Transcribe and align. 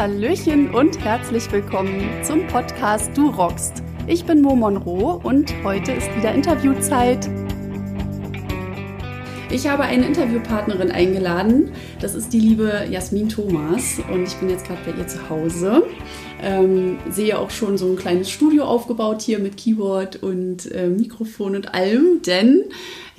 Hallöchen 0.00 0.74
und 0.74 0.98
herzlich 1.04 1.52
willkommen 1.52 2.24
zum 2.24 2.46
Podcast 2.46 3.14
Du 3.14 3.28
rockst. 3.28 3.82
Ich 4.06 4.24
bin 4.24 4.40
Mo 4.40 4.56
Monroe 4.56 5.20
und 5.22 5.52
heute 5.62 5.92
ist 5.92 6.08
wieder 6.16 6.32
Interviewzeit. 6.32 7.28
Ich 9.50 9.68
habe 9.68 9.82
eine 9.82 10.06
Interviewpartnerin 10.06 10.90
eingeladen. 10.90 11.72
Das 12.00 12.14
ist 12.14 12.32
die 12.32 12.40
liebe 12.40 12.86
Jasmin 12.88 13.28
Thomas 13.28 14.00
und 14.10 14.22
ich 14.22 14.34
bin 14.36 14.48
jetzt 14.48 14.66
gerade 14.66 14.80
bei 14.86 14.98
ihr 14.98 15.06
zu 15.06 15.28
Hause. 15.28 15.82
Ähm, 16.40 16.96
sehe 17.10 17.38
auch 17.38 17.50
schon 17.50 17.76
so 17.76 17.90
ein 17.90 17.96
kleines 17.96 18.30
Studio 18.30 18.64
aufgebaut 18.64 19.20
hier 19.20 19.38
mit 19.38 19.58
Keyboard 19.58 20.22
und 20.22 20.72
äh, 20.72 20.88
Mikrofon 20.88 21.56
und 21.56 21.74
allem, 21.74 22.22
denn 22.24 22.64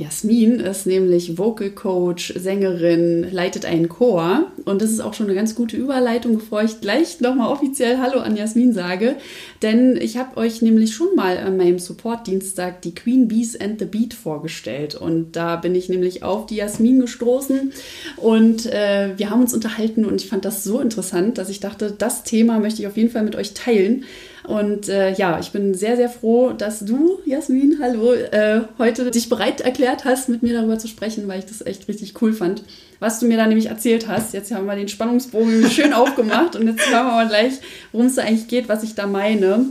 Jasmin 0.02 0.60
ist 0.60 0.88
nämlich 0.88 1.38
Vocal 1.38 1.70
Coach, 1.70 2.34
Sängerin, 2.36 3.28
leitet 3.32 3.66
einen 3.66 3.88
Chor. 3.88 4.52
Und 4.66 4.82
das 4.82 4.90
ist 4.90 5.00
auch 5.00 5.14
schon 5.14 5.28
eine 5.28 5.36
ganz 5.36 5.54
gute 5.54 5.78
Überleitung, 5.78 6.38
bevor 6.38 6.64
ich 6.64 6.82
gleich 6.82 7.20
nochmal 7.20 7.52
offiziell 7.52 8.00
Hallo 8.00 8.20
an 8.20 8.36
Jasmin 8.36 8.74
sage, 8.74 9.16
denn 9.62 9.96
ich 9.98 10.18
habe 10.18 10.38
euch 10.38 10.62
nämlich 10.64 10.96
schon 10.96 11.16
mal 11.16 11.38
an 11.38 11.56
meinem 11.56 11.78
Support-Dienstag 11.78 12.82
die 12.82 12.96
Queen 12.96 13.28
Bees 13.28 13.60
and 13.60 13.80
the 13.80 13.86
Beat 13.86 14.16
vorgestellt. 14.16 14.96
Und 14.96 15.36
da 15.36 15.56
bin 15.56 15.76
ich 15.76 15.88
nämlich 15.88 16.24
auf 16.24 16.48
die 16.48 16.56
Jasmin 16.56 17.00
gestoßen. 17.00 17.72
Und 18.18 18.66
äh, 18.66 19.12
wir 19.18 19.30
haben 19.30 19.42
uns 19.42 19.54
unterhalten 19.54 20.06
und 20.06 20.22
ich 20.22 20.30
fand 20.30 20.46
das 20.46 20.64
so 20.64 20.80
interessant, 20.80 21.38
dass 21.38 21.50
ich 21.50 21.60
dachte, 21.60 21.94
das 21.96 22.24
Thema 22.24 22.60
möchte 22.60 22.82
ich 22.82 22.88
auf 22.88 22.98
jeden 22.98 23.12
Fall 23.12 23.24
mit 23.24 23.36
euch 23.36 23.54
teilen. 23.54 24.06
Und 24.44 24.90
äh, 24.90 25.14
ja, 25.14 25.40
ich 25.40 25.52
bin 25.52 25.74
sehr, 25.74 25.96
sehr 25.96 26.10
froh, 26.10 26.52
dass 26.52 26.80
du, 26.80 27.20
Jasmin, 27.26 27.78
hallo, 27.82 28.14
äh, 28.14 28.62
heute 28.80 29.12
dich 29.12 29.30
bereit 29.30 29.62
erklärt 29.62 30.04
hast, 30.06 30.30
mit 30.30 30.42
mir 30.42 30.54
darüber 30.54 30.80
zu 30.80 30.88
sprechen, 30.88 31.28
weil 31.28 31.40
ich 31.40 31.46
das 31.46 31.66
echt 31.66 31.88
richtig 31.88 32.20
cool 32.22 32.34
fand, 32.34 32.64
was 33.00 33.20
du 33.20 33.28
mir 33.28 33.38
da 33.38 33.46
nämlich 33.46 33.68
erzählt 33.68 34.08
hast. 34.08 34.34
Jetzt 34.34 34.52
haben 34.52 34.66
wir 34.66 34.76
den 34.76 34.88
Spannungsbogen 34.88 35.66
schön 35.70 35.94
aufgemacht 35.94 36.56
und 36.56 36.68
jetzt 36.68 36.90
hören 36.90 37.06
wir 37.06 37.14
mal 37.14 37.28
gleich, 37.28 37.54
worum 37.92 38.08
es 38.08 38.16
da 38.16 38.24
eigentlich 38.24 38.48
geht, 38.48 38.68
was 38.68 38.84
ich 38.84 38.96
da 38.96 39.06
meine. 39.06 39.66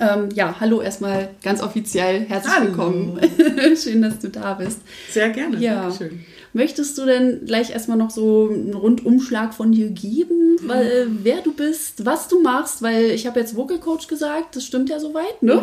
Ähm, 0.00 0.28
ja, 0.34 0.56
hallo 0.60 0.82
erstmal 0.82 1.30
ganz 1.42 1.62
offiziell. 1.62 2.20
Herzlich 2.20 2.54
hallo. 2.54 2.66
willkommen. 2.66 3.20
Schön, 3.82 4.02
dass 4.02 4.18
du 4.18 4.28
da 4.28 4.54
bist. 4.54 4.80
Sehr 5.10 5.30
gerne. 5.30 5.56
Ja. 5.56 5.82
Dankeschön. 5.82 6.24
Möchtest 6.58 6.98
du 6.98 7.06
denn 7.06 7.46
gleich 7.46 7.70
erstmal 7.70 7.96
noch 7.96 8.10
so 8.10 8.48
einen 8.50 8.74
Rundumschlag 8.74 9.54
von 9.54 9.70
dir 9.70 9.90
geben, 9.90 10.56
weil, 10.66 10.86
äh, 10.86 11.06
wer 11.08 11.40
du 11.40 11.52
bist, 11.52 12.04
was 12.04 12.26
du 12.26 12.42
machst? 12.42 12.82
Weil 12.82 13.12
ich 13.12 13.28
habe 13.28 13.38
jetzt 13.38 13.54
Vocal 13.54 13.78
Coach 13.78 14.08
gesagt, 14.08 14.56
das 14.56 14.64
stimmt 14.64 14.90
ja 14.90 14.98
soweit, 14.98 15.40
ne? 15.40 15.62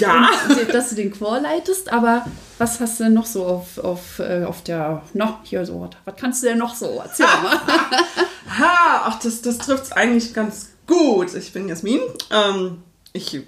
Ja. 0.00 0.28
Und, 0.48 0.74
dass 0.74 0.88
du 0.88 0.96
den 0.96 1.16
Chor 1.16 1.38
leitest, 1.38 1.92
aber 1.92 2.26
was 2.58 2.80
hast 2.80 2.98
du 2.98 3.04
denn 3.04 3.14
noch 3.14 3.26
so 3.26 3.44
auf, 3.44 3.78
auf, 3.78 4.18
äh, 4.18 4.42
auf 4.42 4.64
der, 4.64 5.04
noch 5.14 5.44
hier 5.44 5.64
so, 5.64 5.88
was 6.04 6.16
kannst 6.16 6.42
du 6.42 6.48
denn 6.48 6.58
noch 6.58 6.74
so? 6.74 7.00
Erzähl 7.00 7.26
mal. 7.26 7.60
ha, 8.58 9.02
ach, 9.04 9.20
das, 9.20 9.40
das 9.40 9.58
trifft 9.58 9.84
es 9.84 9.92
eigentlich 9.92 10.34
ganz 10.34 10.70
gut. 10.88 11.32
Ich 11.32 11.52
bin 11.52 11.68
Jasmin. 11.68 12.00
Ähm, 12.32 12.78
ich 13.12 13.40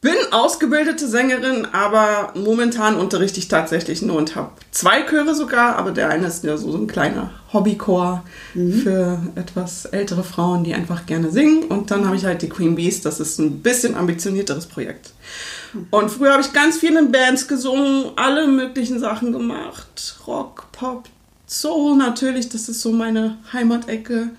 bin 0.00 0.14
ausgebildete 0.30 1.08
Sängerin, 1.08 1.66
aber 1.72 2.32
momentan 2.36 2.96
unterrichte 2.96 3.40
ich 3.40 3.48
tatsächlich 3.48 4.00
nur 4.00 4.16
und 4.16 4.36
habe 4.36 4.52
zwei 4.70 5.02
Chöre 5.02 5.34
sogar, 5.34 5.76
aber 5.76 5.90
der 5.90 6.08
eine 6.08 6.28
ist 6.28 6.44
ja 6.44 6.56
so, 6.56 6.70
so 6.70 6.78
ein 6.78 6.86
kleiner 6.86 7.32
Hobbychor 7.52 8.22
mhm. 8.54 8.72
für 8.74 9.20
etwas 9.34 9.86
ältere 9.86 10.22
Frauen, 10.22 10.62
die 10.62 10.74
einfach 10.74 11.04
gerne 11.06 11.32
singen. 11.32 11.64
Und 11.64 11.90
dann 11.90 12.06
habe 12.06 12.14
ich 12.14 12.24
halt 12.24 12.42
die 12.42 12.48
Queen 12.48 12.76
Bees, 12.76 13.00
das 13.00 13.18
ist 13.18 13.40
ein 13.40 13.60
bisschen 13.60 13.96
ambitionierteres 13.96 14.66
Projekt. 14.66 15.10
Mhm. 15.72 15.86
Und 15.90 16.10
früher 16.10 16.32
habe 16.32 16.42
ich 16.42 16.52
ganz 16.52 16.78
viel 16.78 16.96
in 16.96 17.10
Bands 17.10 17.48
gesungen, 17.48 18.12
alle 18.14 18.46
möglichen 18.46 19.00
Sachen 19.00 19.32
gemacht. 19.32 20.16
Rock, 20.28 20.66
Pop, 20.70 21.08
Soul 21.48 21.96
natürlich, 21.96 22.48
das 22.48 22.68
ist 22.68 22.82
so 22.82 22.92
meine 22.92 23.38
Heimatecke. 23.52 24.30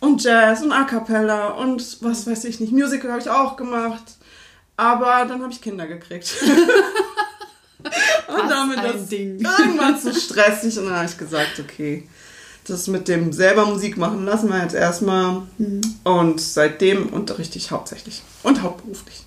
Und 0.00 0.24
Jazz 0.24 0.62
und 0.62 0.72
A 0.72 0.84
Cappella 0.84 1.48
und 1.48 1.98
was 2.00 2.26
weiß 2.26 2.44
ich 2.46 2.60
nicht. 2.60 2.72
Musical 2.72 3.10
habe 3.10 3.20
ich 3.20 3.30
auch 3.30 3.56
gemacht. 3.56 4.02
Aber 4.82 5.24
dann 5.28 5.40
habe 5.40 5.52
ich 5.52 5.60
Kinder 5.60 5.86
gekriegt. 5.86 6.34
und 7.82 8.50
damit 8.50 8.78
das 8.78 9.06
Ding. 9.06 9.38
irgendwann 9.38 9.96
zu 9.98 10.12
stressig. 10.12 10.76
Und 10.76 10.86
dann 10.86 10.96
habe 10.96 11.06
ich 11.06 11.16
gesagt, 11.16 11.60
okay, 11.60 12.08
das 12.66 12.88
mit 12.88 13.06
dem 13.06 13.32
selber 13.32 13.64
Musik 13.66 13.96
machen 13.96 14.24
lassen 14.24 14.48
wir 14.48 14.60
jetzt 14.60 14.74
erstmal. 14.74 15.42
Mhm. 15.58 15.82
Und 16.02 16.40
seitdem 16.40 17.10
unterrichte 17.10 17.58
ich 17.58 17.70
hauptsächlich 17.70 18.22
und 18.42 18.62
hauptberuflich. 18.62 19.22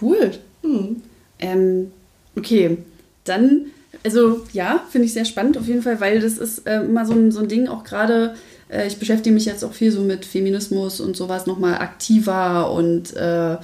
Cool. 0.00 0.38
Mhm. 0.62 1.02
Ähm, 1.38 1.92
okay, 2.34 2.78
dann, 3.24 3.66
also 4.04 4.46
ja, 4.54 4.84
finde 4.90 5.06
ich 5.06 5.12
sehr 5.12 5.26
spannend 5.26 5.58
auf 5.58 5.66
jeden 5.66 5.82
Fall, 5.82 6.00
weil 6.00 6.20
das 6.20 6.38
ist 6.38 6.66
äh, 6.66 6.80
immer 6.80 7.04
so 7.04 7.12
ein, 7.12 7.30
so 7.30 7.40
ein 7.40 7.48
Ding, 7.48 7.68
auch 7.68 7.84
gerade, 7.84 8.34
äh, 8.70 8.86
ich 8.86 8.98
beschäftige 8.98 9.34
mich 9.34 9.44
jetzt 9.44 9.64
auch 9.64 9.74
viel 9.74 9.92
so 9.92 10.00
mit 10.00 10.24
Feminismus 10.24 11.00
und 11.00 11.14
sowas 11.14 11.44
nochmal 11.44 11.74
aktiver 11.74 12.70
und 12.72 13.14
äh, 13.14 13.58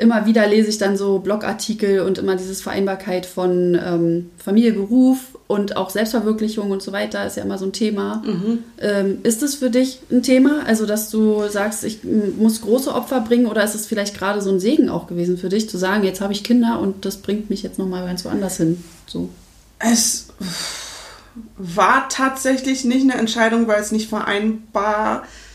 immer 0.00 0.24
wieder 0.24 0.46
lese 0.46 0.70
ich 0.70 0.78
dann 0.78 0.96
so 0.96 1.18
Blogartikel 1.18 2.00
und 2.00 2.16
immer 2.16 2.34
dieses 2.34 2.62
Vereinbarkeit 2.62 3.26
von 3.26 3.78
ähm, 3.80 4.30
Familie, 4.38 4.72
Beruf 4.72 5.18
und 5.46 5.76
auch 5.76 5.90
Selbstverwirklichung 5.90 6.70
und 6.70 6.82
so 6.82 6.92
weiter 6.92 7.26
ist 7.26 7.36
ja 7.36 7.44
immer 7.44 7.58
so 7.58 7.66
ein 7.66 7.72
Thema. 7.72 8.22
Mhm. 8.24 8.64
Ähm, 8.80 9.18
ist 9.24 9.42
es 9.42 9.56
für 9.56 9.68
dich 9.68 10.00
ein 10.10 10.22
Thema? 10.22 10.64
Also, 10.66 10.86
dass 10.86 11.10
du 11.10 11.46
sagst, 11.48 11.84
ich 11.84 12.00
muss 12.02 12.62
große 12.62 12.92
Opfer 12.94 13.20
bringen 13.20 13.46
oder 13.46 13.62
ist 13.62 13.74
es 13.74 13.86
vielleicht 13.86 14.16
gerade 14.16 14.40
so 14.40 14.50
ein 14.50 14.58
Segen 14.58 14.88
auch 14.88 15.06
gewesen 15.06 15.36
für 15.36 15.50
dich, 15.50 15.68
zu 15.68 15.76
sagen, 15.76 16.02
jetzt 16.02 16.22
habe 16.22 16.32
ich 16.32 16.44
Kinder 16.44 16.80
und 16.80 17.04
das 17.04 17.18
bringt 17.18 17.50
mich 17.50 17.62
jetzt 17.62 17.78
nochmal 17.78 18.06
ganz 18.06 18.24
woanders 18.24 18.56
hin? 18.56 18.82
So. 19.06 19.28
Es 19.78 20.28
war 21.58 22.08
tatsächlich 22.08 22.84
nicht 22.84 23.02
eine 23.02 23.14
Entscheidung, 23.14 23.66
weil 23.66 23.80
es 23.80 23.92
nicht 23.92 24.08
vereinbar 24.08 25.24
ist 25.24 25.49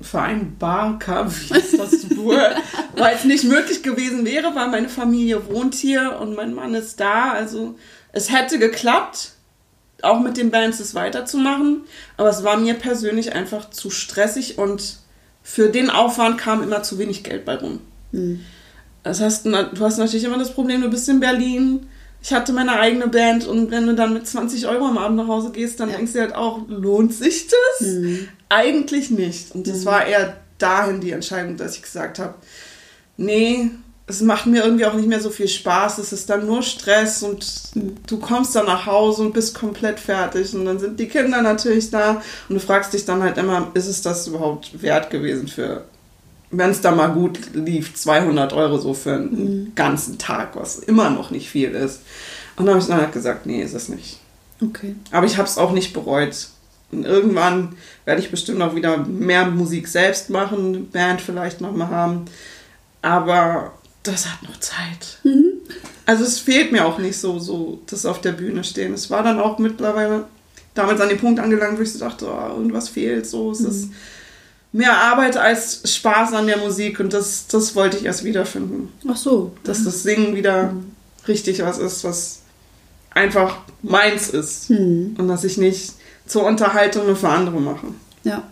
vereinbar 0.00 0.98
kam, 0.98 1.30
wie 1.30 1.54
ist 1.58 1.78
das 1.78 2.16
Wort, 2.16 2.56
weil 2.96 3.14
es 3.14 3.24
nicht 3.24 3.44
möglich 3.44 3.82
gewesen 3.82 4.24
wäre, 4.24 4.54
weil 4.54 4.68
meine 4.68 4.88
Familie 4.88 5.48
wohnt 5.48 5.74
hier 5.74 6.18
und 6.20 6.34
mein 6.34 6.54
Mann 6.54 6.74
ist 6.74 7.00
da. 7.00 7.32
Also 7.32 7.76
es 8.12 8.32
hätte 8.32 8.58
geklappt, 8.58 9.32
auch 10.02 10.20
mit 10.20 10.36
den 10.36 10.50
Bands 10.50 10.80
es 10.80 10.94
weiterzumachen, 10.94 11.82
aber 12.16 12.28
es 12.28 12.44
war 12.44 12.56
mir 12.56 12.74
persönlich 12.74 13.34
einfach 13.34 13.70
zu 13.70 13.90
stressig 13.90 14.58
und 14.58 14.98
für 15.42 15.68
den 15.68 15.90
Aufwand 15.90 16.38
kam 16.38 16.62
immer 16.62 16.82
zu 16.82 16.98
wenig 16.98 17.22
Geld 17.22 17.44
bei 17.44 17.56
rum. 17.56 17.80
Mhm. 18.12 18.40
Das 19.02 19.20
heißt, 19.20 19.46
du 19.46 19.80
hast 19.80 19.98
natürlich 19.98 20.24
immer 20.24 20.38
das 20.38 20.52
Problem, 20.52 20.82
du 20.82 20.90
bist 20.90 21.08
in 21.08 21.20
Berlin, 21.20 21.86
ich 22.20 22.32
hatte 22.32 22.52
meine 22.52 22.72
eigene 22.72 23.06
Band 23.06 23.46
und 23.46 23.70
wenn 23.70 23.86
du 23.86 23.94
dann 23.94 24.12
mit 24.12 24.26
20 24.26 24.66
Euro 24.66 24.86
am 24.86 24.98
Abend 24.98 25.16
nach 25.16 25.28
Hause 25.28 25.52
gehst, 25.52 25.78
dann 25.78 25.90
ja. 25.90 25.96
denkst 25.96 26.12
du 26.12 26.20
halt 26.20 26.34
auch, 26.34 26.62
lohnt 26.66 27.14
sich 27.14 27.46
das? 27.46 27.86
Mhm. 27.86 28.28
Eigentlich 28.48 29.10
nicht. 29.10 29.54
Und 29.54 29.66
das 29.66 29.80
mhm. 29.80 29.84
war 29.86 30.06
eher 30.06 30.36
dahin 30.58 31.00
die 31.00 31.12
Entscheidung, 31.12 31.56
dass 31.56 31.76
ich 31.76 31.82
gesagt 31.82 32.18
habe, 32.18 32.34
nee, 33.16 33.70
es 34.08 34.20
macht 34.20 34.46
mir 34.46 34.62
irgendwie 34.62 34.86
auch 34.86 34.94
nicht 34.94 35.08
mehr 35.08 35.20
so 35.20 35.30
viel 35.30 35.48
Spaß. 35.48 35.98
Es 35.98 36.12
ist 36.12 36.30
dann 36.30 36.46
nur 36.46 36.62
Stress 36.62 37.22
und 37.22 37.44
du 38.06 38.18
kommst 38.18 38.54
dann 38.54 38.66
nach 38.66 38.86
Hause 38.86 39.22
und 39.22 39.34
bist 39.34 39.54
komplett 39.54 39.98
fertig. 39.98 40.54
Und 40.54 40.64
dann 40.64 40.78
sind 40.78 41.00
die 41.00 41.08
Kinder 41.08 41.42
natürlich 41.42 41.90
da 41.90 42.22
und 42.48 42.54
du 42.54 42.60
fragst 42.60 42.92
dich 42.92 43.04
dann 43.04 43.22
halt 43.22 43.36
immer, 43.36 43.70
ist 43.74 43.88
es 43.88 44.02
das 44.02 44.28
überhaupt 44.28 44.80
wert 44.80 45.10
gewesen 45.10 45.48
für 45.48 45.84
wenn 46.50 46.70
es 46.70 46.80
da 46.80 46.92
mal 46.92 47.08
gut 47.08 47.38
lief, 47.54 47.94
200 47.94 48.52
Euro 48.52 48.78
so 48.78 48.94
für 48.94 49.14
einen 49.14 49.64
mhm. 49.64 49.72
ganzen 49.74 50.18
Tag, 50.18 50.56
was 50.56 50.78
immer 50.78 51.10
noch 51.10 51.30
nicht 51.30 51.50
viel 51.50 51.72
ist. 51.72 52.02
Und 52.56 52.66
dann 52.66 52.74
habe 52.74 52.80
ich 52.80 52.88
dann 52.88 53.00
halt 53.00 53.12
gesagt, 53.12 53.46
nee, 53.46 53.62
ist 53.62 53.74
es 53.74 53.88
nicht. 53.88 54.18
Okay. 54.62 54.94
Aber 55.10 55.26
ich 55.26 55.36
habe 55.36 55.48
es 55.48 55.58
auch 55.58 55.72
nicht 55.72 55.92
bereut. 55.92 56.48
Und 56.92 57.04
irgendwann 57.04 57.76
werde 58.04 58.20
ich 58.20 58.30
bestimmt 58.30 58.62
auch 58.62 58.74
wieder 58.74 58.98
mehr 58.98 59.46
Musik 59.46 59.88
selbst 59.88 60.30
machen, 60.30 60.90
Band 60.90 61.20
vielleicht 61.20 61.60
nochmal 61.60 61.88
haben. 61.88 62.26
Aber 63.02 63.72
das 64.02 64.26
hat 64.26 64.42
noch 64.42 64.58
Zeit. 64.60 65.18
Mhm. 65.24 65.52
Also 66.06 66.24
es 66.24 66.38
fehlt 66.38 66.70
mir 66.70 66.86
auch 66.86 66.98
nicht 66.98 67.18
so, 67.18 67.38
so 67.38 67.80
das 67.86 68.06
auf 68.06 68.20
der 68.20 68.32
Bühne 68.32 68.62
stehen. 68.62 68.94
Es 68.94 69.10
war 69.10 69.24
dann 69.24 69.40
auch 69.40 69.58
mittlerweile 69.58 70.24
damals 70.74 71.00
an 71.00 71.08
dem 71.08 71.18
Punkt 71.18 71.40
angelangt, 71.40 71.78
wo 71.78 71.82
ich 71.82 71.92
so 71.92 71.98
dachte, 71.98 72.26
oh, 72.26 72.56
irgendwas 72.56 72.88
fehlt. 72.88 73.26
So, 73.26 73.50
es 73.50 73.60
mhm. 73.60 73.68
ist 73.68 73.88
mehr 74.72 74.96
Arbeit 74.96 75.36
als 75.36 75.82
Spaß 75.84 76.34
an 76.34 76.46
der 76.46 76.58
Musik 76.58 77.00
und 77.00 77.12
das, 77.12 77.48
das 77.48 77.74
wollte 77.74 77.96
ich 77.96 78.04
erst 78.04 78.24
wiederfinden. 78.24 78.92
Ach 79.08 79.16
so. 79.16 79.52
Dass 79.64 79.82
das 79.84 80.02
Singen 80.02 80.36
wieder 80.36 80.72
mhm. 80.72 80.92
richtig 81.26 81.62
was 81.62 81.78
ist, 81.78 82.04
was 82.04 82.42
einfach 83.10 83.58
meins 83.82 84.28
ist. 84.28 84.70
Mhm. 84.70 85.16
Und 85.18 85.28
dass 85.28 85.44
ich 85.44 85.56
nicht 85.56 85.94
zur 86.26 86.44
Unterhaltung 86.44 87.06
nur 87.06 87.16
für 87.16 87.28
andere 87.28 87.60
mache. 87.60 87.86
Ja. 88.24 88.42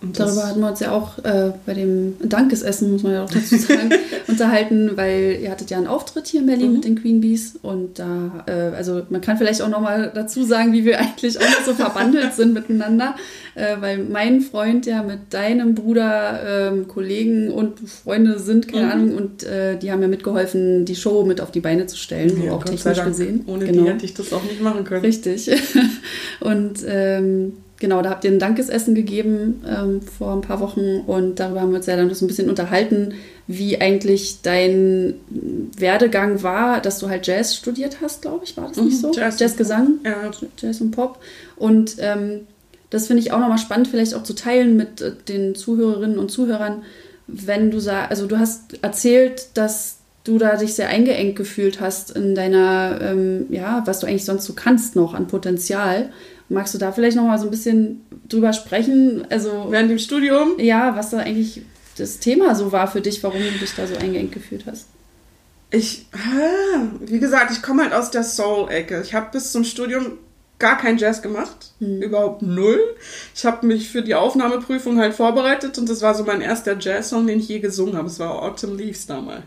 Und 0.00 0.18
Darüber 0.18 0.46
hatten 0.46 0.60
wir 0.60 0.68
uns 0.68 0.80
ja 0.80 0.92
auch 0.92 1.18
äh, 1.24 1.52
bei 1.64 1.74
dem 1.74 2.16
Dankesessen, 2.22 2.92
muss 2.92 3.02
man 3.02 3.12
ja 3.12 3.24
auch 3.24 3.30
dazu 3.30 3.56
sagen, 3.56 3.90
unterhalten, 4.28 4.92
weil 4.96 5.38
ihr 5.42 5.50
hattet 5.50 5.70
ja 5.70 5.78
einen 5.78 5.86
Auftritt 5.86 6.26
hier 6.26 6.40
in 6.40 6.46
Berlin 6.46 6.68
mhm. 6.68 6.74
mit 6.74 6.84
den 6.84 7.00
Queen 7.00 7.20
Bees 7.20 7.58
und 7.62 7.98
da, 7.98 8.44
äh, 8.46 8.76
also 8.76 9.02
man 9.10 9.20
kann 9.20 9.38
vielleicht 9.38 9.62
auch 9.62 9.68
nochmal 9.68 10.10
dazu 10.14 10.44
sagen, 10.44 10.72
wie 10.72 10.84
wir 10.84 10.98
eigentlich 10.98 11.38
auch 11.38 11.64
so 11.64 11.74
verbandelt 11.74 12.34
sind 12.34 12.54
miteinander, 12.54 13.14
äh, 13.54 13.76
weil 13.80 13.98
mein 13.98 14.40
Freund 14.40 14.86
ja 14.86 15.02
mit 15.02 15.32
deinem 15.32 15.74
Bruder 15.74 16.70
ähm, 16.72 16.88
Kollegen 16.88 17.50
und 17.50 17.80
Freunde 17.88 18.38
sind, 18.38 18.68
keine 18.68 18.86
mhm. 18.86 18.92
Ahnung, 18.92 19.14
und 19.16 19.44
äh, 19.44 19.78
die 19.78 19.90
haben 19.92 20.02
ja 20.02 20.08
mitgeholfen, 20.08 20.84
die 20.84 20.96
Show 20.96 21.24
mit 21.24 21.40
auf 21.40 21.50
die 21.50 21.60
Beine 21.60 21.86
zu 21.86 21.96
stellen, 21.96 22.42
ja, 22.42 22.52
auch 22.52 22.64
technisch 22.64 23.02
gesehen. 23.02 23.44
Ohne 23.46 23.66
genau. 23.66 23.82
die 23.82 23.88
hätte 23.90 24.04
ich 24.04 24.14
das 24.14 24.32
auch 24.32 24.42
nicht 24.44 24.60
machen 24.60 24.84
können. 24.84 25.04
Richtig. 25.04 25.50
und 26.40 26.80
ähm, 26.86 27.52
genau, 27.78 28.02
da 28.02 28.10
habt 28.10 28.24
ihr 28.24 28.30
ein 28.30 28.38
Dankesessen 28.38 28.94
gegeben 28.94 29.64
ähm, 29.66 30.00
vor 30.02 30.32
ein 30.32 30.40
paar 30.40 30.60
Wochen 30.60 31.00
und 31.06 31.38
darüber 31.40 31.60
haben 31.60 31.70
wir 31.70 31.76
uns 31.76 31.86
ja 31.86 31.96
dann 31.96 32.12
so 32.14 32.24
ein 32.24 32.28
bisschen 32.28 32.48
unterhalten, 32.48 33.14
wie 33.46 33.80
eigentlich 33.80 34.38
dein 34.42 35.14
Werdegang 35.76 36.42
war, 36.42 36.80
dass 36.80 36.98
du 36.98 37.08
halt 37.08 37.26
Jazz 37.26 37.54
studiert 37.54 37.98
hast, 38.02 38.22
glaube 38.22 38.44
ich, 38.44 38.56
war 38.56 38.68
das 38.68 38.76
nicht 38.78 38.96
Mhm, 38.96 39.00
so? 39.00 39.12
Jazz 39.12 39.34
und 39.34 39.40
Jazzgesang, 39.40 39.88
Ja. 40.04 40.30
Jazz 40.58 40.80
und 40.80 40.90
Pop. 40.90 41.18
Und 41.56 41.96
ähm, 42.00 42.40
das 42.90 43.06
finde 43.08 43.22
ich 43.22 43.32
auch 43.32 43.38
nochmal 43.40 43.58
spannend, 43.58 43.88
vielleicht 43.88 44.14
auch 44.14 44.22
zu 44.22 44.34
teilen 44.34 44.76
mit 44.76 45.00
äh, 45.00 45.12
den 45.28 45.54
Zuhörerinnen 45.54 46.18
und 46.18 46.30
Zuhörern, 46.30 46.82
wenn 47.26 47.70
du 47.70 47.80
sagst, 47.80 48.10
also 48.10 48.26
du 48.26 48.38
hast 48.38 48.82
erzählt, 48.82 49.48
dass 49.54 49.98
du 50.24 50.38
da 50.38 50.56
dich 50.56 50.74
sehr 50.74 50.88
eingeengt 50.88 51.36
gefühlt 51.36 51.80
hast 51.80 52.10
in 52.12 52.34
deiner, 52.34 52.98
ähm, 53.00 53.46
ja, 53.50 53.82
was 53.86 54.00
du 54.00 54.06
eigentlich 54.06 54.24
sonst 54.24 54.44
so 54.44 54.54
kannst 54.54 54.96
noch 54.96 55.14
an 55.14 55.26
Potenzial. 55.28 56.10
Magst 56.48 56.74
du 56.74 56.78
da 56.78 56.92
vielleicht 56.92 57.16
nochmal 57.16 57.38
so 57.38 57.44
ein 57.46 57.50
bisschen 57.50 58.02
drüber 58.28 58.52
sprechen? 58.52 59.26
Also, 59.30 59.66
Während 59.70 59.90
dem 59.90 59.98
Studium 59.98 60.58
ja, 60.58 60.96
was 60.96 61.10
da 61.10 61.18
eigentlich 61.18 61.62
das 61.98 62.18
Thema 62.18 62.54
so 62.54 62.72
war 62.72 62.88
für 62.88 63.00
dich, 63.00 63.22
warum 63.22 63.40
du 63.40 63.58
dich 63.58 63.74
da 63.74 63.86
so 63.86 63.96
eingeengt 63.96 64.32
gefühlt 64.32 64.66
hast. 64.66 64.86
Ich, 65.70 66.06
wie 67.00 67.18
gesagt, 67.18 67.50
ich 67.50 67.62
komme 67.62 67.82
halt 67.82 67.92
aus 67.92 68.10
der 68.10 68.22
Soul-Ecke. 68.22 69.02
Ich 69.02 69.14
habe 69.14 69.30
bis 69.32 69.50
zum 69.50 69.64
Studium 69.64 70.18
gar 70.58 70.78
kein 70.78 70.96
Jazz 70.96 71.20
gemacht, 71.20 71.72
überhaupt 71.80 72.42
null. 72.42 72.80
Ich 73.34 73.44
habe 73.44 73.66
mich 73.66 73.90
für 73.90 74.02
die 74.02 74.14
Aufnahmeprüfung 74.14 74.98
halt 74.98 75.14
vorbereitet 75.14 75.76
und 75.76 75.88
das 75.88 76.00
war 76.02 76.14
so 76.14 76.24
mein 76.24 76.40
erster 76.40 76.78
Jazz-Song, 76.78 77.26
den 77.26 77.40
ich 77.40 77.48
je 77.48 77.58
gesungen 77.58 77.96
habe. 77.96 78.06
Es 78.06 78.18
war 78.18 78.42
Autumn 78.42 78.76
Leaves 78.76 79.06
damals. 79.06 79.44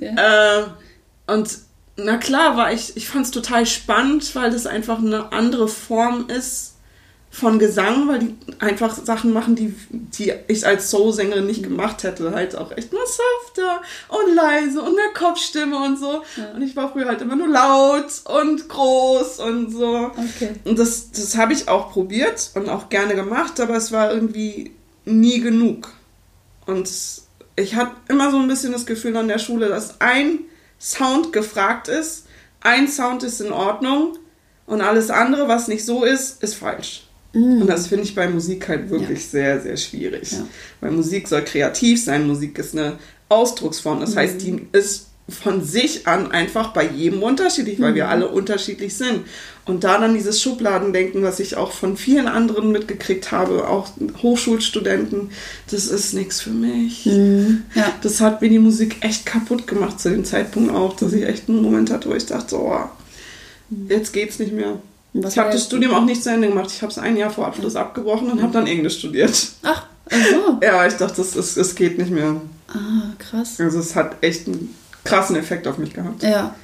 Ja. 0.00 0.60
Äh, 0.60 1.32
und 1.32 1.58
na 1.98 2.16
klar 2.16 2.56
war 2.56 2.72
ich, 2.72 2.96
ich 2.96 3.08
fand 3.08 3.26
es 3.26 3.32
total 3.32 3.66
spannend, 3.66 4.34
weil 4.34 4.50
das 4.50 4.66
einfach 4.66 4.98
eine 4.98 5.32
andere 5.32 5.66
Form 5.66 6.28
ist 6.28 6.74
von 7.30 7.58
Gesang, 7.58 8.08
weil 8.08 8.20
die 8.20 8.36
einfach 8.60 8.94
Sachen 8.94 9.32
machen, 9.32 9.54
die, 9.56 9.74
die 9.90 10.32
ich 10.46 10.64
als 10.64 10.90
Soul-Sängerin 10.90 11.46
nicht 11.46 11.62
gemacht 11.62 12.04
hätte. 12.04 12.32
Halt 12.32 12.56
auch 12.56 12.70
echt 12.76 12.92
nur 12.92 13.02
softer 13.02 13.82
und 14.08 14.34
leise 14.34 14.80
und 14.80 14.94
mehr 14.94 15.12
Kopfstimme 15.12 15.76
und 15.76 15.98
so. 15.98 16.22
Und 16.54 16.62
ich 16.62 16.74
war 16.76 16.92
früher 16.92 17.06
halt 17.06 17.20
immer 17.20 17.36
nur 17.36 17.48
laut 17.48 18.22
und 18.24 18.68
groß 18.68 19.40
und 19.40 19.72
so. 19.72 20.12
Okay. 20.16 20.54
Und 20.64 20.78
das, 20.78 21.10
das 21.10 21.36
habe 21.36 21.52
ich 21.52 21.68
auch 21.68 21.92
probiert 21.92 22.50
und 22.54 22.68
auch 22.68 22.88
gerne 22.88 23.14
gemacht, 23.14 23.60
aber 23.60 23.76
es 23.76 23.92
war 23.92 24.12
irgendwie 24.12 24.72
nie 25.04 25.40
genug. 25.40 25.92
Und 26.64 26.88
ich 27.56 27.74
hatte 27.74 27.92
immer 28.08 28.30
so 28.30 28.38
ein 28.38 28.48
bisschen 28.48 28.72
das 28.72 28.86
Gefühl 28.86 29.16
an 29.16 29.28
der 29.28 29.38
Schule, 29.38 29.68
dass 29.68 30.00
ein 30.00 30.40
Sound 30.80 31.32
gefragt 31.32 31.88
ist, 31.88 32.26
ein 32.60 32.88
Sound 32.88 33.22
ist 33.22 33.40
in 33.40 33.52
Ordnung 33.52 34.18
und 34.66 34.80
alles 34.80 35.10
andere, 35.10 35.48
was 35.48 35.68
nicht 35.68 35.84
so 35.84 36.04
ist, 36.04 36.42
ist 36.42 36.54
falsch. 36.54 37.04
Und 37.34 37.66
das 37.66 37.88
finde 37.88 38.04
ich 38.04 38.14
bei 38.14 38.28
Musik 38.28 38.68
halt 38.68 38.90
wirklich 38.90 39.26
sehr, 39.26 39.60
sehr 39.60 39.76
schwierig. 39.76 40.32
Ja. 40.32 40.46
Weil 40.80 40.92
Musik 40.92 41.28
soll 41.28 41.44
kreativ 41.44 42.02
sein, 42.02 42.26
Musik 42.26 42.58
ist 42.58 42.76
eine 42.76 42.98
Ausdrucksform. 43.28 44.00
Das 44.00 44.16
heißt, 44.16 44.40
die 44.42 44.66
ist 44.72 45.07
von 45.28 45.62
sich 45.62 46.06
an 46.06 46.32
einfach 46.32 46.72
bei 46.72 46.86
jedem 46.86 47.22
unterschiedlich, 47.22 47.80
weil 47.80 47.94
wir 47.94 48.08
alle 48.08 48.28
unterschiedlich 48.28 48.96
sind. 48.96 49.20
Und 49.66 49.84
da 49.84 49.98
dann 49.98 50.14
dieses 50.14 50.40
Schubladendenken, 50.40 51.22
was 51.22 51.38
ich 51.40 51.56
auch 51.56 51.72
von 51.72 51.98
vielen 51.98 52.26
anderen 52.26 52.72
mitgekriegt 52.72 53.30
habe, 53.30 53.68
auch 53.68 53.90
Hochschulstudenten, 54.22 55.30
das 55.70 55.86
ist 55.88 56.14
nichts 56.14 56.40
für 56.40 56.50
mich. 56.50 57.04
Ja. 57.04 57.92
Das 58.02 58.22
hat 58.22 58.40
mir 58.40 58.48
die 58.48 58.58
Musik 58.58 58.96
echt 59.02 59.26
kaputt 59.26 59.66
gemacht 59.66 60.00
zu 60.00 60.08
dem 60.08 60.24
Zeitpunkt 60.24 60.72
auch, 60.74 60.96
dass 60.96 61.12
ich 61.12 61.24
echt 61.24 61.50
einen 61.50 61.60
Moment 61.60 61.90
hatte, 61.90 62.08
wo 62.08 62.14
ich 62.14 62.24
dachte, 62.24 62.56
oh, 62.56 62.78
jetzt 63.88 64.14
geht's 64.14 64.38
nicht 64.38 64.52
mehr. 64.52 64.80
Was 65.12 65.34
Ich 65.34 65.38
habe 65.38 65.52
das 65.52 65.64
Studium 65.64 65.92
auch 65.92 66.04
nicht 66.04 66.22
zu 66.22 66.30
Ende 66.30 66.48
gemacht. 66.48 66.70
Ich 66.74 66.80
habe 66.80 66.90
es 66.90 66.98
ein 66.98 67.18
Jahr 67.18 67.30
vor 67.30 67.46
Abschluss 67.46 67.76
abgebrochen 67.76 68.30
und 68.30 68.42
habe 68.42 68.52
dann 68.52 68.66
Englisch 68.66 68.98
studiert. 68.98 69.48
Ach, 69.62 69.84
also. 70.06 70.58
Ja, 70.62 70.86
ich 70.86 70.94
dachte, 70.94 71.22
das, 71.22 71.74
geht 71.74 71.98
nicht 71.98 72.10
mehr. 72.10 72.40
Ah, 72.68 73.12
krass. 73.18 73.60
Also 73.60 73.80
es 73.80 73.94
hat 73.94 74.16
echt 74.22 74.46
einen 74.46 74.74
krassen 75.08 75.36
Effekt 75.36 75.66
auf 75.66 75.78
mich 75.78 75.92
gehabt. 75.94 76.22
Ja. 76.22 76.54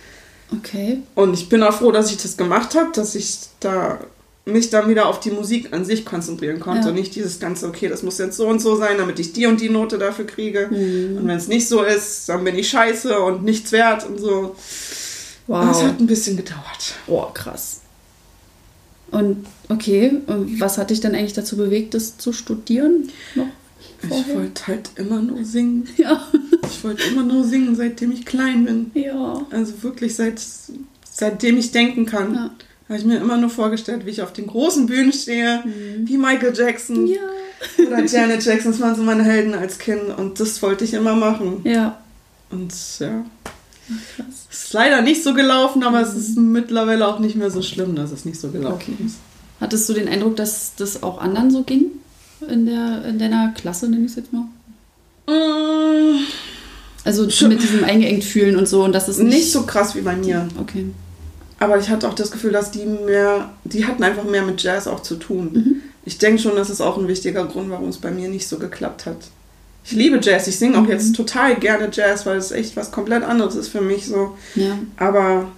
Okay. 0.53 1.01
Und 1.15 1.35
ich 1.35 1.49
bin 1.49 1.63
auch 1.63 1.75
froh, 1.75 1.91
dass 1.91 2.11
ich 2.11 2.19
das 2.19 2.37
gemacht 2.37 2.75
habe, 2.75 2.91
dass 2.95 3.15
ich 3.15 3.39
da 3.61 3.99
mich 4.47 4.69
dann 4.69 4.91
wieder 4.91 5.07
auf 5.07 5.21
die 5.21 5.31
Musik 5.31 5.73
an 5.73 5.87
sich 5.87 6.05
konzentrieren 6.05 6.61
konnte 6.61 6.83
Ja. 6.83 6.89
und 6.89 6.95
nicht 6.97 7.15
dieses 7.15 7.41
ganze, 7.41 7.67
okay, 7.67 7.89
das 7.89 8.03
muss 8.03 8.19
jetzt 8.19 8.37
so 8.37 8.47
und 8.47 8.61
so 8.61 8.77
sein, 8.77 8.99
damit 8.99 9.19
ich 9.19 9.33
die 9.33 9.47
und 9.47 9.59
die 9.59 9.71
Note 9.71 9.97
dafür 9.97 10.27
kriege. 10.27 10.69
Mhm. 10.71 11.17
Und 11.17 11.27
wenn 11.27 11.37
es 11.39 11.49
nicht 11.49 11.67
so 11.67 11.83
ist, 11.83 12.29
dann 12.29 12.45
bin 12.45 12.55
ich 12.55 12.69
scheiße 12.69 13.19
und 13.21 13.43
nichts 13.43 13.73
wert 13.73 14.07
und 14.07 14.21
so. 14.21 14.55
Wow. 15.47 15.67
Das 15.67 15.83
hat 15.83 15.99
ein 15.99 16.07
bisschen 16.07 16.37
gedauert. 16.37 16.95
Boah, 17.07 17.33
krass. 17.33 17.81
Und 19.11 19.47
okay, 19.71 20.13
und 20.27 20.61
was 20.61 20.77
hat 20.77 20.91
dich 20.91 21.01
dann 21.01 21.15
eigentlich 21.15 21.33
dazu 21.35 21.57
bewegt, 21.57 21.95
das 21.95 22.19
zu 22.19 22.33
studieren? 22.35 23.11
Noch 23.35 23.47
Ich 24.03 24.35
wollte 24.35 24.67
halt 24.67 24.91
immer 24.97 25.23
nur 25.23 25.45
singen. 25.45 25.89
Ja. 25.97 26.29
Ich 26.71 26.85
wollte 26.85 27.03
immer 27.05 27.23
nur 27.23 27.45
singen, 27.45 27.75
seitdem 27.77 28.13
ich 28.13 28.25
klein 28.27 28.65
bin. 28.65 28.91
Ja. 28.95 29.45
Also 29.51 29.83
wirklich 29.83 30.15
seit, 30.15 30.41
seitdem 31.11 31.57
ich 31.59 31.73
denken 31.73 32.07
kann. 32.07 32.35
Ja. 32.35 32.51
Habe 32.89 32.99
ich 32.99 33.05
mir 33.05 33.17
immer 33.19 33.37
nur 33.39 33.49
vorgestellt, 33.51 34.05
wie 34.05 34.11
ich 34.11 34.21
auf 34.23 34.33
den 34.33 34.47
großen 34.47 34.87
Bühnen 34.87 35.13
stehe, 35.13 35.65
wie 36.05 36.19
Michael 36.19 36.53
Jackson 36.55 37.05
Mhm. 37.05 37.07
Ja. 37.09 37.87
oder 37.87 38.05
Janet 38.05 38.45
Jackson. 38.45 38.73
Das 38.73 38.81
waren 38.81 38.95
so 38.95 39.03
meine 39.03 39.25
Helden 39.25 39.55
als 39.55 39.79
Kind 39.79 40.03
und 40.19 40.39
das 40.39 40.61
wollte 40.63 40.85
ich 40.85 40.93
immer 40.95 41.15
machen. 41.17 41.61
Ja. 41.65 41.99
Und 42.51 42.73
ja, 42.99 43.25
Krass. 44.17 44.27
es 44.51 44.65
ist 44.67 44.73
leider 44.75 45.01
nicht 45.01 45.23
so 45.25 45.33
gelaufen, 45.35 45.83
aber 45.83 46.01
es 46.03 46.15
ist 46.15 46.37
mittlerweile 46.37 47.09
auch 47.09 47.19
nicht 47.21 47.37
mehr 47.37 47.51
so 47.51 47.63
schlimm, 47.63 47.97
dass 47.97 48.13
es 48.13 48.25
nicht 48.27 48.39
so 48.39 48.49
gelaufen 48.51 48.75
Okay. 48.95 49.07
ist. 49.07 49.17
Hattest 49.61 49.89
du 49.89 49.95
den 49.95 50.07
Eindruck, 50.09 50.37
dass 50.37 50.75
das 50.77 51.03
auch 51.03 51.19
anderen 51.21 51.51
so 51.51 51.63
ging? 51.63 51.87
In, 52.47 52.67
der, 52.67 53.05
in 53.07 53.19
deiner 53.19 53.53
Klasse, 53.53 53.89
nenne 53.89 54.05
ich 54.05 54.11
es 54.11 54.17
jetzt 54.17 54.33
mal? 54.33 54.45
Mm, 55.27 56.19
Also 57.05 57.29
Schon- 57.29 57.51
mit 57.51 57.63
diesem 57.63 57.85
eingeengt 57.85 58.25
fühlen 58.25 58.57
und 58.57 58.67
so 58.67 58.83
und 58.85 58.93
dass 58.95 59.09
es 59.09 59.19
nicht, 59.19 59.35
Nicht 59.35 59.53
so 59.53 59.63
krass 59.65 59.95
wie 59.95 60.01
bei 60.01 60.17
mir. 60.17 60.49
Okay. 60.61 60.87
Aber 61.59 61.79
ich 61.79 61.89
hatte 61.89 62.09
auch 62.09 62.15
das 62.15 62.31
Gefühl, 62.31 62.53
dass 62.53 62.71
die 62.71 62.85
mehr, 62.87 63.51
die 63.65 63.87
hatten 63.87 64.03
einfach 64.03 64.25
mehr 64.25 64.43
mit 64.43 64.63
Jazz 64.63 64.87
auch 64.87 65.01
zu 65.01 65.17
tun. 65.17 65.83
Ich 66.05 66.19
denke 66.19 66.41
schon, 66.43 66.57
das 66.57 66.69
ist 66.71 66.81
auch 66.81 66.99
ein 66.99 67.09
wichtiger 67.09 67.45
Grund, 67.47 67.71
warum 67.71 67.89
es 67.89 67.99
bei 67.99 68.11
mir 68.11 68.29
nicht 68.29 68.49
so 68.49 68.59
geklappt 68.59 69.07
hat. 69.07 69.17
Ich 69.85 69.93
liebe 69.93 70.19
Jazz, 70.23 70.47
ich 70.49 70.59
singe 70.59 70.79
auch 70.79 70.89
jetzt 70.89 71.15
total 71.15 71.57
gerne 71.57 71.91
Jazz, 71.93 72.25
weil 72.27 72.39
es 72.39 72.51
echt 72.53 72.77
was 72.77 72.91
komplett 72.91 73.23
anderes 73.23 73.55
ist 73.55 73.69
für 73.69 73.83
mich 73.83 74.07
so. 74.07 74.37
Ja. 74.55 74.79
Aber 74.97 75.49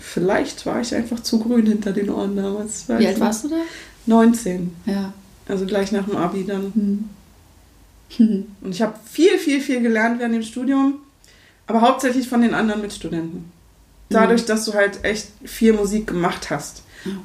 vielleicht 0.00 0.66
war 0.66 0.80
ich 0.80 0.94
einfach 0.94 1.20
zu 1.20 1.38
grün 1.38 1.66
hinter 1.66 1.92
den 1.92 2.10
Ohren 2.10 2.36
damals. 2.36 2.84
Wie 2.88 3.06
alt 3.06 3.20
warst 3.20 3.44
du 3.44 3.48
da? 3.48 3.56
19. 4.06 4.74
Ja. 4.86 5.12
Also 5.48 5.64
gleich 5.64 5.92
nach 5.92 6.06
dem 6.06 6.16
Abi 6.16 6.44
dann. 6.44 6.72
Hm. 6.74 7.04
Und 8.18 8.70
ich 8.70 8.82
habe 8.82 8.94
viel, 9.10 9.38
viel, 9.38 9.60
viel 9.60 9.80
gelernt 9.80 10.18
während 10.18 10.34
dem 10.34 10.42
Studium, 10.42 11.00
aber 11.66 11.80
hauptsächlich 11.80 12.28
von 12.28 12.42
den 12.42 12.54
anderen 12.54 12.80
Mitstudenten. 12.80 13.52
Dadurch, 14.10 14.46
dass 14.46 14.64
du 14.64 14.72
halt 14.72 15.04
echt 15.04 15.28
viel 15.44 15.74
Musik 15.74 16.06
gemacht 16.06 16.48
hast. 16.48 16.82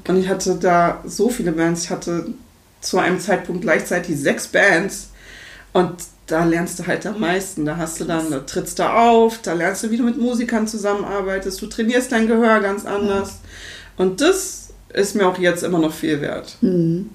Und 0.08 0.18
ich 0.18 0.28
hatte 0.28 0.56
da 0.56 1.02
so 1.06 1.30
viele 1.30 1.52
Bands. 1.52 1.86
Ich 1.86 1.90
hatte 1.90 2.34
zu 2.82 3.00
einem 3.00 3.20
Zeitpunkt 3.20 3.62
gleichzeitig 3.62 4.20
sechs 4.20 4.48
Bands. 4.48 5.10
Und 5.72 5.96
da 6.28 6.46
lernst 6.46 6.80
du 6.80 6.88
halt 6.88 7.06
am 7.06 7.20
meisten. 7.20 7.66
Da 7.66 7.78
hast 7.78 8.00
du 8.00 8.06
dann, 8.06 8.30
da 8.32 8.40
trittst 8.40 8.80
du 8.80 8.84
auf, 8.84 9.42
da 9.42 9.54
lernst 9.54 9.84
du, 9.84 9.92
wie 9.92 9.98
du 9.98 10.04
mit 10.04 10.18
Musikern 10.18 10.68
zusammenarbeitest. 10.68 11.62
Du 11.62 11.68
trainierst 11.68 12.12
dein 12.12 12.28
Gehör 12.28 12.60
ganz 12.60 12.86
anders. 12.86 13.40
Und 13.98 14.22
das 14.22 14.74
ist 14.90 15.16
mir 15.16 15.28
auch 15.28 15.38
jetzt 15.38 15.64
immer 15.64 15.80
noch 15.80 15.94
viel 15.94 16.22
wert. 16.22 16.58
Hm. 16.62 17.10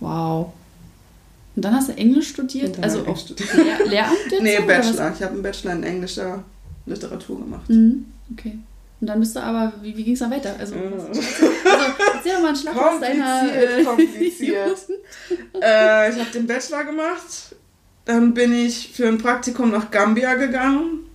Wow. 0.00 0.52
Und 1.58 1.64
dann 1.64 1.74
hast 1.74 1.88
du 1.88 1.92
Englisch 1.94 2.28
studiert? 2.28 2.80
Also 2.80 3.04
auch 3.04 3.16
studiert. 3.18 3.52
Lehr 3.52 3.84
Lehramt 3.84 4.30
jetzt? 4.30 4.42
Nee? 4.42 4.60
Bachelor. 4.60 5.12
Ich 5.12 5.22
habe 5.24 5.32
einen 5.32 5.42
Bachelor 5.42 5.72
in 5.72 5.82
englischer 5.82 6.44
Literatur 6.86 7.40
gemacht. 7.40 7.68
Mhm. 7.68 8.06
Okay. 8.32 8.60
Und 9.00 9.08
dann 9.08 9.18
bist 9.18 9.34
du 9.34 9.40
aber, 9.40 9.72
wie, 9.82 9.96
wie 9.96 10.04
ging 10.04 10.12
es 10.12 10.20
dann 10.20 10.30
weiter? 10.30 10.54
Also, 10.56 10.76
Äh. 10.76 10.92
was, 10.92 11.06
also, 11.06 11.20
erzähl 12.14 12.32
doch 12.34 12.42
mal 12.42 12.46
einen 12.46 12.56
Schlag 12.56 12.76
aus 12.76 13.00
deiner. 13.00 13.84
Kompliziert. 13.84 14.78
äh, 15.60 16.10
ich 16.12 16.20
habe 16.20 16.30
den 16.32 16.46
Bachelor 16.46 16.84
gemacht. 16.84 17.56
Dann 18.04 18.34
bin 18.34 18.52
ich 18.52 18.92
für 18.92 19.08
ein 19.08 19.18
Praktikum 19.18 19.72
nach 19.72 19.90
Gambia 19.90 20.34
gegangen. 20.34 21.06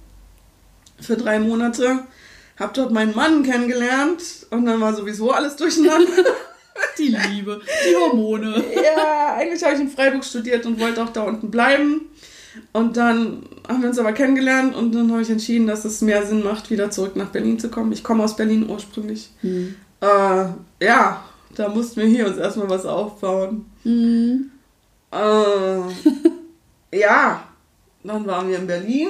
Für 0.99 1.15
drei 1.15 1.39
Monate. 1.39 1.99
Hab 2.59 2.73
dort 2.73 2.91
meinen 2.91 3.15
Mann 3.15 3.43
kennengelernt. 3.43 4.21
Und 4.49 4.65
dann 4.65 4.81
war 4.81 4.93
sowieso 4.93 5.31
alles 5.31 5.55
durcheinander. 5.55 6.11
die 6.97 7.15
Liebe, 7.31 7.61
die 7.89 7.95
Hormone. 7.95 8.63
ja, 8.75 9.35
eigentlich 9.35 9.63
habe 9.63 9.75
ich 9.75 9.81
in 9.81 9.89
Freiburg 9.89 10.23
studiert 10.23 10.65
und 10.65 10.79
wollte 10.79 11.03
auch 11.03 11.09
da 11.09 11.23
unten 11.23 11.51
bleiben. 11.51 12.01
Und 12.71 12.97
dann 12.97 13.43
haben 13.67 13.81
wir 13.81 13.89
uns 13.89 13.97
aber 13.97 14.13
kennengelernt 14.13 14.75
und 14.75 14.93
dann 14.93 15.11
habe 15.11 15.21
ich 15.21 15.29
entschieden, 15.29 15.65
dass 15.65 15.85
es 15.85 16.01
mehr 16.01 16.25
Sinn 16.25 16.43
macht, 16.43 16.69
wieder 16.69 16.91
zurück 16.91 17.15
nach 17.15 17.29
Berlin 17.29 17.59
zu 17.59 17.69
kommen. 17.69 17.91
Ich 17.91 18.03
komme 18.03 18.23
aus 18.23 18.35
Berlin 18.35 18.69
ursprünglich. 18.69 19.31
Hm. 19.41 19.75
Äh, 20.01 20.45
ja, 20.85 21.23
da 21.55 21.69
mussten 21.69 22.01
wir 22.01 22.07
hier 22.07 22.27
uns 22.27 22.37
erstmal 22.37 22.69
was 22.69 22.85
aufbauen. 22.85 23.65
Mhm. 23.83 24.51
Äh, 25.11 25.79
ja, 26.97 27.43
dann 28.03 28.25
waren 28.25 28.49
wir 28.49 28.57
in 28.57 28.67
Berlin 28.67 29.09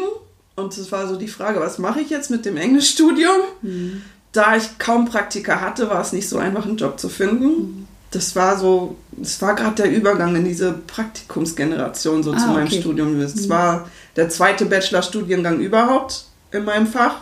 und 0.55 0.77
es 0.77 0.91
war 0.91 1.07
so 1.07 1.15
die 1.15 1.27
Frage, 1.27 1.59
was 1.59 1.79
mache 1.79 2.01
ich 2.01 2.09
jetzt 2.09 2.29
mit 2.29 2.45
dem 2.45 2.57
Englischstudium? 2.57 3.37
Da 4.33 4.55
ich 4.57 4.77
kaum 4.79 5.05
Praktika 5.05 5.61
hatte, 5.61 5.89
war 5.89 6.01
es 6.01 6.11
nicht 6.11 6.27
so 6.27 6.37
einfach, 6.37 6.65
einen 6.65 6.77
Job 6.77 6.99
zu 6.99 7.07
finden. 7.09 7.87
das 8.11 8.35
war 8.35 8.59
so, 8.59 8.95
das 9.11 9.41
war 9.41 9.55
gerade 9.55 9.75
der 9.83 9.91
Übergang 9.91 10.35
in 10.35 10.43
diese 10.45 10.73
Praktikumsgeneration 11.33 12.21
so 12.23 12.33
Ah, 12.33 12.37
zu 12.37 12.47
meinem 12.47 12.67
okay. 12.67 12.79
Studium. 12.81 13.19
Es 13.21 13.49
war 13.49 13.89
der 14.15 14.29
zweite 14.29 14.65
Bachelorstudiengang 14.65 15.59
überhaupt 15.59 16.25
in 16.51 16.63
meinem 16.65 16.87
Fach. 16.87 17.21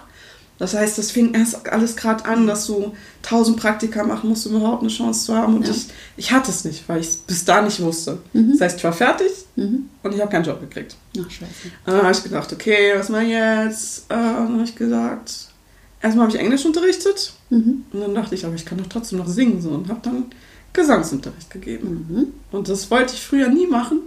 Das 0.57 0.75
heißt, 0.75 0.97
das 0.99 1.09
fing 1.09 1.33
erst 1.33 1.67
alles 1.67 1.95
gerade 1.95 2.23
an, 2.25 2.45
dass 2.45 2.67
du 2.67 2.93
tausend 3.23 3.57
Praktika 3.59 4.03
machen 4.03 4.29
musst, 4.29 4.45
um 4.47 4.57
überhaupt 4.57 4.81
eine 4.83 4.91
Chance 4.91 5.25
zu 5.25 5.35
haben. 5.35 5.55
Und 5.57 5.65
Ja. 5.67 5.73
ich, 5.73 5.87
ich 6.17 6.31
hatte 6.31 6.51
es 6.51 6.65
nicht, 6.65 6.87
weil 6.87 6.99
ich 6.99 7.07
es 7.07 7.15
bis 7.15 7.45
da 7.45 7.61
nicht 7.61 7.81
wusste. 7.81 8.19
Mhm. 8.33 8.51
Das 8.51 8.61
heißt, 8.61 8.77
ich 8.77 8.83
war 8.83 8.93
fertig 8.93 9.31
Mhm. 9.55 9.89
und 10.03 10.13
ich 10.13 10.21
habe 10.21 10.29
keinen 10.31 10.43
Job 10.45 10.59
gekriegt. 10.61 10.95
Ach, 11.17 11.29
scheiße. 11.31 11.51
Dann 11.85 12.01
habe 12.03 12.11
ich 12.11 12.21
gedacht, 12.23 12.53
okay, 12.53 12.93
was 12.95 13.09
ich 13.09 13.27
jetzt? 13.29 13.99
Äh, 14.09 14.15
dann 14.15 14.53
habe 14.53 14.63
ich 14.63 14.75
gesagt, 14.75 15.47
erstmal 16.01 16.25
habe 16.27 16.35
ich 16.35 16.41
Englisch 16.41 16.65
unterrichtet. 16.65 17.33
Mhm. 17.49 17.85
Und 17.91 18.01
dann 18.01 18.15
dachte 18.15 18.35
ich, 18.35 18.45
aber 18.45 18.55
ich 18.55 18.65
kann 18.65 18.77
doch 18.77 18.87
trotzdem 18.87 19.19
noch 19.19 19.27
singen. 19.27 19.61
So, 19.61 19.69
und 19.69 19.89
habe 19.89 19.99
dann 20.03 20.25
Gesangsunterricht 20.73 21.49
gegeben. 21.49 22.07
Mhm. 22.09 22.33
Und 22.57 22.69
das 22.69 22.89
wollte 22.91 23.13
ich 23.13 23.21
früher 23.21 23.47
nie 23.49 23.67
machen. 23.67 24.01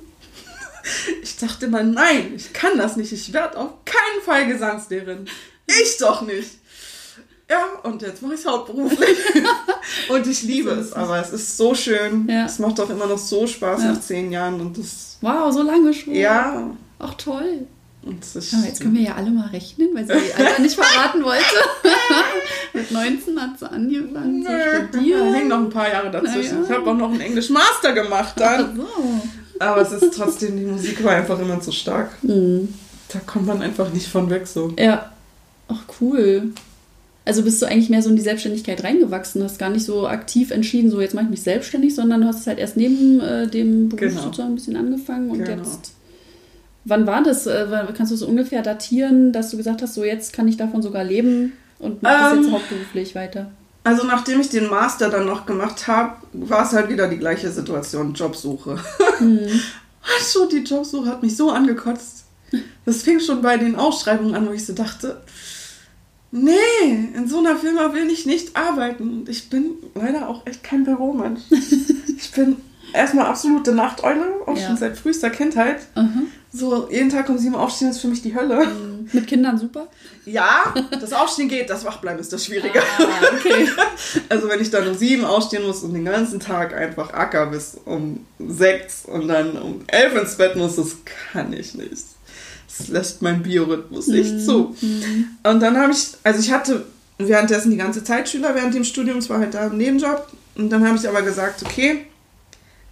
Ich 1.22 1.36
dachte 1.38 1.66
immer, 1.66 1.82
nein, 1.82 2.32
ich 2.36 2.52
kann 2.52 2.76
das 2.76 2.96
nicht. 2.96 3.12
Ich 3.12 3.32
werde 3.32 3.56
auf 3.58 3.70
keinen 3.84 4.22
Fall 4.24 4.46
Gesangslehrerin. 4.46 5.26
Ich 5.66 5.96
doch 5.98 6.20
nicht. 6.22 6.50
Ja, 7.48 7.64
und 7.88 8.00
jetzt 8.02 8.22
mache 8.22 8.34
ich 8.34 8.40
es 8.40 8.46
hauptberuflich. 8.46 9.18
und 10.08 10.26
ich 10.26 10.42
liebe 10.42 10.70
es, 10.70 10.92
aber 10.92 11.18
es 11.20 11.30
ist 11.30 11.56
so 11.56 11.74
schön. 11.74 12.26
Ja. 12.28 12.46
Es 12.46 12.58
macht 12.58 12.80
auch 12.80 12.88
immer 12.90 13.06
noch 13.06 13.18
so 13.18 13.46
Spaß 13.46 13.82
Ja. 13.82 13.92
nach 13.92 14.00
zehn 14.00 14.30
Jahren. 14.32 14.60
Und 14.60 14.78
das, 14.78 15.18
Wow, 15.20 15.52
so 15.52 15.62
lange 15.62 15.92
schon. 15.94 16.14
ja, 16.14 16.70
Ach, 16.98 17.14
toll. 17.14 17.66
Ja, 18.06 18.58
jetzt 18.66 18.80
können 18.80 18.94
wir 18.94 19.02
ja 19.02 19.14
alle 19.14 19.30
mal 19.30 19.46
rechnen, 19.48 19.88
weil 19.94 20.06
sie 20.06 20.12
ihr 20.12 20.38
Alter 20.46 20.60
nicht 20.62 20.74
verraten 20.74 21.22
wollte. 21.24 21.44
Mit 22.74 22.90
19 22.90 23.40
hat 23.40 23.58
sie 23.58 23.70
angefangen 23.70 24.42
zu 24.44 24.50
Nö, 24.50 24.58
da 24.58 24.88
studieren. 24.88 25.34
hängen 25.34 25.48
noch 25.48 25.58
ein 25.58 25.70
paar 25.70 25.90
Jahre 25.90 26.10
dazwischen. 26.10 26.58
Ja. 26.58 26.64
Ich 26.64 26.70
habe 26.70 26.90
auch 26.90 26.96
noch 26.96 27.10
einen 27.10 27.20
Englisch-Master 27.20 27.92
gemacht 27.92 28.34
dann. 28.36 28.76
So. 28.76 28.86
Aber 29.60 29.80
es 29.82 29.92
ist 29.92 30.14
trotzdem, 30.14 30.56
die 30.56 30.64
Musik 30.64 31.02
war 31.04 31.12
einfach 31.12 31.38
immer 31.38 31.60
zu 31.60 31.72
stark. 31.72 32.10
Mhm. 32.22 32.74
Da 33.08 33.20
kommt 33.20 33.46
man 33.46 33.62
einfach 33.62 33.92
nicht 33.92 34.06
von 34.08 34.28
weg 34.30 34.46
so. 34.46 34.72
Ja. 34.78 35.10
Ach, 35.68 35.82
cool. 36.00 36.52
Also 37.24 37.42
bist 37.42 37.62
du 37.62 37.66
eigentlich 37.66 37.88
mehr 37.88 38.02
so 38.02 38.10
in 38.10 38.16
die 38.16 38.22
Selbstständigkeit 38.22 38.84
reingewachsen, 38.84 39.42
hast 39.42 39.58
gar 39.58 39.70
nicht 39.70 39.84
so 39.86 40.06
aktiv 40.06 40.50
entschieden, 40.50 40.90
so 40.90 41.00
jetzt 41.00 41.14
mache 41.14 41.24
ich 41.24 41.30
mich 41.30 41.42
selbstständig, 41.42 41.94
sondern 41.94 42.20
du 42.20 42.26
hast 42.26 42.40
es 42.40 42.46
halt 42.46 42.58
erst 42.58 42.76
neben 42.76 43.18
äh, 43.20 43.46
dem 43.48 43.88
Beruf 43.88 44.00
Genau. 44.10 44.20
sozusagen 44.24 44.50
ein 44.52 44.54
bisschen 44.56 44.76
angefangen 44.76 45.30
und 45.30 45.42
Genau. 45.42 45.62
jetzt. 45.62 45.93
Wann 46.84 47.06
war 47.06 47.22
das? 47.22 47.46
Äh, 47.46 47.66
kannst 47.96 48.12
du 48.12 48.16
so 48.16 48.26
ungefähr 48.26 48.62
datieren, 48.62 49.32
dass 49.32 49.50
du 49.50 49.56
gesagt 49.56 49.82
hast, 49.82 49.94
so 49.94 50.04
jetzt 50.04 50.32
kann 50.32 50.48
ich 50.48 50.56
davon 50.56 50.82
sogar 50.82 51.04
leben 51.04 51.52
und 51.78 52.02
mach 52.02 52.10
das 52.10 52.32
Ähm, 52.32 52.42
jetzt 52.42 52.52
hauptberuflich 52.52 53.14
weiter? 53.14 53.50
Also 53.84 54.06
nachdem 54.06 54.40
ich 54.40 54.48
den 54.48 54.68
Master 54.68 55.10
dann 55.10 55.26
noch 55.26 55.44
gemacht 55.44 55.86
habe, 55.88 56.16
war 56.32 56.64
es 56.64 56.72
halt 56.72 56.88
wieder 56.88 57.08
die 57.08 57.18
gleiche 57.18 57.50
Situation, 57.50 58.14
Jobsuche. 58.14 58.78
Schon 60.20 60.48
die 60.50 60.58
Jobsuche 60.58 61.06
hat 61.06 61.22
mich 61.22 61.36
so 61.36 61.50
angekotzt. 61.50 62.24
Das 62.84 63.02
fing 63.02 63.20
schon 63.20 63.42
bei 63.42 63.56
den 63.56 63.74
Ausschreibungen 63.74 64.34
an, 64.34 64.46
wo 64.46 64.52
ich 64.52 64.64
so 64.64 64.74
dachte, 64.74 65.22
nee, 66.30 66.52
in 67.14 67.26
so 67.26 67.38
einer 67.38 67.56
Firma 67.56 67.92
will 67.94 68.08
ich 68.10 68.26
nicht 68.26 68.56
arbeiten. 68.56 69.24
Ich 69.28 69.48
bin 69.48 69.72
leider 69.94 70.28
auch 70.28 70.46
echt 70.46 70.62
kein 70.62 70.84
Büromensch. 70.84 71.40
ich 71.50 72.30
bin 72.32 72.56
erstmal 72.94 73.26
absolute 73.26 73.72
Nachteule, 73.72 74.24
auch 74.46 74.56
Ja. 74.56 74.68
schon 74.68 74.76
seit 74.76 74.96
frühester 74.96 75.30
Kindheit. 75.30 75.80
Aha. 75.94 76.08
So 76.52 76.88
jeden 76.90 77.10
Tag 77.10 77.28
um 77.28 77.36
sieben 77.36 77.56
aufstehen 77.56 77.90
ist 77.90 77.98
für 78.00 78.06
mich 78.06 78.22
die 78.22 78.34
Hölle. 78.34 78.66
Mit 79.12 79.26
Kindern 79.26 79.58
super? 79.58 79.88
Ja, 80.24 80.72
das 80.92 81.12
Aufstehen 81.12 81.48
geht, 81.48 81.68
das 81.68 81.84
Wachbleiben 81.84 82.20
ist 82.20 82.32
das 82.32 82.44
Schwierige. 82.44 82.80
Ah, 82.80 83.26
okay. 83.36 83.68
Also 84.28 84.48
wenn 84.48 84.60
ich 84.60 84.70
dann 84.70 84.86
um 84.86 84.94
sieben 84.94 85.24
aufstehen 85.24 85.66
muss 85.66 85.82
und 85.82 85.92
den 85.94 86.04
ganzen 86.04 86.38
Tag 86.40 86.72
einfach 86.74 87.12
acker 87.12 87.46
bis 87.46 87.76
um 87.84 88.24
sechs 88.38 89.04
und 89.04 89.26
dann 89.28 89.58
um 89.60 89.80
elf 89.88 90.14
ins 90.16 90.36
Bett 90.36 90.54
muss, 90.56 90.76
das 90.76 90.96
kann 91.32 91.52
ich 91.52 91.74
nicht. 91.74 91.92
Das 92.78 92.88
lässt 92.88 93.20
mein 93.22 93.42
Biorhythmus 93.42 94.06
nicht 94.08 94.40
zu. 94.44 94.74
Und 95.42 95.60
dann 95.60 95.76
habe 95.76 95.92
ich, 95.92 96.08
also 96.22 96.38
ich 96.40 96.52
hatte 96.52 96.84
währenddessen 97.18 97.70
die 97.72 97.76
ganze 97.76 98.02
Zeit 98.04 98.28
Schüler 98.28 98.54
während 98.54 98.74
dem 98.74 98.84
Studium, 98.84 99.18
es 99.18 99.28
war 99.28 99.38
halt 99.40 99.54
da 99.54 99.66
ein 99.66 99.76
Nebenjob. 99.76 100.28
Und 100.56 100.70
dann 100.70 100.86
habe 100.86 100.96
ich 100.96 101.08
aber 101.08 101.22
gesagt, 101.22 101.62
okay, 101.64 102.06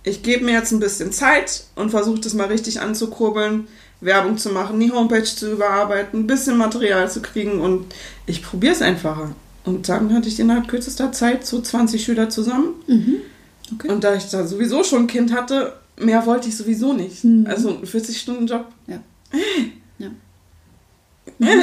ich 0.05 0.23
gebe 0.23 0.45
mir 0.45 0.53
jetzt 0.53 0.73
ein 0.73 0.81
bisschen 0.81 1.13
Zeit 1.13 1.65
und 1.77 1.91
versuche 1.91 2.21
das 2.21 2.35
mal 2.35 2.49
richtig 2.49 2.81
anzukurbeln, 2.81 3.69
Werbung 4.01 4.37
zu 4.37 4.51
machen, 4.51 4.81
die 4.81 4.91
Homepage 4.91 5.25
zu 5.25 5.53
überarbeiten, 5.53 6.21
ein 6.21 6.27
bisschen 6.27 6.57
Material 6.57 7.11
zu 7.11 7.23
kriegen 7.23 7.61
und 7.61 7.87
ich 8.27 8.43
probiere 8.43 8.73
es 8.73 8.83
einfacher. 8.83 9.35
Und 9.65 9.89
dann 9.89 10.13
hatte 10.13 10.29
ich 10.29 10.41
innerhalb 10.41 10.67
kürzester 10.67 11.13
Zeit 11.13 11.47
so 11.47 11.61
20 11.61 12.03
Schüler 12.03 12.29
zusammen. 12.29 12.75
Mhm. 12.89 13.17
Okay. 13.75 13.89
Und 13.89 14.03
da 14.03 14.15
ich 14.15 14.29
da 14.29 14.45
sowieso 14.45 14.83
schon 14.83 15.05
ein 15.05 15.07
Kind 15.07 15.33
hatte, 15.33 15.75
mehr 15.97 16.27
wollte 16.27 16.49
ich 16.49 16.57
sowieso 16.57 16.93
nicht. 16.93 17.23
Mhm. 17.23 17.47
Also 17.47 17.71
ein 17.71 17.85
40-Stunden-Job. 17.85 18.67
Ja. 18.89 19.01
Ja. 19.99 20.11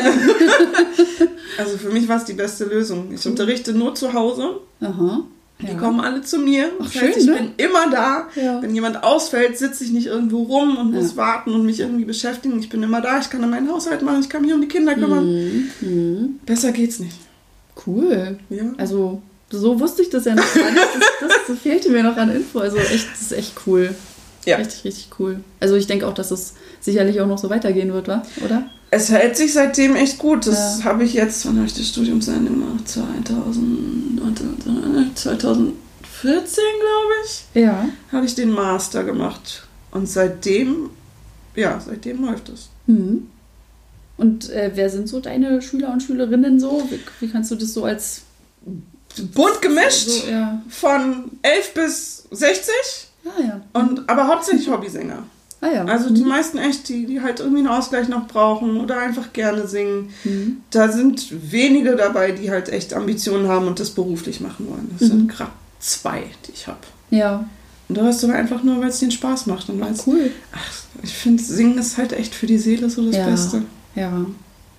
Also 1.58 1.77
für 1.77 1.89
mich 1.89 2.08
war 2.08 2.15
es 2.15 2.24
die 2.24 2.34
beste 2.34 2.63
Lösung. 2.63 3.12
Ich 3.13 3.27
unterrichte 3.27 3.74
nur 3.74 3.93
zu 3.93 4.13
Hause. 4.13 4.62
Aha. 4.79 5.25
Die 5.62 5.75
kommen 5.75 6.00
alle 6.00 6.22
zu 6.22 6.38
mir. 6.39 6.70
Ach, 6.80 6.86
Das 6.86 6.94
schön, 6.94 7.08
heißt, 7.10 7.18
ich 7.18 7.25
ne? 7.25 7.34
bin 7.36 7.51
immer 7.58 7.89
da. 7.92 8.28
Ja. 8.36 8.62
Wenn 8.62 8.74
jemand 8.74 9.04
ausfällt, 9.04 9.58
sitze 9.58 9.84
ich 9.84 9.92
nicht 9.92 10.08
irgendwo 10.08 10.44
rum 10.44 10.78
und 10.78 10.94
muss 10.94 11.12
Ja. 11.12 11.18
warten 11.18 11.54
und 11.54 11.66
mich 11.66 11.82
irgendwie 11.82 12.06
beschäftigen. 12.06 12.58
Ich 12.60 12.70
bin 12.70 12.82
immer 12.82 13.01
da. 13.01 13.20
Ich 13.20 13.30
kann 13.30 13.44
an 13.44 13.50
meinen 13.50 13.70
Haushalt 13.70 14.01
machen. 14.01 14.22
Ich 14.22 14.30
kann 14.30 14.42
mich 14.42 14.54
um 14.54 14.62
die 14.62 14.68
Kinder 14.70 14.96
kümmern. 14.96 15.25
Mhm. 15.28 15.70
Mhm. 15.82 16.39
Besser 16.46 16.72
geht's 16.72 17.00
nicht. 17.00 17.18
Cool. 17.86 18.38
Ja. 18.50 18.63
Also, 18.78 19.22
so 19.50 19.80
wusste 19.80 20.01
ich 20.01 20.10
das 20.10 20.25
ja 20.25 20.36
noch 20.36 20.54
gar 20.54 20.72
nicht. 20.72 20.88
Das, 21.20 21.32
das 21.48 21.60
fehlte 21.60 21.89
mir 21.89 22.04
noch 22.04 22.16
an 22.16 22.34
Info. 22.34 22.60
Also, 22.60 22.78
echt, 22.78 23.12
das 23.12 23.22
ist 23.22 23.32
echt 23.34 23.54
cool. 23.68 23.94
Ja. 24.46 24.56
Richtig, 24.58 24.86
richtig 24.86 25.10
cool. 25.20 25.42
Also, 25.60 25.75
ich 25.75 25.88
denke 25.88 26.08
auch, 26.08 26.13
dass 26.13 26.32
es 26.32 26.54
sicherlich 26.80 27.20
auch 27.20 27.28
noch 27.28 27.38
so 27.38 27.50
weitergehen 27.50 27.92
wird, 27.92 28.08
wa? 28.08 28.24
oder? 28.46 28.63
Es 28.91 29.10
hält 29.10 29.38
sich 29.38 29.53
seitdem 29.53 29.96
echt 29.96 30.17
gut. 30.17 30.48
Das 30.48 30.79
Ja. 30.79 30.86
habe 30.86 31.03
ich 31.03 31.13
jetzt, 31.13 31.46
wann 31.46 31.58
habe 31.58 31.67
ich 31.67 31.74
das 31.75 31.88
Studium 31.88 32.22
zu 32.22 32.31
Ende 32.31 32.50
gemacht? 32.51 32.88
2000, 32.88 34.19
warte, 34.24 34.43
warte, 34.65 35.13
2014, 35.15 35.74
glaube 36.24 37.13
ich, 37.25 37.43
Ja. 37.62 37.89
habe 38.12 38.25
ich 38.25 38.36
den 38.36 38.50
Master 38.51 39.03
gemacht. 39.03 39.67
Und 39.91 40.10
seitdem, 40.10 40.89
ja, 41.55 41.79
seitdem 41.86 42.24
läuft 42.25 42.50
es. 42.50 42.69
Mhm. 42.88 43.27
Und 44.17 44.50
äh, 44.50 44.72
wer 44.75 44.89
sind 44.89 45.08
so 45.08 45.19
deine 45.19 45.62
Schüler 45.62 45.91
und 45.93 46.01
Schülerinnen 46.03 46.60
so? 46.60 46.84
Wie, 46.89 47.00
wie 47.19 47.31
kannst 47.31 47.51
du 47.51 47.55
das 47.55 47.74
so 47.74 47.86
als. 47.86 48.22
Bunt 49.34 49.62
gemischt, 49.62 50.08
So, 50.10 50.27
ja. 50.29 50.62
von 50.69 51.31
11 51.41 51.74
bis 51.74 52.24
60, 52.31 52.72
Ah, 53.25 53.41
ja. 53.41 53.62
und, 53.74 54.08
aber 54.08 54.27
hauptsächlich 54.27 54.69
Hobbysänger. 54.69 55.24
Ah, 55.62 55.68
ja. 55.74 55.86
Also 55.86 56.10
die 56.12 56.24
meisten 56.24 56.58
echt, 56.58 56.88
die, 56.88 57.06
die 57.06 57.20
halt 57.22 57.39
irgendwie 57.42 57.60
einen 57.60 57.68
Ausgleich 57.68 58.08
noch 58.08 58.28
brauchen 58.28 58.80
oder 58.80 59.00
einfach 59.00 59.34
gerne 59.34 59.68
singen. 59.68 60.10
Mhm. 60.24 60.58
Da 60.72 60.89
sind 60.92 61.28
wenige 61.51 61.96
dabei, 61.98 62.32
die 62.32 62.50
halt 62.50 62.70
echt 62.70 62.94
Ambitionen 62.94 63.48
haben 63.50 63.68
und 63.68 63.80
das 63.80 63.89
beruflich 63.89 64.39
machen 64.39 64.68
wollen. 64.70 64.89
Das 64.98 65.10
Mhm. 65.10 65.13
sind 65.13 65.28
gerade 65.32 65.51
zwei, 65.80 66.24
die 66.48 66.51
ich 66.54 66.68
habe. 66.68 66.80
Ja. 67.12 67.48
Und 67.89 67.96
der 67.98 68.06
Rest 68.06 68.24
aber 68.24 68.34
einfach 68.36 68.63
nur, 68.63 68.80
weil 68.80 68.89
es 68.89 69.00
denen 69.00 69.12
Spaß 69.12 69.48
macht. 69.48 69.68
Und 69.70 69.82
weil's, 69.82 70.04
Cool. 70.08 70.32
ach, 70.54 70.72
ich 71.04 71.13
finde, 71.13 71.44
Singen 71.44 71.78
ist 71.78 71.98
halt 71.98 72.13
echt 72.13 72.34
für 72.36 72.46
die 72.46 72.58
Seele 72.58 72.89
so 72.89 73.06
das 73.06 73.16
Ja. 73.18 73.25
Beste. 73.30 73.63
Ja. 73.96 74.25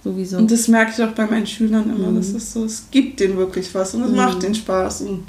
Sowieso. 0.02 0.38
Und 0.38 0.50
das 0.50 0.66
merke 0.68 0.92
ich 0.96 1.02
auch 1.04 1.12
bei 1.12 1.26
meinen 1.26 1.46
Schülern 1.46 1.90
immer. 1.94 2.10
Mhm. 2.10 2.16
Das 2.16 2.28
ist 2.30 2.54
so, 2.54 2.64
es 2.64 2.84
gibt 2.90 3.20
denen 3.20 3.36
wirklich 3.36 3.74
was 3.74 3.94
und 3.94 4.02
es 4.04 4.10
Mhm. 4.10 4.16
macht 4.16 4.42
denen 4.42 4.54
Spaß. 4.54 5.02
Und 5.02 5.24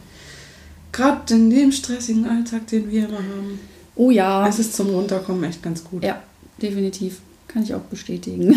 gerade 0.94 1.34
in 1.34 1.50
dem 1.50 1.72
stressigen 1.74 2.26
Alltag, 2.26 2.68
den 2.68 2.90
wir 2.90 3.08
immer 3.10 3.18
haben, 3.18 3.60
oh 4.02 4.12
ja. 4.12 4.48
es 4.48 4.60
ist 4.60 4.76
zum 4.76 4.90
Runterkommen 4.90 5.44
echt 5.44 5.62
ganz 5.62 5.84
gut. 5.84 6.04
Ja, 6.04 6.22
definitiv. 6.62 7.20
Kann 7.48 7.64
ich 7.64 7.74
auch 7.76 7.82
bestätigen. 7.82 8.56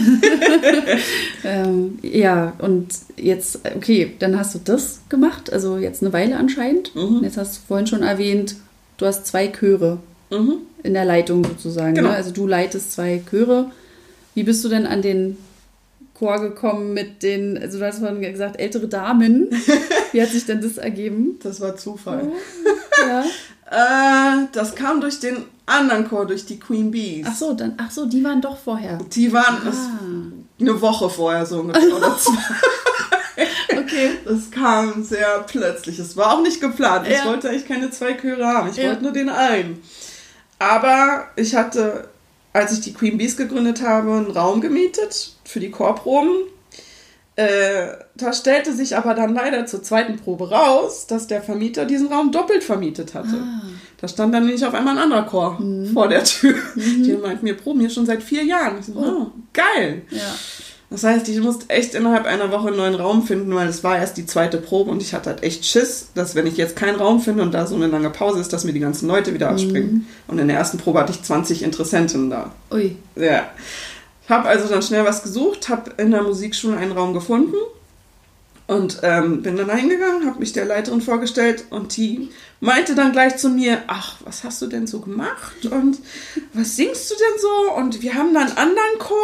ähm, 1.44 1.98
ja, 2.02 2.52
und 2.58 2.88
jetzt, 3.16 3.58
okay, 3.76 4.14
dann 4.20 4.38
hast 4.38 4.54
du 4.54 4.60
das 4.64 5.00
gemacht, 5.08 5.52
also 5.52 5.78
jetzt 5.78 6.02
eine 6.02 6.12
Weile 6.12 6.36
anscheinend. 6.36 6.94
Mhm. 6.94 7.20
Jetzt 7.24 7.36
hast 7.36 7.56
du 7.56 7.60
vorhin 7.66 7.88
schon 7.88 8.02
erwähnt, 8.02 8.54
du 8.96 9.06
hast 9.06 9.26
zwei 9.26 9.48
Chöre 9.48 9.98
Mhm. 10.30 10.58
in 10.82 10.94
der 10.94 11.04
Leitung 11.04 11.44
sozusagen. 11.44 11.94
Genau. 11.94 12.10
Ne? 12.10 12.14
Also 12.14 12.30
du 12.30 12.46
leitest 12.46 12.92
zwei 12.92 13.20
Chöre. 13.28 13.70
Wie 14.34 14.42
bist 14.42 14.64
du 14.64 14.68
denn 14.68 14.86
an 14.86 15.02
den 15.02 15.36
Chor 16.14 16.40
gekommen 16.40 16.94
mit 16.94 17.22
den, 17.22 17.58
also 17.58 17.78
du 17.78 17.84
hast 17.84 17.98
vorhin 17.98 18.20
gesagt, 18.20 18.60
ältere 18.60 18.88
Damen. 18.88 19.50
Wie 20.12 20.22
hat 20.22 20.28
sich 20.28 20.46
denn 20.46 20.60
das 20.60 20.78
ergeben? 20.78 21.38
Das 21.42 21.60
war 21.60 21.76
Zufall. 21.76 22.30
Ja. 23.06 23.24
Das 24.54 24.74
kam 24.74 25.00
durch 25.00 25.20
den 25.20 25.44
anderen 25.66 26.08
Chor, 26.08 26.26
durch 26.26 26.46
die 26.46 26.58
Queen 26.58 26.90
Bees. 26.90 27.26
Ach 27.28 27.34
so, 27.36 27.54
dann, 27.54 27.74
ach 27.78 27.90
so, 27.90 28.06
die 28.06 28.22
waren 28.24 28.40
doch 28.40 28.56
vorher. 28.58 28.98
Die 29.12 29.32
waren 29.32 29.56
Ah, 29.66 30.60
eine 30.60 30.80
Woche 30.80 31.10
vorher 31.10 31.44
so 31.44 31.60
ungefähr. 31.60 31.94
oder 31.96 32.16
zwei. 32.18 32.38
okay. 33.78 34.10
Das 34.24 34.50
kam 34.50 35.02
sehr 35.02 35.44
plötzlich. 35.46 35.98
Es 35.98 36.16
war 36.16 36.34
auch 36.34 36.42
nicht 36.42 36.60
geplant. 36.60 37.06
Ich 37.08 37.14
Ja. 37.16 37.24
wollte 37.26 37.48
eigentlich 37.48 37.66
keine 37.66 37.90
zwei 37.90 38.14
Chöre 38.14 38.46
haben. 38.46 38.68
Ich 38.70 38.76
Ja. 38.76 38.88
wollte 38.90 39.02
nur 39.02 39.12
den 39.12 39.28
einen. 39.28 39.82
Aber 40.58 41.26
ich 41.36 41.54
hatte, 41.54 42.08
als 42.52 42.72
ich 42.72 42.80
die 42.80 42.94
Queen 42.94 43.18
Bees 43.18 43.36
gegründet 43.36 43.82
habe, 43.82 44.12
einen 44.12 44.30
Raum 44.30 44.60
gemietet 44.60 45.32
für 45.44 45.60
die 45.60 45.70
Chorproben. 45.70 46.36
Äh, 47.36 47.88
da 48.16 48.32
stellte 48.32 48.72
sich 48.72 48.96
aber 48.96 49.14
dann 49.14 49.34
leider 49.34 49.66
zur 49.66 49.82
zweiten 49.82 50.16
Probe 50.16 50.50
raus, 50.50 51.06
dass 51.06 51.26
der 51.26 51.42
Vermieter 51.42 51.84
diesen 51.84 52.08
Raum 52.08 52.30
doppelt 52.30 52.62
vermietet 52.62 53.14
hatte. 53.14 53.36
Ah. 53.42 53.62
Da 54.00 54.08
stand 54.08 54.32
dann 54.34 54.44
nämlich 54.44 54.64
auf 54.64 54.74
einmal 54.74 54.96
ein 54.96 55.02
anderer 55.02 55.22
Chor 55.24 55.58
Mhm. 55.60 55.92
vor 55.92 56.08
der 56.08 56.22
Tür. 56.24 56.54
Die 56.76 57.16
meinten, 57.20 57.44
wir 57.46 57.56
proben 57.56 57.80
hier 57.80 57.90
schon 57.90 58.06
seit 58.06 58.22
vier 58.22 58.44
Jahren. 58.44 58.78
Ich 58.78 58.86
so, 58.86 58.92
oh, 58.94 59.26
geil. 59.52 60.02
Ja. 60.10 60.20
Das 60.90 61.02
heißt, 61.02 61.28
ich 61.28 61.40
musste 61.40 61.68
echt 61.70 61.94
innerhalb 61.94 62.24
einer 62.26 62.52
Woche 62.52 62.68
einen 62.68 62.76
neuen 62.76 62.94
Raum 62.94 63.26
finden, 63.26 63.52
weil 63.52 63.66
es 63.66 63.82
war 63.82 63.96
erst 63.98 64.16
die 64.16 64.26
zweite 64.26 64.58
Probe 64.58 64.92
und 64.92 65.02
ich 65.02 65.12
hatte 65.12 65.30
halt 65.30 65.42
echt 65.42 65.64
Schiss, 65.66 66.08
dass 66.14 66.36
wenn 66.36 66.46
ich 66.46 66.56
jetzt 66.56 66.76
keinen 66.76 66.96
Raum 66.96 67.20
finde 67.20 67.42
und 67.42 67.52
da 67.52 67.66
so 67.66 67.74
eine 67.74 67.88
lange 67.88 68.10
Pause 68.10 68.38
ist, 68.38 68.52
dass 68.52 68.62
mir 68.62 68.72
die 68.74 68.80
ganzen 68.80 69.08
Leute 69.08 69.34
wieder 69.34 69.50
abspringen. 69.50 70.06
Und 70.28 70.38
in 70.38 70.46
der 70.46 70.56
ersten 70.56 70.78
Probe 70.78 71.00
hatte 71.00 71.10
ich 71.10 71.20
20 71.22 71.64
Interessenten 71.64 72.30
da. 72.30 72.52
Ui. 72.70 72.94
Ja. 73.16 73.48
Ich 74.22 74.30
habe 74.30 74.46
also 74.48 74.68
dann 74.68 74.82
schnell 74.82 75.04
was 75.04 75.22
gesucht, 75.24 75.68
habe 75.68 75.90
in 75.96 76.12
der 76.12 76.22
Musikschule 76.22 76.76
einen 76.76 76.92
Raum 76.92 77.12
gefunden 77.12 77.56
und 78.66 79.00
ähm, 79.02 79.42
bin 79.42 79.56
dann 79.56 79.70
hingegangen, 79.76 80.26
habe 80.26 80.38
mich 80.38 80.52
der 80.52 80.64
Leiterin 80.64 81.00
vorgestellt 81.02 81.64
und 81.70 81.96
die 81.96 82.30
meinte 82.60 82.94
dann 82.94 83.12
gleich 83.12 83.36
zu 83.36 83.50
mir, 83.50 83.82
ach, 83.88 84.16
was 84.24 84.42
hast 84.42 84.62
du 84.62 84.66
denn 84.66 84.86
so 84.86 85.00
gemacht 85.00 85.66
und 85.66 85.98
was 86.54 86.76
singst 86.76 87.10
du 87.10 87.14
denn 87.14 87.40
so? 87.40 87.74
Und 87.76 88.00
wir 88.00 88.14
haben 88.14 88.32
dann 88.32 88.48
einen 88.48 88.56
anderen 88.56 88.98
Chor, 88.98 89.18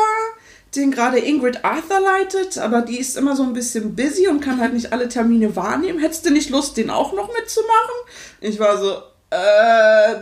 den 0.76 0.90
gerade 0.90 1.18
Ingrid 1.18 1.64
Arthur 1.64 2.00
leitet, 2.00 2.58
aber 2.58 2.82
die 2.82 2.98
ist 2.98 3.16
immer 3.16 3.34
so 3.34 3.42
ein 3.42 3.54
bisschen 3.54 3.96
busy 3.96 4.28
und 4.28 4.40
kann 4.40 4.60
halt 4.60 4.74
nicht 4.74 4.92
alle 4.92 5.08
Termine 5.08 5.56
wahrnehmen. 5.56 5.98
Hättest 5.98 6.26
du 6.26 6.30
nicht 6.30 6.50
Lust, 6.50 6.76
den 6.76 6.90
auch 6.90 7.12
noch 7.14 7.28
mitzumachen? 7.28 7.96
Ich 8.40 8.60
war 8.60 8.76
so, 8.78 9.02
äh, 9.30 10.12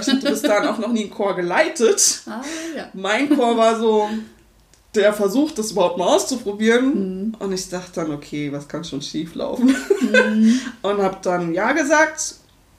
ich 0.00 0.08
hatte 0.08 0.30
bis 0.30 0.42
dahin 0.42 0.68
auch 0.68 0.78
noch 0.78 0.92
nie 0.92 1.02
einen 1.02 1.10
Chor 1.10 1.36
geleitet. 1.36 2.22
Ah, 2.26 2.42
ja. 2.76 2.88
Mein 2.94 3.34
Chor 3.34 3.56
war 3.56 3.78
so 3.78 4.08
der 4.94 5.12
Versuch, 5.12 5.52
das 5.52 5.70
überhaupt 5.72 5.98
mal 5.98 6.06
auszuprobieren. 6.08 7.36
Und 7.38 7.52
ich 7.52 7.68
dachte 7.68 7.92
dann, 7.94 8.10
okay, 8.12 8.50
was 8.52 8.66
kann 8.68 8.82
schon 8.84 9.02
schief 9.02 9.34
laufen? 9.34 9.74
Und 10.82 10.98
habe 11.02 11.18
dann 11.22 11.54
Ja 11.54 11.72
gesagt. 11.72 12.34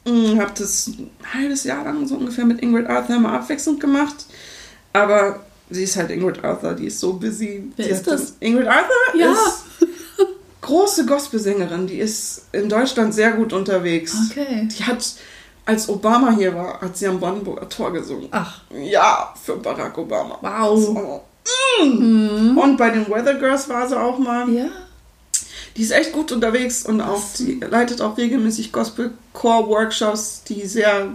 Habe 0.05 0.51
das 0.57 0.87
ein 0.87 1.09
halbes 1.33 1.63
Jahr 1.63 1.83
lang 1.85 2.07
so 2.07 2.15
ungefähr 2.15 2.43
mit 2.45 2.61
Ingrid 2.61 2.87
Arthur 2.87 3.19
mal 3.19 3.35
abwechselnd 3.37 3.79
gemacht. 3.79 4.25
Aber 4.93 5.41
sie 5.69 5.83
ist 5.83 5.95
halt 5.95 6.09
Ingrid 6.09 6.43
Arthur, 6.43 6.73
die 6.73 6.87
ist 6.87 6.99
so 6.99 7.13
busy. 7.13 7.71
Wer 7.77 7.85
Die 7.85 7.91
ist 7.91 8.07
das? 8.07 8.33
Ingrid 8.39 8.67
Arthur 8.67 8.95
Ja. 9.15 9.31
ist 9.31 9.63
große 10.61 11.05
Gospelsängerin. 11.05 11.87
Die 11.87 11.99
ist 11.99 12.47
in 12.51 12.67
Deutschland 12.67 13.13
sehr 13.13 13.31
gut 13.33 13.53
unterwegs. 13.53 14.15
Okay. 14.31 14.67
Die 14.75 14.83
hat, 14.83 15.05
als 15.65 15.87
Obama 15.87 16.31
hier 16.31 16.53
war, 16.55 16.81
hat 16.81 16.97
sie 16.97 17.07
am 17.07 17.19
Brandenburger 17.19 17.69
Tor 17.69 17.93
gesungen. 17.93 18.27
Ach, 18.31 18.61
Ja, 18.83 19.33
für 19.41 19.55
Barack 19.57 19.97
Obama. 19.99 20.37
wow. 20.41 20.83
So. 20.83 21.21
Mm. 21.83 22.57
Und 22.57 22.77
bei 22.77 22.89
den 22.89 23.07
Weather 23.09 23.35
Girls 23.35 23.67
war 23.69 23.87
sie 23.87 23.99
auch 23.99 24.19
mal. 24.19 24.49
Ja. 24.49 24.67
Die 25.77 25.81
ist 25.83 25.91
echt 25.91 26.11
gut 26.11 26.31
unterwegs 26.31 26.85
und 26.85 27.01
auch, 27.01 27.21
die 27.39 27.59
leitet 27.59 28.01
auch 28.01 28.17
regelmäßig 28.17 28.71
Gospel-Core-Workshops, 28.71 30.43
die 30.43 30.65
sehr 30.65 31.07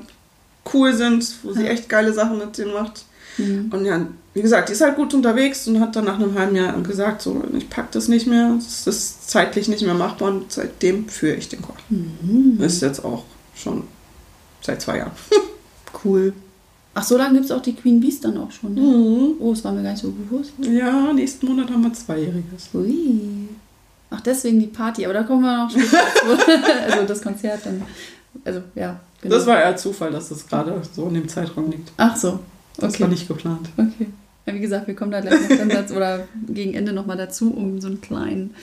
cool 0.72 0.94
sind, 0.94 1.26
wo 1.42 1.52
sie 1.52 1.64
Ja. 1.64 1.68
echt 1.70 1.88
geile 1.88 2.12
Sachen 2.12 2.38
mit 2.38 2.56
denen 2.58 2.72
macht. 2.72 3.04
Mhm. 3.38 3.70
Und 3.70 3.84
ja, 3.84 4.06
wie 4.32 4.42
gesagt, 4.42 4.68
die 4.68 4.72
ist 4.72 4.80
halt 4.80 4.96
gut 4.96 5.12
unterwegs 5.14 5.68
und 5.68 5.78
hat 5.80 5.94
dann 5.94 6.06
nach 6.06 6.14
einem 6.16 6.38
halben 6.38 6.56
Jahr 6.56 6.72
gesagt, 6.80 7.20
so, 7.22 7.42
ich 7.56 7.68
pack 7.68 7.92
das 7.92 8.08
nicht 8.08 8.26
mehr, 8.26 8.54
es 8.58 8.86
ist 8.86 9.28
zeitlich 9.30 9.68
nicht 9.68 9.82
mehr 9.84 9.94
machbar 9.94 10.28
und 10.28 10.50
seitdem 10.50 11.08
führe 11.08 11.36
ich 11.36 11.48
den 11.50 11.60
Chor. 11.62 11.76
Mhm. 11.90 12.58
Ist 12.62 12.80
jetzt 12.82 13.04
auch 13.04 13.24
schon 13.54 13.84
seit 14.62 14.80
zwei 14.82 14.98
Jahren. 14.98 15.12
Cool. 16.04 16.34
Ach, 16.98 17.02
so 17.02 17.18
lange 17.18 17.34
gibt 17.34 17.44
es 17.44 17.50
auch 17.52 17.60
die 17.60 17.74
Queen 17.74 18.00
Bees 18.00 18.20
dann 18.22 18.38
auch 18.38 18.50
schon. 18.50 18.72
Ne? 18.74 18.80
Mhm. 18.80 19.34
Oh, 19.38 19.50
das 19.50 19.62
war 19.64 19.72
mir 19.72 19.82
gar 19.82 19.90
nicht 19.90 20.00
so 20.02 20.10
bewusst. 20.10 20.52
Ja, 20.62 21.12
nächsten 21.12 21.46
Monat 21.46 21.70
haben 21.70 21.82
wir 21.82 21.92
Zweijähriges. 21.92 22.70
Ui. 22.72 23.48
Ach, 24.08 24.20
deswegen 24.22 24.60
die 24.60 24.66
Party, 24.68 25.04
aber 25.04 25.12
da 25.12 25.22
kommen 25.24 25.42
wir 25.42 25.56
noch 25.64 25.70
später 25.70 25.98
also 26.92 27.06
das 27.06 27.20
Konzert 27.20 27.66
dann. 27.66 27.82
Also, 28.44 28.62
ja. 28.74 28.98
Genau. 29.20 29.34
Das 29.34 29.46
war 29.46 29.60
eher 29.60 29.76
Zufall, 29.76 30.10
dass 30.10 30.30
das 30.30 30.46
gerade 30.46 30.80
so 30.94 31.06
in 31.08 31.14
dem 31.14 31.28
Zeitraum 31.28 31.70
liegt. 31.70 31.92
Ach 31.98 32.16
so. 32.16 32.38
Das 32.78 32.94
Okay. 32.94 33.02
war 33.02 33.08
nicht 33.10 33.28
geplant. 33.28 33.68
Okay. 33.76 34.06
Ja, 34.46 34.54
wie 34.54 34.60
gesagt, 34.60 34.86
wir 34.86 34.94
kommen 34.94 35.10
da 35.10 35.20
gleich 35.20 35.50
noch 35.50 35.68
dazu, 35.68 35.94
oder 35.96 36.26
gegen 36.48 36.72
Ende 36.74 36.92
nochmal 36.94 37.16
dazu, 37.18 37.50
um 37.52 37.78
so 37.80 37.88
einen 37.88 38.00
kleinen 38.00 38.54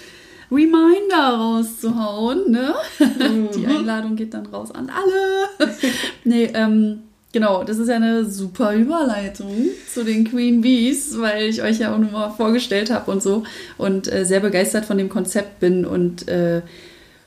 Reminder 0.51 1.29
rauszuhauen. 1.37 2.49
Ne? 2.51 2.73
Die 3.55 3.67
Einladung 3.67 4.15
geht 4.15 4.33
dann 4.33 4.45
raus 4.47 4.71
an 4.71 4.89
alle. 4.89 5.69
nee, 6.23 6.49
ähm, 6.53 6.99
genau, 7.33 7.65
das 7.65 7.77
ist 7.77 7.89
ja 7.89 7.95
eine 7.97 8.23
super 8.23 8.73
Überleitung 8.73 9.53
zu 9.93 10.05
den 10.05 10.23
Queen 10.23 10.61
Bees, 10.61 11.19
weil 11.19 11.43
ich 11.49 11.61
euch 11.61 11.79
ja 11.79 11.93
auch 11.93 11.97
nur 11.97 12.11
mal 12.11 12.29
vorgestellt 12.29 12.89
habe 12.91 13.11
und 13.11 13.21
so 13.21 13.43
und 13.77 14.09
äh, 14.11 14.23
sehr 14.23 14.39
begeistert 14.39 14.85
von 14.85 14.97
dem 14.97 15.09
Konzept 15.09 15.59
bin 15.59 15.85
und 15.85 16.27
äh, 16.29 16.61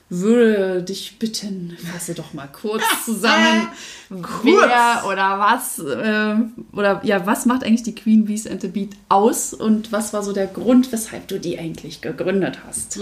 würde 0.09 0.83
dich 0.83 1.19
bitten, 1.19 1.75
fasse 1.91 2.13
doch 2.13 2.33
mal 2.33 2.47
kurz 2.47 2.81
zusammen, 3.05 3.67
wer 4.09 5.03
oder 5.05 5.37
was 5.37 5.79
äh, 5.79 6.35
oder 6.75 7.01
ja, 7.03 7.25
was 7.25 7.45
macht 7.45 7.65
eigentlich 7.65 7.83
die 7.83 7.93
Queen 7.93 8.23
Bees 8.23 8.47
and 8.47 8.61
the 8.61 8.69
Beat 8.69 8.91
aus 9.09 9.53
und 9.53 9.91
was 9.91 10.13
war 10.13 10.23
so 10.23 10.31
der 10.31 10.47
Grund, 10.47 10.93
weshalb 10.93 11.27
du 11.27 11.37
die 11.41 11.59
eigentlich 11.59 11.99
gegründet 11.99 12.59
hast? 12.65 12.97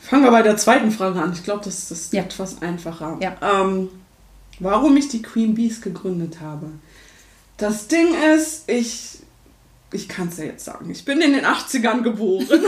Fangen 0.00 0.24
wir 0.24 0.30
bei 0.30 0.42
der 0.42 0.56
zweiten 0.56 0.90
Frage 0.90 1.20
an. 1.20 1.32
Ich 1.34 1.44
glaube, 1.44 1.62
das 1.64 1.90
ist 1.90 2.12
Ja. 2.14 2.22
etwas 2.22 2.60
einfacher. 2.62 3.18
Ja. 3.20 3.36
Ähm, 3.62 3.88
warum 4.62 4.96
ich 4.96 5.08
die 5.08 5.22
Queen 5.22 5.54
Bees 5.54 5.80
gegründet 5.80 6.40
habe. 6.40 6.66
Das 7.56 7.88
Ding 7.88 8.08
ist, 8.34 8.68
ich, 8.68 9.18
ich 9.92 10.08
kann 10.08 10.28
es 10.28 10.38
ja 10.38 10.44
jetzt 10.44 10.64
sagen, 10.64 10.90
ich 10.90 11.04
bin 11.04 11.20
in 11.20 11.32
den 11.32 11.44
80ern 11.44 12.02
geboren. 12.02 12.46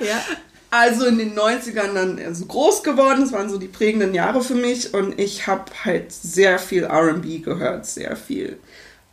Ja. 0.00 0.22
Also 0.70 1.06
in 1.06 1.18
den 1.18 1.34
90ern 1.34 1.94
dann 1.94 2.18
also 2.18 2.44
groß 2.46 2.82
geworden. 2.82 3.20
Das 3.20 3.32
waren 3.32 3.48
so 3.48 3.56
die 3.56 3.68
prägenden 3.68 4.14
Jahre 4.14 4.42
für 4.42 4.54
mich. 4.54 4.92
Und 4.92 5.18
ich 5.18 5.46
habe 5.46 5.64
halt 5.84 6.12
sehr 6.12 6.58
viel 6.58 6.84
RB 6.84 7.42
gehört, 7.42 7.86
sehr 7.86 8.16
viel 8.16 8.58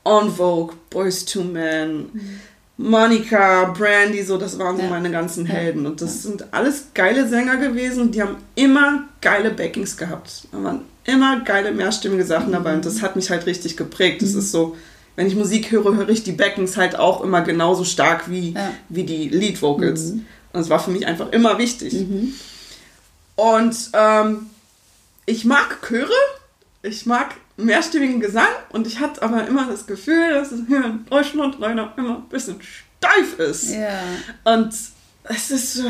On 0.04 0.34
Vogue, 0.36 0.76
Boys 0.89 1.24
to 1.26 1.44
Men, 1.44 2.39
Monica, 2.78 3.66
Brandy, 3.66 4.24
so 4.24 4.38
das 4.38 4.58
waren 4.58 4.78
so 4.78 4.84
Ja. 4.84 4.90
meine 4.90 5.12
ganzen 5.12 5.46
Ja. 5.46 5.54
Helden. 5.54 5.86
Und 5.86 6.02
das 6.02 6.24
sind 6.24 6.52
alles 6.54 6.88
geile 6.94 7.28
Sänger 7.28 7.58
gewesen. 7.58 8.12
Die 8.12 8.22
haben 8.22 8.38
immer 8.56 9.04
geile 9.22 9.52
Backings 9.52 9.96
gehabt. 9.96 10.48
Da 10.52 10.64
waren 10.64 10.82
immer 11.06 11.42
geile 11.42 11.72
mehrstimmige 11.72 12.26
Sachen 12.26 12.52
dabei. 12.52 12.74
Und 12.74 12.86
das 12.86 13.02
hat 13.02 13.16
mich 13.16 13.30
halt 13.30 13.46
richtig 13.46 13.78
geprägt. 13.78 14.22
Mhm. 14.22 14.26
Das 14.26 14.34
ist 14.36 14.52
so, 14.52 14.76
wenn 15.16 15.28
ich 15.28 15.36
Musik 15.36 15.72
höre, 15.72 15.96
höre 15.96 16.10
ich 16.10 16.24
die 16.24 16.32
Backings 16.32 16.76
halt 16.76 16.98
auch 16.98 17.22
immer 17.22 17.42
genauso 17.42 17.84
stark 17.84 18.30
wie, 18.30 18.54
Ja. 18.54 18.72
wie 18.90 19.04
die 19.04 19.30
Lead 19.30 19.62
Vocals. 19.62 20.14
Mhm. 20.14 20.26
Und 20.54 20.62
es 20.62 20.70
war 20.70 20.80
für 20.80 20.92
mich 20.92 21.06
einfach 21.06 21.32
immer 21.32 21.58
wichtig. 21.60 21.94
Und 23.36 23.76
ähm, 23.94 24.48
ich 25.26 25.46
mag 25.46 25.80
Chöre, 25.88 26.10
ich 26.82 27.06
mag 27.06 27.36
mehrstimmigen 27.58 28.20
Gesang 28.20 28.48
und 28.70 28.88
ich 28.88 29.00
hatte 29.00 29.22
aber 29.22 29.48
immer 29.48 29.68
das 29.68 29.86
Gefühl, 29.86 30.34
dass 30.34 30.52
es 30.52 30.62
hier 30.68 30.84
in 30.84 31.06
Deutschland 31.10 31.58
leider 31.60 31.94
immer 31.98 32.18
ein 32.18 32.30
bisschen 32.30 32.60
steif 32.62 33.39
ist. 33.39 33.72
Ja. 33.72 34.00
Und 34.44 34.74
es 35.24 35.52
ist 35.52 35.74
so, 35.74 35.89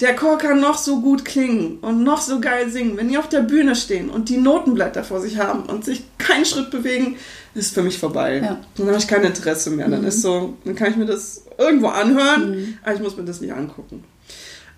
der 0.00 0.16
Chor 0.16 0.38
kann 0.38 0.60
noch 0.60 0.76
so 0.76 1.00
gut 1.00 1.24
klingen 1.24 1.78
und 1.78 2.02
noch 2.02 2.20
so 2.20 2.40
geil 2.40 2.68
singen. 2.70 2.96
Wenn 2.96 3.08
die 3.08 3.18
auf 3.18 3.28
der 3.28 3.40
Bühne 3.40 3.76
stehen 3.76 4.10
und 4.10 4.28
die 4.28 4.38
Notenblätter 4.38 5.04
vor 5.04 5.20
sich 5.20 5.38
haben 5.38 5.64
und 5.66 5.84
sich 5.84 6.02
keinen 6.18 6.44
Schritt 6.44 6.70
bewegen, 6.70 7.16
ist 7.54 7.74
für 7.74 7.82
mich 7.82 7.98
vorbei. 7.98 8.38
Ja. 8.38 8.60
Dann 8.76 8.88
habe 8.88 8.98
ich 8.98 9.06
kein 9.06 9.22
Interesse 9.22 9.70
mehr. 9.70 9.88
Dann 9.88 10.02
ist 10.04 10.22
so, 10.22 10.56
dann 10.64 10.74
kann 10.74 10.90
ich 10.90 10.96
mir 10.96 11.06
das 11.06 11.44
irgendwo 11.56 11.88
anhören, 11.88 12.78
aber 12.82 12.94
ich 12.94 13.00
muss 13.00 13.16
mir 13.16 13.24
das 13.24 13.40
nicht 13.40 13.52
angucken. 13.52 14.02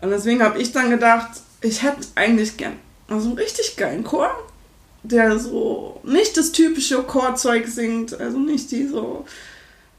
Und 0.03 0.11
deswegen 0.11 0.43
habe 0.43 0.61
ich 0.61 0.73
dann 0.73 0.91
gedacht, 0.91 1.31
ich 1.63 1.83
hätte 1.83 2.07
eigentlich 2.15 2.59
gern 2.59 2.75
also 3.09 3.29
einen 3.29 3.39
richtig 3.39 3.77
geilen 3.77 4.05
Chor, 4.05 4.31
der 5.09 5.39
so 5.39 6.01
nicht 6.05 6.37
das 6.37 6.53
typische 6.53 7.03
Chorzeug 7.03 7.67
singt, 7.67 8.19
also 8.19 8.39
nicht 8.39 8.71
die 8.71 8.87
so 8.87 9.25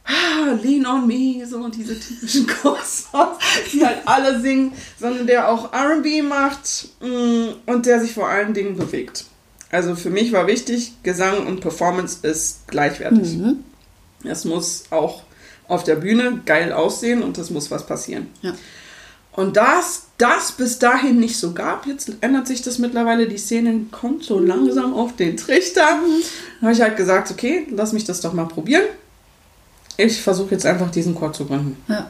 ah, 0.05 0.53
Lean 0.61 0.85
on 0.85 1.07
Me, 1.07 1.45
so 1.45 1.67
diese 1.69 1.99
typischen 1.99 2.47
Chorsongs, 2.61 3.37
die 3.73 3.85
halt 3.85 3.99
alle 4.05 4.39
singen, 4.39 4.73
sondern 4.99 5.27
der 5.27 5.49
auch 5.49 5.73
R&B 5.73 6.21
macht 6.21 6.89
mm, 7.01 7.47
und 7.65 7.85
der 7.85 7.99
sich 7.99 8.13
vor 8.13 8.27
allen 8.27 8.53
Dingen 8.53 8.77
bewegt. 8.77 9.25
Also 9.69 9.95
für 9.95 10.09
mich 10.09 10.31
war 10.31 10.47
wichtig, 10.47 10.93
Gesang 11.03 11.45
und 11.45 11.59
Performance 11.59 12.25
ist 12.25 12.67
gleichwertig. 12.67 13.37
Mhm. 13.37 13.63
Es 14.23 14.45
muss 14.45 14.85
auch 14.91 15.23
auf 15.67 15.83
der 15.83 15.95
Bühne 15.95 16.41
geil 16.45 16.71
aussehen 16.71 17.21
und 17.21 17.37
es 17.37 17.49
muss 17.49 17.69
was 17.69 17.85
passieren. 17.85 18.27
Ja. 18.41 18.53
Und 19.37 19.55
das, 19.55 20.07
das 20.17 20.51
bis 20.53 20.79
dahin 20.79 21.19
nicht 21.19 21.37
so 21.37 21.53
gab, 21.53 21.85
jetzt 21.85 22.11
ändert 22.21 22.47
sich 22.47 22.63
das 22.63 22.79
mittlerweile, 22.79 23.27
die 23.27 23.37
Szene 23.37 23.81
kommt 23.91 24.23
so 24.23 24.39
langsam 24.39 24.95
auf 24.95 25.15
den 25.15 25.37
Trichter. 25.37 25.99
Da 26.59 26.63
habe 26.63 26.73
ich 26.73 26.81
halt 26.81 26.97
gesagt, 26.97 27.29
okay, 27.29 27.67
lass 27.69 27.93
mich 27.93 28.03
das 28.03 28.19
doch 28.19 28.33
mal 28.33 28.47
probieren. 28.47 28.85
Ich 29.95 30.19
versuche 30.23 30.55
jetzt 30.55 30.65
einfach 30.65 30.89
diesen 30.89 31.13
Chor 31.13 31.33
zu 31.33 31.45
gründen. 31.45 31.77
ja. 31.87 32.09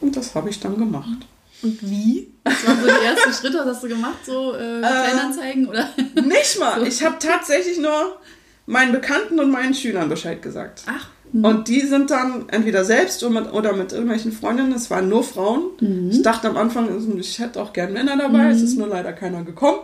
Und 0.00 0.16
das 0.16 0.36
habe 0.36 0.48
ich 0.48 0.60
dann 0.60 0.78
gemacht. 0.78 1.26
Und 1.62 1.82
wie? 1.82 2.28
Was 2.44 2.64
waren 2.64 2.80
so 2.80 2.86
die 2.86 3.04
ersten 3.06 3.32
Schritte? 3.32 3.58
Was 3.58 3.66
hast 3.66 3.82
du 3.82 3.88
gemacht? 3.88 4.18
So 4.24 4.54
äh, 4.54 4.78
Kleinanzeigen 4.78 5.66
oder? 5.66 5.88
Nicht 6.14 6.60
mal. 6.60 6.86
Ich 6.86 7.02
habe 7.04 7.16
tatsächlich 7.18 7.78
nur 7.80 8.20
meinen 8.66 8.92
Bekannten 8.92 9.40
und 9.40 9.50
meinen 9.50 9.74
Schülern 9.74 10.08
Bescheid 10.08 10.40
gesagt. 10.42 10.82
Ach. 10.86 11.08
Und 11.32 11.68
die 11.68 11.80
sind 11.80 12.10
dann 12.10 12.48
entweder 12.48 12.84
selbst 12.84 13.22
oder 13.22 13.40
mit, 13.40 13.52
oder 13.52 13.72
mit 13.74 13.92
irgendwelchen 13.92 14.32
Freundinnen, 14.32 14.72
es 14.72 14.90
waren 14.90 15.08
nur 15.08 15.22
Frauen. 15.22 15.64
Mhm. 15.80 16.10
Ich 16.10 16.22
dachte 16.22 16.48
am 16.48 16.56
Anfang, 16.56 16.88
ich 17.18 17.38
hätte 17.38 17.60
auch 17.60 17.72
gern 17.72 17.92
Männer 17.92 18.16
dabei, 18.16 18.48
es 18.50 18.62
ist 18.62 18.78
nur 18.78 18.88
leider 18.88 19.12
keiner 19.12 19.42
gekommen. 19.42 19.80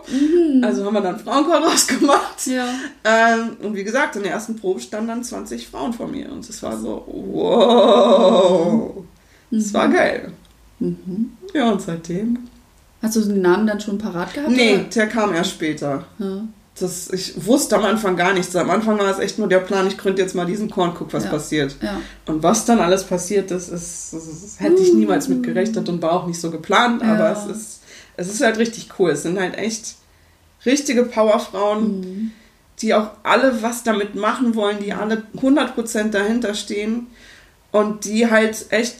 Also 0.63 0.85
haben 0.85 0.93
wir 0.93 1.01
dann 1.01 1.19
Frauenchor 1.19 1.59
draus 1.61 1.85
gemacht. 1.87 2.47
Ja. 2.47 2.65
Ähm, 3.03 3.57
und 3.61 3.75
wie 3.75 3.83
gesagt, 3.83 4.15
in 4.15 4.23
der 4.23 4.31
ersten 4.31 4.55
Probe 4.55 4.79
standen 4.79 5.09
dann 5.09 5.23
20 5.23 5.67
Frauen 5.67 5.93
vor 5.93 6.07
mir. 6.07 6.31
Und 6.31 6.47
es 6.49 6.63
war 6.63 6.77
so, 6.77 7.05
wow. 7.07 9.03
Es 9.51 9.73
war 9.73 9.89
geil. 9.89 10.31
Ja, 11.53 11.71
und 11.71 11.81
seitdem. 11.81 12.39
Hast 13.01 13.15
du 13.17 13.21
den 13.21 13.41
Namen 13.41 13.67
dann 13.67 13.79
schon 13.79 13.97
parat 13.97 14.33
gehabt? 14.33 14.51
Nee, 14.51 14.85
der 14.95 15.07
kam 15.07 15.33
erst 15.33 15.51
später. 15.51 16.05
oder? 16.17 16.25
Ja. 16.25 16.47
Das, 16.79 17.09
ich 17.11 17.45
wusste 17.45 17.75
am 17.77 17.83
Anfang 17.85 18.15
gar 18.15 18.33
nichts. 18.33 18.55
Am 18.55 18.69
Anfang 18.71 18.97
war 18.97 19.09
es 19.11 19.19
echt 19.19 19.37
nur 19.37 19.47
der 19.47 19.59
Plan, 19.59 19.85
ich 19.87 19.97
gründe 19.97 20.21
jetzt 20.23 20.33
mal 20.33 20.45
diesen 20.45 20.71
und 20.71 20.95
guck, 20.95 21.13
was 21.13 21.25
Ja. 21.25 21.29
passiert. 21.29 21.75
ja. 21.81 22.01
Und 22.25 22.41
was 22.41 22.65
dann 22.65 22.79
alles 22.79 23.03
passiert 23.03 23.51
ist, 23.51 23.69
ist, 23.69 24.11
das, 24.13 24.25
das 24.25 24.59
hätte 24.59 24.81
ich 24.81 24.93
niemals 24.93 25.27
mit 25.27 25.43
gerechnet 25.43 25.87
und 25.87 26.01
war 26.01 26.13
auch 26.13 26.25
nicht 26.27 26.41
so 26.41 26.49
geplant, 26.49 27.03
aber 27.03 27.25
Ja. 27.25 27.31
es 27.33 27.45
ist, 27.45 27.79
es 28.17 28.27
ist 28.33 28.41
halt 28.41 28.57
richtig 28.57 28.89
cool. 28.97 29.11
Es 29.11 29.21
sind 29.21 29.39
halt 29.39 29.55
echt 29.55 29.95
richtige 30.65 31.03
Powerfrauen, 31.03 32.31
die 32.79 32.95
auch 32.95 33.11
alle 33.21 33.61
was 33.61 33.83
damit 33.83 34.15
machen 34.15 34.55
wollen, 34.55 34.79
die 34.83 34.93
alle 34.93 35.23
100% 35.39 36.09
dahinter 36.09 36.55
stehen 36.55 37.05
und 37.71 38.05
die 38.05 38.31
halt 38.31 38.65
echt 38.71 38.95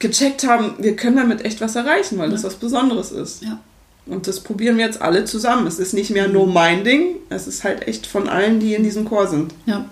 gecheckt 0.00 0.46
haben, 0.46 0.74
wir 0.78 0.96
können 0.96 1.16
damit 1.16 1.44
echt 1.46 1.60
was 1.62 1.76
erreichen, 1.76 2.18
weil 2.18 2.30
das 2.30 2.44
was 2.44 2.56
Besonderes 2.56 3.10
ist. 3.10 3.42
Ja. 3.42 3.58
Und 4.08 4.26
das 4.26 4.40
probieren 4.40 4.78
wir 4.78 4.86
jetzt 4.86 5.02
alle 5.02 5.24
zusammen. 5.24 5.66
Es 5.66 5.78
ist 5.78 5.92
nicht 5.92 6.10
mehr 6.10 6.28
nur 6.28 6.46
mein 6.46 6.84
Ding, 6.84 7.16
es 7.28 7.46
ist 7.46 7.64
halt 7.64 7.86
echt 7.86 8.06
von 8.06 8.28
allen, 8.28 8.60
die 8.60 8.74
in 8.74 8.82
diesem 8.82 9.04
Chor 9.04 9.26
sind. 9.26 9.52
Ja. 9.66 9.86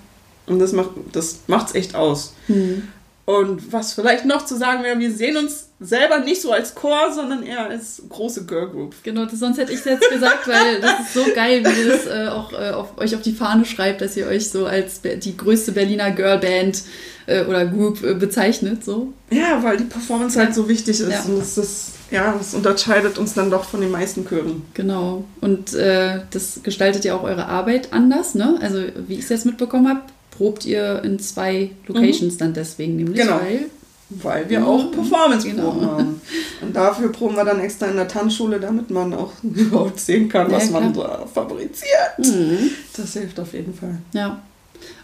Und 0.47 0.59
das 0.59 0.73
macht 0.73 0.91
das 1.13 1.41
macht's 1.47 1.75
echt 1.75 1.95
aus. 1.95 2.35
Hm. 2.47 2.89
Und 3.27 3.73
was 3.73 3.95
vielleicht 3.95 4.25
noch 4.25 4.45
zu 4.45 4.57
sagen 4.57 4.85
wäre, 4.85 5.01
wir 5.01 5.11
sehen 5.11 5.37
uns 5.37 5.67
selber 5.81 6.21
nicht 6.21 6.41
so 6.41 6.53
als 6.53 6.77
Chor, 6.77 7.13
sondern 7.13 7.43
eher 7.43 7.67
als 7.67 8.01
große 8.09 8.47
Girl 8.47 8.69
Group. 8.69 8.95
Genau, 9.03 9.25
das, 9.25 9.41
sonst 9.41 9.59
hätte 9.59 9.73
ich 9.73 9.81
es 9.81 9.85
jetzt 9.85 10.09
gesagt, 10.09 10.47
weil 10.47 10.81
das 10.81 11.01
ist 11.01 11.15
so 11.15 11.25
geil, 11.35 11.65
wie 11.65 11.81
ihr 11.81 11.89
das 11.89 12.07
äh, 12.07 12.29
auch 12.29 12.53
äh, 12.53 12.71
auf, 12.71 12.97
euch 12.99 13.17
auf 13.17 13.23
die 13.23 13.33
Fahne 13.33 13.65
schreibt, 13.65 14.01
dass 14.01 14.17
ihr 14.17 14.29
euch 14.29 14.49
so 14.49 14.67
als 14.67 15.01
die 15.03 15.37
größte 15.37 15.73
Berliner 15.73 16.13
Girlband 16.13 16.83
äh, 17.27 17.45
oder 17.45 17.67
Group 17.67 18.03
äh, 18.05 18.15
bezeichnet. 18.15 18.85
So. 18.85 19.12
Ja, 19.31 19.62
weil 19.62 19.77
die 19.77 19.85
Performance 19.85 20.39
halt 20.39 20.55
so 20.55 20.69
wichtig 20.69 21.01
ist 21.01 21.11
Ja. 21.11 21.23
und 21.23 21.41
es 21.41 21.59
ist, 21.59 21.87
ja, 22.11 22.35
das 22.39 22.55
unterscheidet 22.55 23.19
uns 23.19 23.35
dann 23.35 23.51
doch 23.51 23.65
von 23.65 23.81
den 23.81 23.91
meisten 23.91 24.25
Chören. 24.27 24.62
Genau. 24.75 25.25
Und 25.41 25.75
äh, 25.75 26.21
das 26.31 26.61
gestaltet 26.62 27.05
ja 27.05 27.17
auch 27.17 27.23
eure 27.25 27.47
Arbeit 27.47 27.93
anders, 27.93 28.35
ne? 28.35 28.59
Also 28.61 28.79
wie 29.09 29.15
ich 29.15 29.21
es 29.25 29.29
jetzt 29.29 29.47
mitbekommen 29.47 29.89
habe, 29.89 30.01
probt 30.31 30.65
ihr 30.67 31.03
in 31.05 31.19
zwei 31.19 31.71
Locations 31.87 32.37
dann 32.37 32.53
deswegen, 32.55 32.97
nämlich 32.97 33.19
Genau. 33.21 33.41
weil. 33.41 33.67
Weil 34.09 34.49
wir 34.49 34.61
Mhm. 34.61 34.67
auch 34.67 34.93
Performance-Proben 34.93 35.57
Genau. 35.81 35.91
haben. 35.99 36.21
Und 36.62 36.77
dafür 36.77 37.11
proben 37.11 37.35
wir 37.35 37.45
dann 37.45 37.59
extra 37.59 37.87
in 37.87 37.97
der 37.97 38.07
Tanzschule, 38.07 38.61
damit 38.61 38.89
man 38.89 39.12
auch 39.12 39.33
überhaupt 39.43 39.99
sehen 39.99 40.29
kann, 40.29 40.49
Ja, 40.49 40.57
was 40.59 40.71
man 40.71 40.93
klar. 40.93 41.23
da 41.23 41.27
fabriziert. 41.27 42.17
Mhm. 42.19 42.71
Das 42.97 43.15
hilft 43.15 43.41
auf 43.41 43.53
jeden 43.53 43.75
Fall. 43.75 43.99
Ja. 44.12 44.41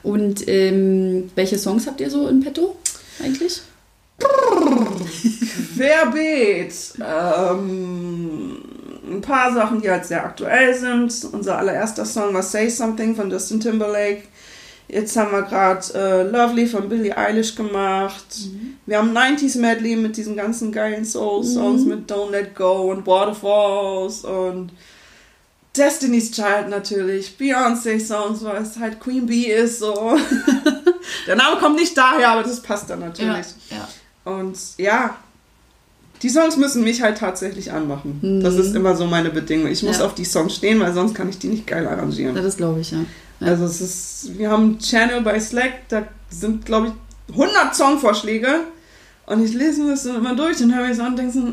Und 0.03 0.49
ähm, 0.49 1.31
welche 1.35 1.59
Songs 1.59 1.87
habt 1.87 2.01
ihr 2.01 2.11
so 2.11 2.29
in 2.29 2.41
petto 2.41 2.77
eigentlich? 3.23 3.63
Querbeet. 5.77 6.75
Ähm, 7.01 8.59
ein 9.11 9.21
paar 9.21 9.53
Sachen, 9.53 9.81
die 9.81 9.91
halt 9.91 10.07
sehr 10.07 10.25
aktuell 10.25 10.75
sind. 10.75 11.13
Unser 11.33 11.59
allererster 11.59 12.05
Song 12.05 12.35
war 12.35 12.43
Say 12.43 12.69
Something 12.69 13.15
von 13.15 13.31
Justin 13.31 13.61
Timberlake. 13.61 14.23
Jetzt 14.89 15.17
haben 15.17 15.33
wir 15.33 15.43
gerade 15.43 15.87
äh, 15.95 16.23
Lovely 16.25 16.67
von 16.67 16.89
Billie 16.89 17.17
Eilish 17.17 17.55
gemacht. 17.55 18.27
Wir 18.85 18.99
haben 18.99 19.17
90s 19.17 19.59
Medley 19.59 19.97
mit 19.97 20.17
diesen 20.17 20.37
ganzen 20.37 20.71
geilen 20.71 21.05
Soul-Songs 21.05 21.85
mit 21.85 22.11
Don't 22.11 22.31
Let 22.31 22.55
Go 22.55 22.91
und 22.91 23.07
Waterfalls 23.07 24.25
und 24.25 24.73
Destiny's 25.77 26.31
Child 26.31 26.69
natürlich, 26.69 27.37
Beyoncé-Songs, 27.39 28.45
weil 28.45 28.63
es 28.63 28.79
halt 28.79 29.01
Queen 29.01 29.27
Bee 29.27 29.47
ist. 29.53 29.79
So. 29.79 30.17
Der 31.27 31.37
Name 31.37 31.59
kommt 31.59 31.77
nicht 31.77 31.97
daher, 31.97 32.31
aber 32.31 32.43
das 32.43 32.61
passt 32.63 32.91
dann 32.91 33.01
natürlich. 33.01 33.47
ja. 33.71 33.89
Und 34.25 34.57
ja, 34.77 35.17
die 36.23 36.29
Songs 36.29 36.57
müssen 36.57 36.85
mich 36.85 37.03
halt 37.03 37.19
tatsächlich 37.19 37.73
anmachen. 37.73 38.41
Das 38.43 38.55
ist 38.55 38.77
immer 38.77 38.95
so 38.95 39.07
meine 39.07 39.31
Bedingung. 39.31 39.67
Ich 39.69 39.83
muss 39.83 39.99
Ja. 39.99 40.05
auf 40.07 40.15
die 40.15 40.25
Songs 40.25 40.55
stehen, 40.55 40.79
weil 40.79 40.93
sonst 40.93 41.15
kann 41.15 41.29
ich 41.29 41.39
die 41.39 41.49
nicht 41.49 41.67
geil 41.67 41.87
arrangieren. 41.89 42.35
Das 42.37 42.57
glaube 42.57 42.81
ich, 42.81 42.93
ja. 42.93 42.99
ja. 43.41 43.47
Also 43.49 43.65
es 43.65 43.81
ist, 43.81 44.39
wir 44.39 44.51
haben 44.51 44.63
einen 44.65 44.79
Channel 44.79 45.23
bei 45.23 45.41
Slack, 45.41 45.89
da 45.89 46.05
sind 46.31 46.65
glaube 46.67 46.89
ich 46.89 47.33
100 47.35 47.75
Songvorschläge 47.75 48.61
und 49.27 49.43
ich 49.45 49.55
lese 49.55 49.83
mir 49.83 49.91
das 49.93 50.05
dann 50.05 50.17
immer 50.17 50.37
durch 50.37 50.61
und 50.63 50.73
höre 50.73 50.87
mir 50.87 50.95
so 50.95 51.03
an 51.03 51.09
und 51.13 51.17
denke 51.19 51.33
so, 51.33 51.41
äh, 51.41 51.51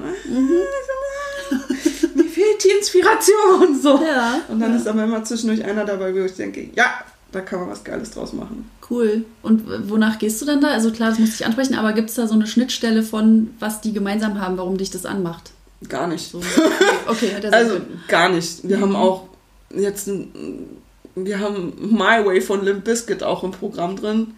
fehlt 2.60 2.64
die 2.64 2.78
Inspiration 2.78 3.80
so. 3.82 4.02
Ja, 4.04 4.42
Und 4.48 4.60
dann 4.60 4.72
ja. 4.72 4.78
ist 4.78 4.88
aber 4.88 5.04
immer 5.04 5.24
zwischendurch 5.24 5.64
einer 5.64 5.86
dabei, 5.86 6.14
wo 6.14 6.20
ich 6.20 6.34
denke, 6.36 6.70
ja, 6.76 6.86
da 7.32 7.42
kann 7.42 7.60
man 7.62 7.70
was 7.70 7.84
Geiles 7.84 8.12
draus 8.12 8.34
machen. 8.34 8.70
Cool. 8.90 9.24
Und 9.44 9.90
wonach 9.90 10.18
gehst 10.18 10.42
du 10.42 10.46
dann 10.46 10.62
da? 10.62 10.70
Also 10.70 10.92
klar, 10.92 11.10
das 11.10 11.20
muss 11.20 11.36
ich 11.36 11.46
ansprechen, 11.46 11.76
aber 11.76 11.94
gibt 11.94 12.10
es 12.10 12.16
da 12.16 12.26
so 12.28 12.34
eine 12.34 12.48
Schnittstelle 12.48 13.04
von, 13.04 13.52
was 13.60 13.82
die 13.82 13.94
gemeinsam 13.94 14.42
haben, 14.42 14.58
warum 14.58 14.78
dich 14.78 14.90
das 14.90 15.06
anmacht? 15.06 15.52
Gar 15.88 16.08
nicht. 16.08 16.32
So. 16.32 16.42
Okay, 17.08 17.34
hat 17.36 17.44
er 17.46 17.54
Also 17.54 17.74
also, 17.76 17.86
gar 18.08 18.30
nicht. 18.30 18.68
Wir 18.68 18.78
Mhm. 18.78 18.82
haben 18.82 18.96
auch 18.96 19.24
jetzt 19.76 20.08
ein, 20.08 20.32
wir 21.16 21.40
haben 21.40 21.74
My 21.92 22.26
Way 22.26 22.42
von 22.42 22.66
Limp 22.66 22.84
Bizkit 22.84 23.22
auch 23.24 23.44
im 23.44 23.52
Programm 23.52 23.96
drin, 23.96 24.34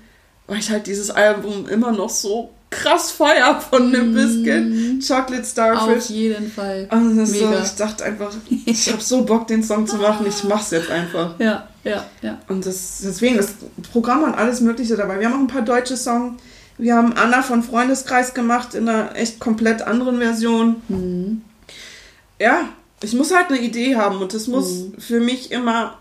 weil 0.51 0.59
ich 0.59 0.69
halt 0.69 0.85
dieses 0.85 1.09
Album 1.09 1.65
immer 1.69 1.93
noch 1.93 2.09
so 2.09 2.49
krass 2.69 3.11
feier 3.11 3.59
von 3.61 3.89
Limp 3.91 4.13
Bizkit, 4.15 5.07
Chocolate 5.07 5.41
auf 5.43 5.47
Starfish. 5.49 6.09
jeden 6.09 6.51
Fall. 6.51 6.87
Und 6.91 7.15
das 7.17 7.29
ist 7.29 7.39
so, 7.39 7.45
Mega. 7.47 7.63
ich 7.63 7.71
dachte 7.75 8.03
einfach, 8.03 8.33
ich 8.65 8.91
habe 8.91 9.01
so 9.01 9.23
Bock, 9.23 9.47
den 9.47 9.63
Song 9.63 9.87
zu 9.87 9.95
machen, 9.95 10.25
ich 10.27 10.43
mach's 10.43 10.71
jetzt 10.71 10.89
einfach. 10.91 11.39
Ja, 11.39 11.67
ja, 11.85 12.05
ja. 12.21 12.37
Und 12.49 12.65
das, 12.65 12.99
deswegen, 13.03 13.37
das 13.37 13.53
Programm 13.93 14.25
hat 14.25 14.37
alles 14.37 14.59
Mögliche 14.59 14.97
dabei. 14.97 15.19
Wir 15.21 15.27
haben 15.27 15.35
auch 15.35 15.39
ein 15.39 15.47
paar 15.47 15.61
deutsche 15.63 15.95
Songs. 15.95 16.41
Wir 16.77 16.95
haben 16.95 17.13
Anna 17.13 17.41
von 17.43 17.63
Freundeskreis 17.63 18.33
gemacht 18.33 18.73
in 18.73 18.89
einer 18.89 19.15
echt 19.15 19.39
komplett 19.39 19.81
anderen 19.83 20.17
Version. 20.19 20.81
Mhm. 20.89 21.41
Ja, 22.39 22.69
ich 23.03 23.13
muss 23.13 23.33
halt 23.33 23.49
eine 23.49 23.59
Idee 23.59 23.95
haben 23.95 24.19
und 24.19 24.33
es 24.33 24.47
muss 24.47 24.71
Mhm. 24.71 24.93
für 24.99 25.19
mich 25.19 25.51
immer 25.51 25.97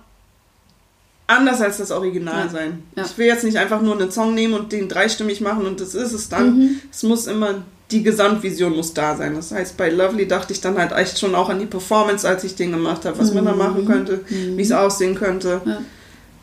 anders 1.31 1.61
als 1.61 1.79
das 1.79 1.91
Original 1.91 2.45
Ja, 2.47 2.49
sein. 2.51 2.83
ja. 2.97 3.05
Ich 3.05 3.17
will 3.19 3.27
jetzt 3.27 3.45
nicht 3.45 3.57
einfach 3.57 3.81
nur 3.83 3.95
einen 3.99 4.11
Song 4.11 4.35
nehmen 4.35 4.55
und 4.55 4.73
den 4.73 4.89
dreistimmig 4.89 5.41
machen 5.41 5.67
und 5.67 5.81
das 5.81 5.95
ist 5.95 6.13
es 6.13 6.29
dann. 6.29 6.59
Mhm. 6.59 6.81
Es 6.91 7.03
muss 7.03 7.27
immer, 7.27 7.55
die 7.91 8.03
Gesamtvision 8.03 8.77
muss 8.77 8.95
da 8.95 9.17
sein. 9.17 9.35
Das 9.35 9.51
heißt, 9.53 9.77
bei 9.77 9.91
Lovely 9.91 10.29
dachte 10.29 10.53
ich 10.53 10.61
dann 10.61 10.77
halt 10.79 10.93
echt 10.93 11.19
schon 11.19 11.35
auch 11.35 11.49
an 11.49 11.59
die 11.59 11.67
Performance, 11.67 12.29
als 12.29 12.45
ich 12.45 12.55
den 12.55 12.73
gemacht 12.73 13.05
habe, 13.05 13.19
was 13.19 13.33
man 13.35 13.45
da 13.45 13.55
machen 13.55 13.87
könnte, 13.87 14.21
wie 14.29 14.63
es 14.63 14.73
aussehen 14.73 15.15
könnte. 15.15 15.61
Mhm. 15.65 15.71
Ja. 15.71 15.79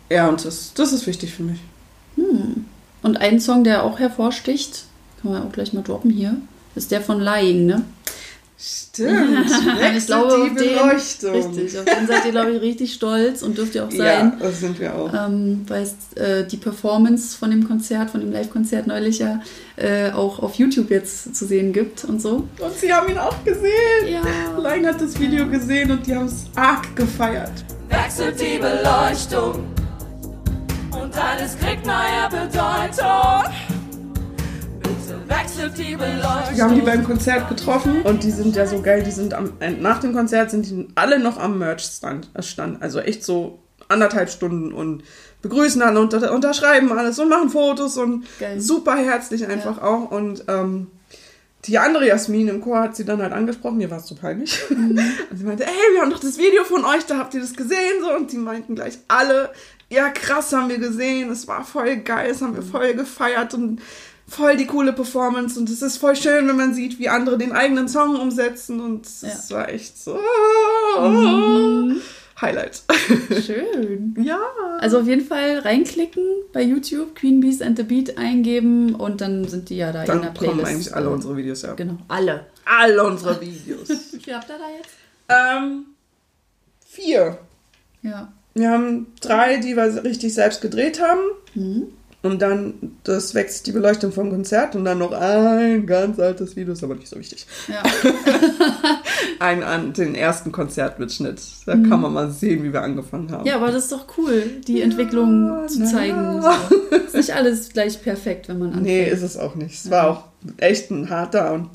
Ja, 0.09 0.29
und 0.29 0.43
das, 0.45 0.71
das 0.73 0.93
ist 0.93 1.05
wichtig 1.05 1.33
für 1.33 1.43
mich. 1.43 1.59
Und 3.03 3.17
ein 3.21 3.39
Song, 3.39 3.63
der 3.63 3.83
auch 3.83 3.99
hervorsticht, 3.99 4.85
kann 5.21 5.31
man 5.31 5.43
auch 5.43 5.51
gleich 5.51 5.73
mal 5.73 5.83
droppen 5.83 6.11
hier, 6.11 6.35
ist 6.75 6.91
der 6.91 7.01
von 7.01 7.19
Lying, 7.21 7.65
ne? 7.65 7.83
Stimmt. 8.59 9.45
ich 9.97 10.05
glaube, 10.07 10.49
die 10.49 10.55
den, 10.55 10.69
Beleuchtung. 10.73 11.31
richtig, 11.31 11.77
auf 11.77 11.85
den 11.85 12.07
seid 12.07 12.25
ihr, 12.25 12.31
glaube 12.31 12.51
ich, 12.53 12.61
richtig 12.61 12.91
stolz 12.91 13.43
und 13.43 13.55
dürft 13.55 13.75
ihr 13.75 13.85
auch 13.85 13.91
Ja, 13.91 14.19
sein. 14.21 14.33
das 14.39 14.59
sind 14.61 14.79
wir 14.79 14.95
auch. 14.95 15.13
Ähm, 15.13 15.63
weil 15.67 15.83
es 15.83 15.95
äh, 16.19 16.43
die 16.43 16.57
Performance 16.57 17.37
von 17.37 17.51
dem 17.51 17.67
Konzert, 17.67 18.09
von 18.09 18.19
dem 18.19 18.31
Live-Konzert 18.31 18.87
neulich 18.87 19.19
ja 19.19 19.41
äh, 19.75 20.09
auch 20.11 20.39
auf 20.39 20.55
YouTube 20.55 20.89
jetzt 20.89 21.35
zu 21.35 21.45
sehen 21.45 21.71
gibt 21.71 22.03
und 22.05 22.19
so. 22.19 22.47
Und 22.59 22.73
sie 22.81 22.91
haben 22.91 23.11
ihn 23.11 23.19
auch 23.19 23.43
gesehen. 23.43 24.07
Ja. 24.07 24.21
Lang 24.59 24.87
hat 24.87 24.99
das 25.01 25.19
Video 25.19 25.47
gesehen 25.47 25.91
und 25.91 26.07
die 26.07 26.15
haben 26.15 26.25
es 26.25 26.45
arg 26.55 26.95
gefeiert. 26.95 27.51
wechselt 27.89 28.39
die 28.41 28.57
Beleuchtung 28.57 29.65
und 30.91 31.15
alles 31.15 31.55
kriegt 31.59 31.85
neue 31.85 32.27
Bedeutung. 32.31 33.53
Wir 35.29 36.63
haben 36.63 36.75
die 36.75 36.81
beim 36.81 37.03
Konzert 37.03 37.49
getroffen 37.49 38.01
und 38.03 38.23
die 38.23 38.31
sind 38.31 38.55
ja 38.55 38.65
so 38.65 38.81
geil. 38.81 39.03
Die 39.03 39.11
sind 39.11 39.33
am, 39.33 39.53
äh, 39.59 39.71
nach 39.71 39.99
dem 39.99 40.13
Konzert 40.13 40.51
sind 40.51 40.69
die 40.69 40.87
alle 40.95 41.19
noch 41.19 41.37
am 41.37 41.59
Merch-Stand. 41.59 42.29
äh, 42.33 42.41
Stand. 42.41 42.81
Also 42.81 42.99
echt 42.99 43.23
so 43.23 43.59
anderthalb 43.89 44.29
Stunden 44.29 44.73
und 44.73 45.03
begrüßen 45.41 45.81
alle 45.81 45.99
und 45.99 46.13
unter, 46.13 46.33
unterschreiben 46.33 46.91
alles 46.91 47.19
und 47.19 47.29
machen 47.29 47.49
Fotos 47.49 47.97
und 47.97 48.25
Geil. 48.39 48.59
super 48.59 48.95
herzlich 48.95 49.47
einfach 49.47 49.81
auch. 49.81 50.11
Und 50.11 50.43
ähm, 50.47 50.87
die 51.65 51.77
andere 51.77 52.07
Jasmin 52.07 52.47
im 52.47 52.61
Chor 52.61 52.79
hat 52.79 52.95
sie 52.95 53.05
dann 53.05 53.21
halt 53.21 53.33
angesprochen, 53.33 53.77
mir 53.77 53.91
war 53.91 53.97
es 53.97 54.07
so 54.07 54.15
peinlich. 54.15 54.61
Und 54.69 54.99
sie 55.33 55.43
meinte, 55.43 55.65
ey, 55.65 55.93
wir 55.93 56.01
haben 56.01 56.11
doch 56.11 56.19
das 56.19 56.37
Video 56.37 56.63
von 56.63 56.85
euch, 56.85 57.05
da 57.05 57.17
habt 57.17 57.33
ihr 57.33 57.41
das 57.41 57.55
gesehen? 57.55 58.01
So, 58.01 58.15
und 58.15 58.31
die 58.31 58.37
meinten 58.37 58.75
gleich 58.75 58.99
alle, 59.09 59.49
ja 59.89 60.09
krass, 60.09 60.53
haben 60.53 60.69
wir 60.69 60.77
gesehen, 60.77 61.29
es 61.29 61.47
war 61.47 61.65
voll 61.65 61.97
geil, 61.97 62.29
es 62.31 62.41
haben 62.41 62.55
wir 62.55 62.61
voll 62.63 62.93
gefeiert 62.93 63.53
und 63.53 63.81
voll 64.27 64.57
die 64.57 64.65
coole 64.67 64.93
Performance 64.93 65.59
und 65.59 65.69
es 65.69 65.81
ist 65.81 65.97
voll 65.97 66.15
schön, 66.15 66.47
wenn 66.47 66.57
man 66.57 66.73
sieht, 66.73 66.99
wie 66.99 67.09
andere 67.09 67.37
den 67.37 67.51
eigenen 67.53 67.87
Song 67.87 68.19
umsetzen 68.19 68.79
und 68.81 69.05
es 69.05 69.21
Ja. 69.49 69.55
war 69.55 69.69
echt 69.69 69.97
so, 69.97 70.19
Highlight. 72.39 72.83
Schön. 73.45 74.13
ja. 74.21 74.39
Also 74.79 74.99
auf 74.99 75.07
jeden 75.07 75.25
Fall 75.25 75.57
reinklicken 75.59 76.23
bei 76.53 76.61
YouTube, 76.61 77.15
Queen 77.15 77.39
Bees 77.39 77.61
and 77.63 77.77
the 77.77 77.83
Beat 77.83 78.17
eingeben 78.19 78.93
und 78.93 79.21
dann 79.21 79.47
sind 79.47 79.69
die 79.69 79.77
ja 79.77 79.91
da 79.91 80.01
in 80.01 80.07
Dann 80.07 80.21
der 80.21 80.33
kommen 80.33 80.51
Playlist. 80.59 80.67
eigentlich 80.67 80.95
alle 80.95 81.09
unsere 81.09 81.35
Videos, 81.35 81.63
ja. 81.63 81.73
Genau, 81.73 81.97
alle. 82.07 82.45
Alle 82.65 83.03
unsere 83.05 83.41
Videos. 83.41 83.89
Wie 84.11 84.19
viel 84.19 84.35
habt 84.35 84.49
ihr 84.49 84.55
da 84.57 84.69
jetzt? 84.77 84.93
ähm, 85.29 85.85
vier. 86.85 87.39
Ja. 88.03 88.31
Wir 88.53 88.69
haben 88.71 89.07
drei, 89.19 89.57
die 89.57 89.75
wir 89.75 90.03
richtig 90.03 90.33
selbst 90.35 90.61
gedreht 90.61 91.01
haben. 91.01 91.21
Mhm. 91.55 91.87
Und 92.23 92.41
dann 92.41 92.97
das 93.03 93.35
wächst 93.35 93.67
die 93.67 93.71
Beleuchtung 93.71 94.11
vom 94.11 94.31
Konzert 94.31 94.75
und 94.75 94.85
dann 94.85 94.97
noch 94.97 95.11
ein 95.11 95.85
ganz 95.85 96.19
altes 96.19 96.55
Video, 96.55 96.73
ist 96.73 96.83
aber 96.83 96.95
nicht 96.95 97.07
so 97.07 97.17
wichtig. 97.17 97.45
Ja. 97.67 97.83
Ein 99.39 99.61
an 99.63 99.93
den 99.93 100.15
ersten 100.15 100.51
Konzertmitschnitt. 100.51 101.39
Da 101.67 101.73
kann 101.73 102.01
man 102.01 102.13
mal 102.13 102.31
sehen, 102.31 102.63
wie 102.63 102.73
wir 102.73 102.81
angefangen 102.81 103.31
haben. 103.31 103.45
ja, 103.45 103.55
aber 103.55 103.71
das 103.71 103.83
ist 103.83 103.91
doch 103.91 104.05
cool, 104.17 104.43
die 104.67 104.81
Entwicklung 104.81 105.67
zu 105.67 105.79
na 105.81 105.85
zeigen. 105.85 106.41
ja. 106.41 106.59
So. 106.89 106.95
Ist 106.95 107.15
nicht 107.15 107.35
alles 107.35 107.69
gleich 107.69 108.01
perfekt, 108.01 108.49
wenn 108.49 108.59
man 108.59 108.69
anfängt. 108.69 108.87
Nee, 108.87 109.09
ist 109.09 109.21
es 109.21 109.37
auch 109.37 109.55
nicht. 109.55 109.75
Es 109.75 109.89
war 109.91 110.09
auch 110.09 110.23
echt 110.57 110.89
ein 110.89 111.09
harter 111.09 111.53
und 111.53 111.69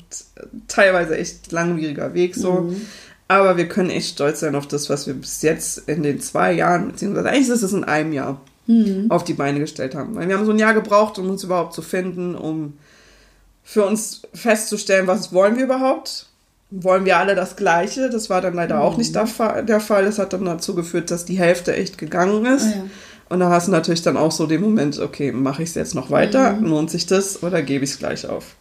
teilweise 0.67 1.17
echt 1.17 1.51
langwieriger 1.51 2.13
Weg 2.13 2.35
so. 2.35 2.51
Mhm. 2.53 2.81
Aber 3.29 3.57
wir 3.57 3.67
können 3.67 3.89
echt 3.89 4.09
stolz 4.11 4.41
sein 4.41 4.55
auf 4.55 4.67
das, 4.67 4.89
was 4.89 5.07
wir 5.07 5.13
bis 5.13 5.41
jetzt 5.41 5.89
in 5.89 6.03
den 6.03 6.19
zwei 6.19 6.51
Jahren, 6.51 6.89
beziehungsweise 6.89 7.29
eigentlich 7.29 7.49
ist 7.49 7.63
es 7.63 7.73
in 7.73 7.83
einem 7.83 8.13
Jahr, 8.13 8.41
Mhm. 8.67 9.07
auf 9.09 9.23
die 9.23 9.33
Beine 9.33 9.59
gestellt 9.59 9.95
haben. 9.95 10.15
Weil 10.15 10.27
wir 10.27 10.37
haben 10.37 10.45
so 10.45 10.51
ein 10.51 10.59
Jahr 10.59 10.73
gebraucht, 10.73 11.19
um 11.19 11.29
uns 11.29 11.43
überhaupt 11.43 11.73
zu 11.73 11.81
finden, 11.81 12.35
um 12.35 12.73
für 13.63 13.85
uns 13.85 14.21
festzustellen, 14.33 15.07
was 15.07 15.33
wollen 15.33 15.55
wir 15.57 15.63
überhaupt? 15.63 16.27
Wollen 16.69 17.05
wir 17.05 17.17
alle 17.17 17.35
das 17.35 17.55
Gleiche? 17.55 18.09
Das 18.09 18.29
war 18.29 18.41
dann 18.41 18.55
leider 18.55 18.81
auch 18.81 18.97
nicht 18.97 19.15
der 19.15 19.27
Fall. 19.27 19.65
Das 20.05 20.19
hat 20.19 20.33
dann 20.33 20.45
dazu 20.45 20.75
geführt, 20.75 21.11
dass 21.11 21.25
die 21.25 21.37
Hälfte 21.37 21.75
echt 21.75 21.97
gegangen 21.97 22.45
ist. 22.45 22.65
Ah, 22.65 22.77
ja. 22.77 22.85
Und 23.29 23.39
da 23.39 23.49
hast 23.49 23.67
du 23.67 23.71
natürlich 23.71 24.01
dann 24.01 24.17
auch 24.17 24.31
so 24.31 24.47
den 24.47 24.61
Moment, 24.61 24.99
okay, 24.99 25.31
mache 25.31 25.63
ich 25.63 25.69
es 25.69 25.75
jetzt 25.75 25.95
noch 25.95 26.11
weiter? 26.11 26.57
Lohnt 26.61 26.91
sich 26.91 27.05
das 27.05 27.41
oder 27.41 27.61
gebe 27.61 27.83
ich 27.83 27.91
es 27.91 27.99
gleich 27.99 28.27
auf? 28.27 28.55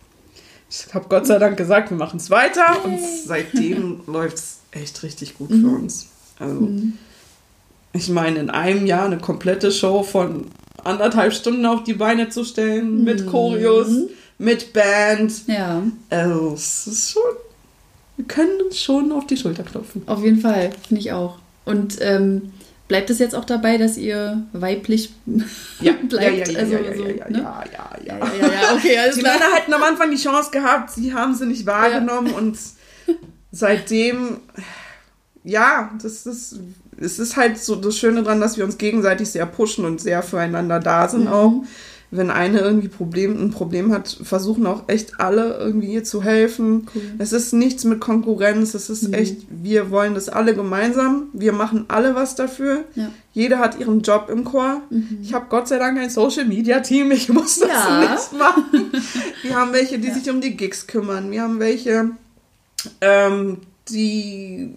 Ich 0.70 0.94
habe 0.94 1.06
Gott 1.08 1.26
sei 1.26 1.38
Dank 1.38 1.56
gesagt, 1.56 1.90
wir 1.90 1.96
machen 1.96 2.18
es 2.18 2.30
weiter 2.30 2.82
und 2.84 2.98
seitdem 3.00 4.00
läuft 4.06 4.36
es 4.38 4.58
echt 4.70 5.02
richtig 5.02 5.36
gut 5.36 5.50
für 5.50 5.68
uns. 5.68 6.06
Also, 6.38 6.70
ich 7.92 8.08
meine, 8.08 8.38
in 8.38 8.50
einem 8.50 8.86
Jahr 8.86 9.06
eine 9.06 9.18
komplette 9.18 9.70
Show 9.70 10.02
von 10.02 10.46
anderthalb 10.84 11.32
Stunden 11.32 11.64
auf 11.66 11.84
die 11.84 11.94
Beine 11.94 12.28
zu 12.28 12.44
stellen, 12.44 13.04
mit 13.04 13.26
Choreos, 13.26 13.88
mit 14.38 14.72
Band. 14.72 15.32
Ja, 15.46 15.82
Also, 16.10 16.54
es 16.54 16.86
ist 16.86 17.12
schon, 17.12 17.22
wir 18.16 18.24
können 18.24 18.60
uns 18.62 18.80
schon 18.80 19.12
auf 19.12 19.26
die 19.26 19.36
Schulter 19.36 19.62
klopfen. 19.62 20.02
auf 20.06 20.22
jeden 20.24 20.40
Fall, 20.40 20.70
finde 20.86 21.00
ich 21.00 21.12
auch. 21.12 21.38
Und 21.64 21.98
ähm, 22.00 22.52
bleibt 22.88 23.10
es 23.10 23.18
jetzt 23.20 23.34
auch 23.34 23.44
dabei, 23.44 23.78
dass 23.78 23.96
ihr 23.96 24.42
weiblich 24.52 25.10
bleibt? 25.26 25.48
ja, 25.80 25.92
ja, 26.18 26.30
ja, 26.30 26.58
also, 26.58 26.72
ja, 26.74 26.80
ja, 26.80 26.96
so, 26.96 27.06
ja, 27.06 27.28
ne? 27.30 27.38
ja, 27.38 27.64
ja, 27.72 27.90
ja. 28.04 28.18
ja, 28.18 28.34
ja, 28.40 28.52
ja, 28.52 28.74
okay, 28.74 28.98
alles 28.98 29.16
Die. 29.16 29.22
Männer 29.22 29.54
hätten 29.54 29.72
am 29.72 29.82
Anfang 29.82 30.10
die 30.10 30.16
Chance 30.16 30.50
gehabt, 30.50 30.90
sie 30.90 31.14
haben 31.14 31.34
sie 31.34 31.46
nicht 31.46 31.64
wahrgenommen 31.66 32.32
und 32.32 32.58
seitdem, 33.52 34.40
ja, 35.44 35.92
das 36.02 36.26
ist, 36.26 36.58
es 37.02 37.18
ist 37.18 37.36
halt 37.36 37.58
so 37.58 37.76
das 37.76 37.96
Schöne 37.96 38.22
dran, 38.22 38.40
dass 38.40 38.56
wir 38.56 38.64
uns 38.64 38.78
gegenseitig 38.78 39.30
sehr 39.30 39.46
pushen 39.46 39.84
und 39.84 40.00
sehr 40.00 40.22
füreinander 40.22 40.80
da 40.80 41.08
sind 41.08 41.28
auch. 41.28 41.62
Wenn 42.14 42.30
eine 42.30 42.60
irgendwie 42.60 42.88
Problem, 42.88 43.42
ein 43.42 43.50
Problem 43.52 43.90
hat, 43.90 44.18
versuchen 44.22 44.66
auch 44.66 44.82
echt 44.86 45.18
alle 45.18 45.56
irgendwie 45.56 45.94
ihr 45.94 46.04
zu 46.04 46.22
helfen. 46.22 46.86
Es 47.16 47.32
ist 47.32 47.54
nichts 47.54 47.84
mit 47.84 48.00
Konkurrenz, 48.00 48.74
es 48.74 48.90
ist 48.90 49.14
echt, 49.14 49.38
wir 49.48 49.90
wollen 49.90 50.12
das 50.14 50.28
alle 50.28 50.54
gemeinsam. 50.54 51.28
Wir 51.32 51.54
machen 51.54 51.86
alle 51.88 52.14
was 52.14 52.34
dafür. 52.34 52.84
Ja. 52.96 53.10
Jeder 53.32 53.60
hat 53.60 53.80
ihren 53.80 54.02
Job 54.02 54.28
im 54.30 54.44
Chor. 54.44 54.82
Ich 55.22 55.32
habe 55.32 55.46
Gott 55.48 55.68
sei 55.68 55.78
Dank 55.78 55.98
ein 55.98 56.10
Social 56.10 56.44
Media 56.44 56.80
Team. 56.80 57.12
Ich 57.12 57.30
muss 57.30 57.60
das 57.60 57.68
Ja. 57.70 58.12
nicht 58.12 58.32
machen. 58.38 58.92
Wir 59.42 59.56
haben 59.56 59.72
welche, 59.72 59.98
die 59.98 60.10
sich 60.10 60.28
um 60.28 60.42
die 60.42 60.54
Gigs 60.54 60.86
kümmern. 60.86 61.30
Wir 61.30 61.40
haben 61.40 61.60
welche, 61.60 62.10
ähm, 63.00 63.56
die 63.88 64.74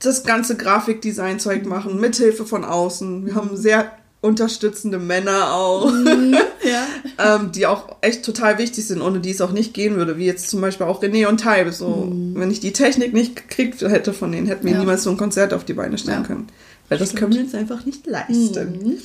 das 0.00 0.24
ganze 0.24 0.56
Grafikdesign-Zeug 0.56 1.64
machen, 1.66 2.00
mithilfe 2.00 2.44
von 2.44 2.64
außen. 2.64 3.26
Wir 3.26 3.34
haben 3.34 3.56
sehr 3.56 3.92
unterstützende 4.22 4.98
Männer 4.98 5.54
auch, 5.54 5.90
Ja. 6.62 7.36
ähm, 7.36 7.52
die 7.52 7.66
auch 7.66 7.96
echt 8.02 8.22
total 8.24 8.58
wichtig 8.58 8.86
sind, 8.86 9.00
ohne 9.00 9.20
die 9.20 9.30
es 9.30 9.40
auch 9.40 9.52
nicht 9.52 9.72
gehen 9.72 9.96
würde. 9.96 10.18
Wie 10.18 10.26
jetzt 10.26 10.50
zum 10.50 10.60
Beispiel 10.60 10.86
auch 10.86 11.02
René 11.02 11.26
und 11.26 11.40
Taib. 11.40 11.72
So, 11.72 12.10
Wenn 12.34 12.50
ich 12.50 12.60
die 12.60 12.72
Technik 12.72 13.14
nicht 13.14 13.36
gekriegt 13.36 13.80
hätte 13.80 14.12
von 14.12 14.30
denen, 14.32 14.46
hätten 14.46 14.66
wir 14.66 14.72
Ja. 14.72 14.78
niemals 14.80 15.04
so 15.04 15.10
ein 15.10 15.16
Konzert 15.16 15.54
auf 15.54 15.64
die 15.64 15.72
Beine 15.74 15.96
stellen 15.96 16.22
Ja. 16.22 16.26
können. 16.26 16.48
Weil 16.90 16.98
das 16.98 17.14
können 17.14 17.32
wir 17.32 17.40
uns 17.40 17.54
einfach 17.54 17.86
nicht 17.86 18.06
leisten. 18.06 18.98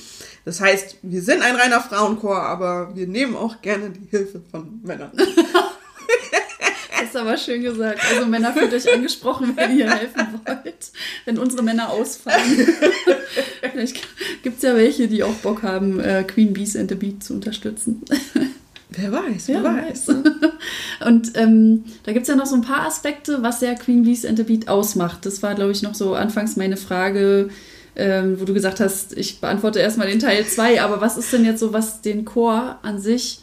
Das 0.44 0.60
heißt, 0.60 0.98
wir 1.02 1.22
sind 1.22 1.42
ein 1.44 1.56
reiner 1.56 1.80
Frauenchor, 1.82 2.42
aber 2.42 2.92
wir 2.96 3.08
nehmen 3.08 3.36
auch 3.36 3.62
gerne 3.62 3.92
die 3.92 4.08
Hilfe 4.10 4.42
von 4.52 4.80
Männern. 4.84 5.12
Ist 7.16 7.22
aber 7.22 7.38
schön 7.38 7.64
gesagt. 7.64 8.02
Also 8.12 8.26
Männer 8.26 8.52
fühlt 8.52 8.74
euch 8.74 8.94
angesprochen, 8.94 9.54
wenn 9.56 9.78
ihr 9.78 9.90
helfen 9.90 10.42
wollt. 10.46 10.92
Wenn 11.24 11.38
unsere 11.38 11.64
Männer 11.64 11.90
ausfallen. 11.90 12.68
Vielleicht 13.72 14.02
gibt 14.44 14.58
es 14.58 14.64
ja 14.64 14.76
welche, 14.76 15.08
die 15.08 15.24
auch 15.24 15.34
Bock 15.36 15.64
haben, 15.64 16.02
äh, 16.02 16.26
Queen 16.26 16.52
Bees 16.52 16.76
and 16.76 16.90
the 16.90 16.96
Beat 16.96 17.24
zu 17.24 17.34
unterstützen. 17.34 18.02
Wer 18.90 19.14
weiß, 19.14 19.48
wer 19.48 19.56
Ja, 19.56 19.64
weiß. 19.64 20.10
Und 21.08 21.32
ähm, 21.36 21.86
da 22.04 22.12
gibt 22.12 22.24
es 22.24 22.28
ja 22.28 22.36
noch 22.36 22.48
so 22.48 22.56
ein 22.56 22.64
paar 22.64 22.86
Aspekte, 22.86 23.42
was 23.42 23.62
ja 23.62 23.76
Queen 23.76 24.04
Bees 24.04 24.26
and 24.26 24.38
the 24.38 24.44
Beat 24.44 24.68
ausmacht. 24.68 25.26
Das 25.26 25.42
war, 25.42 25.56
glaube 25.56 25.72
ich, 25.72 25.84
noch 25.84 25.96
so 25.96 26.16
anfangs 26.16 26.58
meine 26.58 26.76
Frage, 26.76 27.50
ähm, 27.96 28.42
wo 28.42 28.44
du 28.44 28.54
gesagt 28.54 28.82
hast, 28.82 29.18
ich 29.18 29.40
beantworte 29.40 29.80
erstmal 29.80 30.08
den 30.08 30.20
Teil 30.20 30.46
2, 30.46 30.82
aber 30.82 31.00
was 31.00 31.16
ist 31.16 31.32
denn 31.32 31.46
jetzt 31.46 31.62
so, 31.62 31.72
was 31.72 32.02
den 32.02 32.26
Chor 32.26 32.80
an 32.84 33.00
sich 33.00 33.40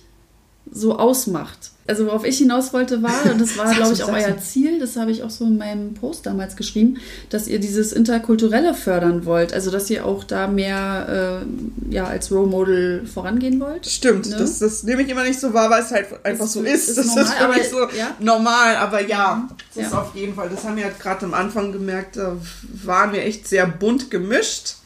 so 0.70 0.98
ausmacht? 0.98 1.71
Also 1.84 2.06
worauf 2.06 2.24
ich 2.24 2.38
hinaus 2.38 2.72
wollte 2.72 3.02
war, 3.02 3.10
und 3.32 3.40
das 3.40 3.58
war, 3.58 3.74
glaube 3.74 3.92
ich, 3.92 4.04
auch 4.04 4.12
euer 4.12 4.38
Ziel, 4.38 4.78
das 4.78 4.96
habe 4.96 5.10
ich 5.10 5.24
auch 5.24 5.30
so 5.30 5.44
in 5.44 5.58
meinem 5.58 5.94
Post 5.94 6.26
damals 6.26 6.54
geschrieben, 6.54 6.98
dass 7.28 7.48
ihr 7.48 7.58
dieses 7.58 7.92
Interkulturelle 7.92 8.72
fördern 8.74 9.24
wollt. 9.26 9.52
Also 9.52 9.70
dass 9.72 9.90
ihr 9.90 10.06
auch 10.06 10.22
da 10.22 10.46
mehr 10.46 11.42
äh, 11.42 11.92
ja, 11.94 12.04
als 12.06 12.30
Role 12.30 12.46
Model 12.46 13.04
vorangehen 13.06 13.58
wollt. 13.58 13.84
Stimmt, 13.86 14.30
Ne? 14.30 14.36
das, 14.36 14.60
das 14.60 14.84
nehme 14.84 15.02
ich 15.02 15.08
immer 15.08 15.24
nicht 15.24 15.40
so 15.40 15.52
wahr, 15.54 15.70
weil 15.70 15.82
es 15.82 15.90
halt 15.90 16.06
einfach 16.24 16.44
Ist- 16.44 16.52
so 16.52 16.62
ist. 16.62 16.88
ist 16.88 16.98
das 16.98 17.06
normal, 17.06 17.24
ist 17.24 17.34
für 17.34 17.48
mich 17.48 17.68
so 17.68 17.98
ja. 17.98 18.14
normal, 18.20 18.76
aber 18.76 19.04
ja, 19.04 19.48
das 19.74 19.82
Ja. 19.82 19.88
ist 19.88 19.94
auf 19.94 20.14
jeden 20.14 20.34
Fall. 20.34 20.48
Das 20.54 20.62
haben 20.64 20.76
wir 20.76 20.84
halt 20.84 21.00
gerade 21.00 21.26
am 21.26 21.34
Anfang 21.34 21.72
gemerkt, 21.72 22.16
da 22.16 22.36
waren 22.84 23.12
wir 23.12 23.22
echt 23.24 23.48
sehr 23.48 23.66
bunt 23.66 24.08
gemischt. 24.10 24.76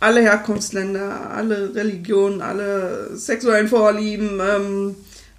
Alle 0.00 0.20
Herkunftsländer, 0.22 1.30
alle 1.30 1.74
Religionen, 1.74 2.42
alle 2.42 3.10
sexuellen 3.14 3.68
Vorlieben, 3.68 4.40
ähm, 4.40 4.94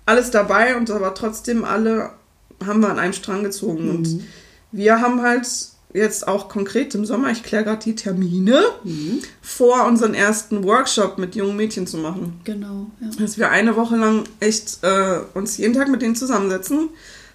alles 0.05 0.31
dabei 0.31 0.75
und 0.77 0.89
aber 0.91 1.13
trotzdem 1.13 1.65
alle 1.65 2.11
haben 2.65 2.81
wir 2.81 2.89
an 2.89 2.99
einem 2.99 3.13
Strang 3.13 3.43
gezogen. 3.43 3.89
Und 3.89 4.21
wir 4.71 5.01
haben 5.01 5.21
halt 5.21 5.47
jetzt 5.93 6.27
auch 6.27 6.49
konkret 6.49 6.93
im 6.93 7.05
Sommer, 7.05 7.31
ich 7.31 7.43
kläre 7.43 7.63
gerade 7.63 7.83
die 7.83 7.95
Termine, 7.95 8.61
vor, 9.41 9.85
unseren 9.87 10.13
ersten 10.13 10.63
Workshop 10.63 11.17
mit 11.17 11.35
jungen 11.35 11.55
Mädchen 11.55 11.87
zu 11.87 11.97
machen 11.97 12.39
Genau, 12.43 12.87
ja. 12.99 13.09
dass 13.17 13.37
wir 13.37 13.49
eine 13.49 13.75
Woche 13.77 13.95
lang 13.95 14.23
echt 14.41 14.79
äh, 14.83 15.19
uns 15.33 15.57
jeden 15.57 15.73
Tag 15.73 15.87
mit 15.87 16.01
denen 16.01 16.15
zusammensetzen, 16.15 16.89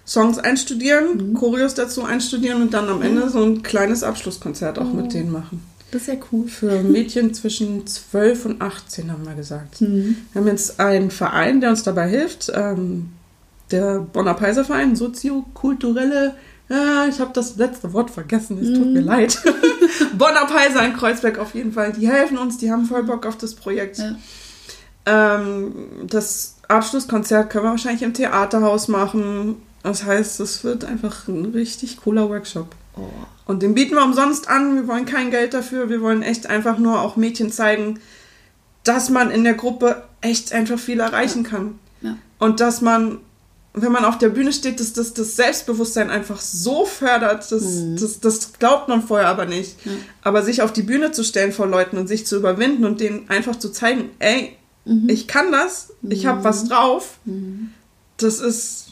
Songs 0.05 0.37
einstudieren, 0.37 1.33
Choreos 1.33 1.73
dazu 1.73 2.03
einstudieren 2.03 2.61
und 2.61 2.73
dann 2.73 2.89
am 2.89 3.01
Ende 3.01 3.29
so 3.29 3.43
ein 3.43 3.63
kleines 3.63 4.03
Abschlusskonzert 4.03 4.77
auch 4.77 4.93
mit 4.93 5.13
denen 5.13 5.31
machen. 5.31 5.63
Das 5.91 6.03
ist 6.03 6.07
ja 6.07 6.15
cool. 6.31 6.47
Für 6.47 6.81
Mädchen 6.81 7.33
zwischen 7.33 7.85
12 7.85 8.45
und 8.45 8.61
18 8.61 9.11
haben 9.11 9.25
wir 9.25 9.35
gesagt. 9.35 9.81
Mhm. 9.81 10.17
Wir 10.31 10.41
haben 10.41 10.47
jetzt 10.47 10.79
einen 10.79 11.11
Verein, 11.11 11.61
der 11.61 11.71
uns 11.71 11.83
dabei 11.83 12.07
hilft, 12.07 12.51
ähm, 12.53 13.09
der 13.71 13.99
Bonner 13.99 14.33
Peiser 14.33 14.65
Verein, 14.65 14.95
soziokulturelle, 14.95 16.35
ja, 16.69 17.05
ich 17.05 17.19
habe 17.19 17.31
das 17.33 17.57
letzte 17.57 17.91
Wort 17.91 18.11
vergessen, 18.11 18.57
es 18.61 18.73
tut 18.77 18.87
mir 18.87 19.01
leid. 19.01 19.41
Bonner 20.17 20.45
Peiser 20.45 20.85
in 20.85 20.93
Kreuzberg 20.93 21.37
auf 21.37 21.53
jeden 21.53 21.73
Fall, 21.73 21.91
die 21.91 22.07
helfen 22.07 22.37
uns, 22.37 22.57
die 22.57 22.71
haben 22.71 22.85
voll 22.85 23.03
Bock 23.03 23.25
auf 23.25 23.37
das 23.37 23.55
Projekt. 23.55 23.97
Ja. 23.97 24.15
Ähm, 25.05 25.73
das 26.07 26.55
Abschlusskonzert 26.69 27.49
können 27.49 27.65
wir 27.65 27.71
wahrscheinlich 27.71 28.03
im 28.03 28.13
Theaterhaus 28.13 28.87
machen. 28.87 29.57
Das 29.83 30.05
heißt, 30.05 30.39
es 30.39 30.63
wird 30.63 30.85
einfach 30.85 31.27
ein 31.27 31.45
richtig 31.45 31.97
cooler 31.97 32.29
Workshop. 32.29 32.75
Oh. 32.95 33.07
Und 33.45 33.63
den 33.63 33.73
bieten 33.73 33.95
wir 33.95 34.03
umsonst 34.03 34.47
an. 34.49 34.75
Wir 34.75 34.87
wollen 34.87 35.05
kein 35.05 35.31
Geld 35.31 35.53
dafür. 35.53 35.89
Wir 35.89 36.01
wollen 36.01 36.21
echt 36.23 36.47
einfach 36.47 36.77
nur 36.77 37.01
auch 37.01 37.15
Mädchen 37.15 37.51
zeigen, 37.51 37.99
dass 38.83 39.09
man 39.09 39.31
in 39.31 39.43
der 39.43 39.53
Gruppe 39.53 40.03
echt 40.21 40.53
einfach 40.53 40.79
viel 40.79 40.99
erreichen 40.99 41.43
kann. 41.43 41.79
Ja. 42.01 42.17
Und 42.39 42.59
dass 42.59 42.81
man, 42.81 43.19
wenn 43.73 43.91
man 43.91 44.05
auf 44.05 44.17
der 44.17 44.29
Bühne 44.29 44.53
steht, 44.53 44.79
dass 44.79 44.93
das, 44.93 45.13
das 45.13 45.35
Selbstbewusstsein 45.35 46.09
einfach 46.09 46.39
so 46.39 46.85
fördert. 46.85 47.51
Das, 47.51 47.63
das, 47.99 48.19
das 48.19 48.53
glaubt 48.53 48.87
man 48.87 49.03
vorher 49.03 49.27
aber 49.27 49.45
nicht. 49.45 49.75
Aber 50.21 50.43
sich 50.43 50.61
auf 50.61 50.73
die 50.73 50.83
Bühne 50.83 51.11
zu 51.11 51.23
stellen 51.23 51.51
vor 51.51 51.67
Leuten 51.67 51.97
und 51.97 52.07
sich 52.07 52.25
zu 52.25 52.37
überwinden 52.37 52.85
und 52.85 52.99
denen 52.99 53.29
einfach 53.29 53.57
zu 53.57 53.69
zeigen, 53.69 54.09
ey, 54.19 54.55
ich 55.07 55.27
kann 55.27 55.51
das, 55.51 55.93
ich 56.01 56.25
habe 56.25 56.43
was 56.43 56.67
drauf, 56.67 57.19
das 58.17 58.39
ist 58.39 58.87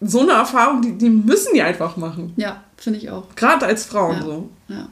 so 0.00 0.20
eine 0.20 0.32
Erfahrung, 0.32 0.82
die, 0.82 0.92
die 0.92 1.10
müssen 1.10 1.54
die 1.54 1.62
einfach 1.62 1.96
machen. 1.96 2.32
Ja, 2.36 2.62
finde 2.76 2.98
ich 3.00 3.10
auch. 3.10 3.24
Gerade 3.36 3.66
als 3.66 3.84
Frauen 3.84 4.16
Ja. 4.18 4.22
so. 4.22 4.48
Ja. 4.68 4.88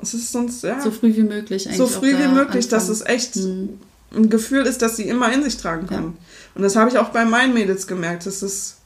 Es 0.00 0.14
ist 0.14 0.32
sonst, 0.32 0.64
ja. 0.64 0.80
So 0.80 0.90
früh 0.90 1.14
wie 1.14 1.22
möglich 1.22 1.66
eigentlich. 1.66 1.78
so 1.78 1.86
früh 1.86 2.18
wie 2.18 2.26
möglich, 2.26 2.66
dass 2.66 2.88
anfangen. 2.90 3.06
es 3.08 3.14
echt 3.14 3.36
Mhm. 3.36 3.78
ein 4.16 4.30
Gefühl 4.30 4.66
ist, 4.66 4.82
dass 4.82 4.96
sie 4.96 5.04
immer 5.04 5.32
in 5.32 5.44
sich 5.44 5.56
tragen 5.58 5.86
können. 5.86 6.16
Und 6.56 6.62
das 6.62 6.74
habe 6.74 6.90
ich 6.90 6.98
auch 6.98 7.10
bei 7.10 7.24
meinen 7.24 7.54
Mädels 7.54 7.86
gemerkt. 7.86 8.26
Es 8.26 8.42
ist, 8.42 8.78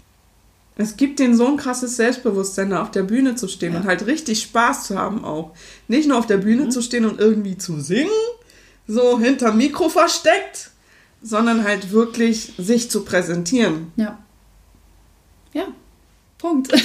es 0.76 0.96
gibt 0.98 1.18
denen 1.18 1.34
so 1.34 1.46
ein 1.46 1.56
krasses 1.56 1.96
Selbstbewusstsein, 1.96 2.68
da 2.70 2.82
auf 2.82 2.90
der 2.90 3.04
Bühne 3.04 3.34
zu 3.34 3.48
stehen 3.48 3.72
Ja. 3.72 3.80
und 3.80 3.86
halt 3.86 4.04
richtig 4.06 4.42
Spaß 4.42 4.88
zu 4.88 4.98
haben 4.98 5.24
auch. 5.24 5.52
Nicht 5.88 6.06
nur 6.06 6.18
auf 6.18 6.26
der 6.26 6.36
Bühne 6.36 6.64
Mhm. 6.64 6.70
zu 6.70 6.82
stehen 6.82 7.06
und 7.06 7.18
irgendwie 7.18 7.56
zu 7.56 7.80
singen, 7.80 8.10
so 8.86 9.18
hinterm 9.18 9.56
Mikro 9.56 9.88
versteckt, 9.88 10.70
sondern 11.22 11.64
halt 11.64 11.92
wirklich 11.92 12.52
sich 12.58 12.90
zu 12.90 13.04
präsentieren. 13.04 13.90
Ja. 13.96 14.18
Ja. 15.56 15.66
Punkt. 16.38 16.70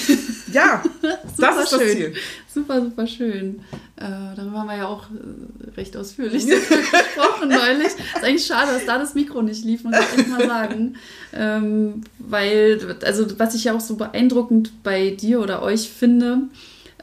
Ja, 0.53 0.83
das 1.01 1.37
Super 1.37 1.63
ist 1.63 1.71
das 1.71 1.81
schön. 1.81 1.97
Ziel. 1.97 2.13
Super, 2.53 2.81
super 2.81 3.07
schön. 3.07 3.61
Äh, 3.95 4.35
darüber 4.35 4.59
haben 4.59 4.67
wir 4.67 4.75
ja 4.75 4.87
auch 4.87 5.05
äh, 5.05 5.69
recht 5.77 5.95
ausführlich 5.95 6.45
gesprochen 6.47 7.47
neulich. 7.47 7.87
Ist 7.87 8.21
eigentlich 8.21 8.45
schade, 8.45 8.73
dass 8.73 8.85
da 8.85 8.97
das 8.97 9.13
Mikro 9.13 9.41
nicht 9.41 9.63
lief, 9.63 9.85
muss 9.85 9.95
ich 9.95 10.19
echt 10.19 10.27
mal 10.27 10.45
sagen. 10.45 10.97
Ähm, 11.31 12.03
weil, 12.19 12.97
also 13.05 13.39
was 13.39 13.55
ich 13.55 13.63
ja 13.63 13.73
auch 13.73 13.79
so 13.79 13.95
beeindruckend 13.95 14.83
bei 14.83 15.11
dir 15.11 15.39
oder 15.39 15.61
euch 15.61 15.89
finde, 15.89 16.49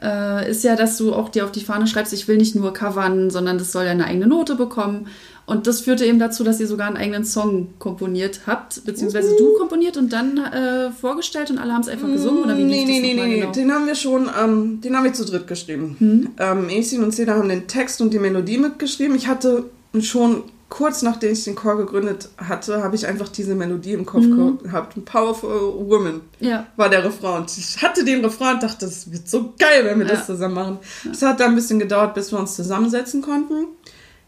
äh, 0.01 0.49
ist 0.49 0.63
ja, 0.63 0.75
dass 0.75 0.97
du 0.97 1.13
auch 1.13 1.29
dir 1.29 1.45
auf 1.45 1.51
die 1.51 1.63
Fahne 1.63 1.87
schreibst, 1.87 2.13
ich 2.13 2.27
will 2.27 2.37
nicht 2.37 2.55
nur 2.55 2.73
covern, 2.73 3.29
sondern 3.29 3.57
das 3.57 3.71
soll 3.71 3.85
ja 3.85 3.91
eine 3.91 4.05
eigene 4.05 4.27
Note 4.27 4.55
bekommen. 4.55 5.07
Und 5.45 5.65
das 5.65 5.81
führte 5.81 6.05
eben 6.05 6.19
dazu, 6.19 6.43
dass 6.43 6.59
ihr 6.59 6.67
sogar 6.67 6.85
einen 6.85 6.97
eigenen 6.97 7.25
Song 7.25 7.69
komponiert 7.79 8.41
habt, 8.45 8.85
beziehungsweise 8.85 9.35
du 9.35 9.57
komponiert 9.57 9.97
und 9.97 10.13
dann 10.13 10.37
äh, 10.37 10.91
vorgestellt 10.91 11.49
und 11.49 11.57
alle 11.57 11.73
haben 11.73 11.81
es 11.81 11.87
einfach 11.87 12.07
gesungen 12.07 12.43
oder 12.43 12.55
wie 12.55 12.65
Nee, 12.65 12.85
nee, 12.85 12.99
nee, 13.01 13.13
nee, 13.15 13.39
genau? 13.39 13.51
den 13.51 13.71
haben 13.71 13.87
wir 13.87 13.95
schon, 13.95 14.29
ähm, 14.39 14.79
den 14.81 14.95
haben 14.95 15.05
wir 15.05 15.13
zu 15.13 15.25
dritt 15.25 15.47
geschrieben. 15.47 16.35
Ähm, 16.37 16.69
Esin 16.69 17.03
und 17.03 17.15
Seda 17.15 17.33
haben 17.33 17.49
den 17.49 17.65
Text 17.65 17.99
und 17.99 18.13
die 18.13 18.19
Melodie 18.19 18.59
mitgeschrieben. 18.59 19.15
Ich 19.15 19.27
hatte 19.27 19.65
schon 19.99 20.43
kurz 20.69 21.01
nachdem 21.01 21.33
ich 21.33 21.43
den 21.43 21.55
Chor 21.55 21.77
gegründet 21.77 22.29
hatte, 22.37 22.83
habe 22.83 22.95
ich 22.95 23.07
einfach 23.07 23.27
diese 23.29 23.55
Melodie 23.55 23.93
im 23.93 24.05
Kopf 24.05 24.23
gehabt. 24.63 25.03
Powerful 25.05 25.73
Woman 25.89 26.21
Ja. 26.39 26.67
war 26.75 26.89
der 26.89 27.03
Refrain. 27.03 27.41
Und 27.41 27.57
ich 27.57 27.81
hatte 27.81 28.05
den 28.05 28.23
Refrain 28.23 28.55
und 28.55 28.63
dachte, 28.63 28.85
das 28.85 29.11
wird 29.11 29.27
so 29.27 29.53
geil, 29.57 29.83
wenn 29.85 29.99
wir 29.99 30.05
Ja. 30.07 30.13
das 30.13 30.27
zusammen 30.27 30.53
machen. 30.55 30.79
Es 31.11 31.21
hat 31.21 31.39
dann 31.39 31.49
ein 31.51 31.55
bisschen 31.55 31.79
gedauert, 31.79 32.13
bis 32.13 32.31
wir 32.31 32.39
uns 32.39 32.55
zusammensetzen 32.55 33.21
konnten. 33.21 33.65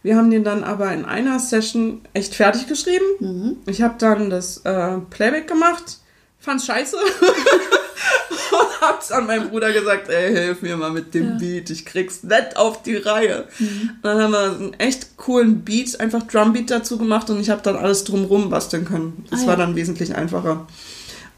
Wir 0.04 0.16
haben 0.18 0.32
den 0.32 0.44
dann 0.44 0.64
aber 0.64 0.92
in 0.94 1.06
einer 1.06 1.38
Session 1.40 2.02
echt 2.14 2.34
fertig 2.34 2.66
geschrieben. 2.68 3.06
Mhm. 3.20 3.58
Ich 3.68 3.84
habe 3.84 3.96
dann 4.00 4.32
das 4.32 4.58
äh, 4.66 4.98
Playback 5.12 5.48
gemacht, 5.48 6.00
fand's 6.42 6.66
scheiße 6.66 6.98
und 8.52 8.82
hab's 8.82 9.12
an 9.12 9.28
meinen 9.28 9.50
Bruder 9.50 9.72
gesagt, 9.72 10.10
ey, 10.10 10.34
hilf 10.34 10.62
mir 10.62 10.76
mal 10.78 10.92
mit 10.92 11.14
dem 11.14 11.24
Ja. 11.26 11.34
Mhm. 11.36 11.38
Beat, 11.40 11.70
ich 11.70 11.86
krieg's 11.86 12.24
nicht 12.24 12.58
auf 12.58 12.82
die 12.84 12.96
Reihe. 12.98 13.48
Und 13.60 14.00
dann 14.04 14.20
haben 14.22 14.32
wir 14.32 14.40
einen 14.52 14.74
echt 14.74 15.18
coolen 15.18 15.62
Beat, 15.64 16.00
einfach 16.00 16.24
Drumbeat 16.24 16.70
dazu 16.72 16.98
gemacht 16.98 17.30
und 17.30 17.40
ich 17.40 17.50
habe 17.50 17.62
dann 17.62 17.76
alles 17.76 18.04
drumrum 18.04 18.50
basteln 18.50 18.86
können. 18.86 19.26
Das 19.30 19.44
Ah, 19.44 19.48
war 19.48 19.54
ja. 19.54 19.66
dann 19.66 19.76
wesentlich 19.76 20.16
einfacher. 20.16 20.68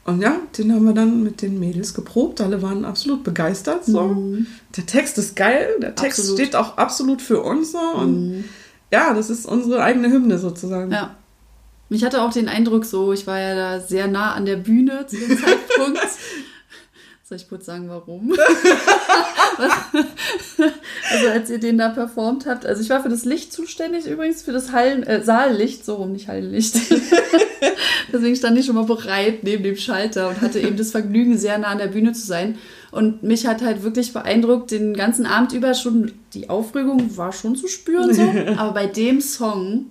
Und 0.06 0.22
ja, 0.22 0.36
den 0.58 0.74
haben 0.74 0.84
wir 0.86 0.94
dann 0.94 1.24
mit 1.24 1.42
den 1.42 1.60
Mädels 1.60 1.94
geprobt. 1.94 2.42
Alle 2.42 2.62
waren 2.62 2.84
absolut 2.84 3.24
begeistert. 3.24 3.86
So. 3.86 4.36
Der 4.76 4.86
Text 4.86 5.18
ist 5.18 5.36
geil. 5.38 5.70
Der 5.82 5.96
Text 5.96 6.20
Mhm. 6.20 6.24
Absolut. 6.24 6.40
steht 6.40 6.56
auch 6.58 6.78
absolut 6.78 7.22
für 7.22 7.42
uns. 7.42 7.72
So. 7.72 7.80
Und 7.80 8.44
ja, 8.92 9.14
das 9.14 9.30
ist 9.30 9.46
unsere 9.46 9.82
eigene 9.82 10.10
Hymne 10.12 10.40
sozusagen. 10.40 10.92
Ja. 10.92 11.16
Ich 11.94 12.04
hatte 12.04 12.22
auch 12.22 12.34
den 12.34 12.50
Eindruck, 12.50 12.86
so, 12.86 13.14
ich 13.14 13.28
war 13.28 13.40
ja 13.40 13.56
da 13.56 13.80
sehr 13.80 14.08
nah 14.08 14.34
an 14.34 14.46
der 14.46 14.58
Bühne 14.58 15.06
zu 15.08 15.18
dem 15.18 15.38
Zeitpunkt. 15.38 16.00
Soll 17.24 17.38
ich 17.38 17.48
kurz 17.48 17.66
sagen, 17.66 17.88
warum? 17.88 18.34
also 21.12 21.28
als 21.30 21.50
ihr 21.50 21.60
den 21.60 21.78
da 21.78 21.88
performt 21.90 22.46
habt, 22.46 22.66
also 22.66 22.82
ich 22.82 22.90
war 22.90 23.02
für 23.02 23.08
das 23.10 23.24
Licht 23.24 23.54
zuständig 23.54 24.06
übrigens, 24.08 24.42
für 24.42 24.52
das 24.52 24.74
Hallen, 24.74 25.04
äh, 25.04 25.24
Saallicht, 25.24 25.86
so 25.86 25.96
rum, 25.96 26.12
nicht 26.12 26.28
Hallenlicht. 26.28 26.76
Deswegen 28.12 28.36
stand 28.36 28.60
ich 28.60 28.66
schon 28.66 28.76
mal 28.76 28.84
bereit 28.84 29.44
neben 29.44 29.64
dem 29.64 29.78
Schalter 29.78 30.30
und 30.30 30.42
hatte 30.42 30.60
eben 30.60 30.76
das 30.76 30.92
Vergnügen, 30.92 31.38
sehr 31.38 31.58
nah 31.58 31.70
an 31.70 31.78
der 31.78 31.88
Bühne 31.88 32.12
zu 32.12 32.26
sein. 32.26 32.58
Und 32.92 33.24
mich 33.24 33.48
hat 33.48 33.62
halt 33.62 33.84
wirklich 33.84 34.12
beeindruckt, 34.14 34.72
den 34.72 34.94
ganzen 34.94 35.26
Abend 35.26 35.54
über 35.54 35.74
schon, 35.74 36.12
die 36.34 36.50
Aufregung 36.50 37.18
war 37.18 37.32
schon 37.32 37.56
zu 37.56 37.68
spüren 37.68 38.14
so, 38.14 38.22
aber 38.58 38.74
bei 38.74 38.86
dem 38.86 39.22
Song, 39.22 39.86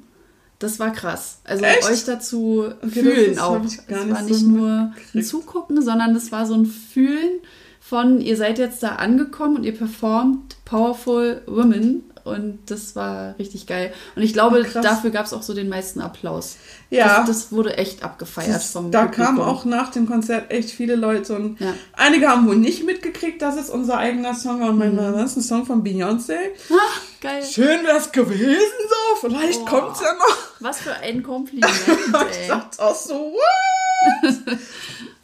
das 0.62 0.78
war 0.78 0.92
krass. 0.92 1.38
Also 1.44 1.64
Echt? 1.64 1.90
euch 1.90 2.04
dazu 2.04 2.64
Okay, 2.82 2.90
fühlen 3.00 3.34
das 3.34 3.38
auch. 3.42 3.52
gar 3.54 3.64
Es 3.64 4.04
nicht 4.06 4.14
war 4.14 4.22
so 4.22 4.28
nicht 4.28 4.46
nur 4.46 4.92
ein. 5.14 5.22
Zugucken, 5.22 5.82
sondern 5.82 6.14
das 6.14 6.30
war 6.32 6.46
so 6.46 6.54
ein 6.54 6.66
Fühlen 6.66 7.40
von, 7.80 8.20
ihr 8.20 8.36
seid 8.36 8.58
jetzt 8.58 8.82
da 8.82 8.96
angekommen 8.96 9.56
und 9.56 9.64
ihr 9.64 9.74
performt 9.76 10.56
Powerful 10.64 11.42
Women 11.46 12.04
und 12.24 12.58
das 12.66 12.94
war 12.96 13.34
richtig 13.38 13.66
geil. 13.66 13.92
Und 14.16 14.22
ich 14.22 14.32
glaube, 14.32 14.62
krass. 14.64 14.84
dafür 14.84 15.10
gab 15.10 15.26
es 15.26 15.32
auch 15.32 15.42
so 15.42 15.54
den 15.54 15.68
meisten 15.68 16.00
Applaus. 16.00 16.56
Ja. 16.90 17.18
Das, 17.18 17.26
das 17.26 17.52
wurde 17.52 17.76
echt 17.76 18.02
abgefeiert 18.02 18.54
Das, 18.54 18.70
vom 18.72 18.90
da 18.90 19.02
Publikum. 19.02 19.24
kamen 19.24 19.40
auch 19.40 19.64
nach 19.64 19.90
dem 19.90 20.06
Konzert 20.06 20.50
echt 20.50 20.70
viele 20.70 20.94
Leute 20.96 21.34
und 21.34 21.58
Ja. 21.60 21.74
einige 21.94 22.28
haben 22.28 22.46
wohl 22.46 22.56
nicht 22.56 22.84
mitgekriegt, 22.84 23.40
dass 23.42 23.56
es 23.56 23.70
unser 23.70 23.98
eigener 23.98 24.34
Song 24.34 24.60
war 24.60 24.70
und 24.70 24.78
meinten, 24.78 24.96
das 24.96 25.32
ist 25.32 25.36
ein 25.38 25.42
Song 25.42 25.66
von 25.66 25.82
Beyoncé. 25.82 26.36
Ah, 26.70 26.74
geil. 27.20 27.42
Schön 27.44 27.84
wär's 27.84 28.12
gewesen 28.12 28.60
so, 28.88 29.26
vielleicht 29.28 29.60
Oh. 29.62 29.64
kommt's 29.66 30.00
ja 30.00 30.12
noch. 30.14 30.36
Was 30.60 30.80
für 30.80 30.94
ein 30.94 31.22
Kompliment, 31.22 31.72
Ich 32.42 32.48
dachte 32.48 32.82
auch 32.82 32.94
so, 32.94 33.14
what? 33.32 34.34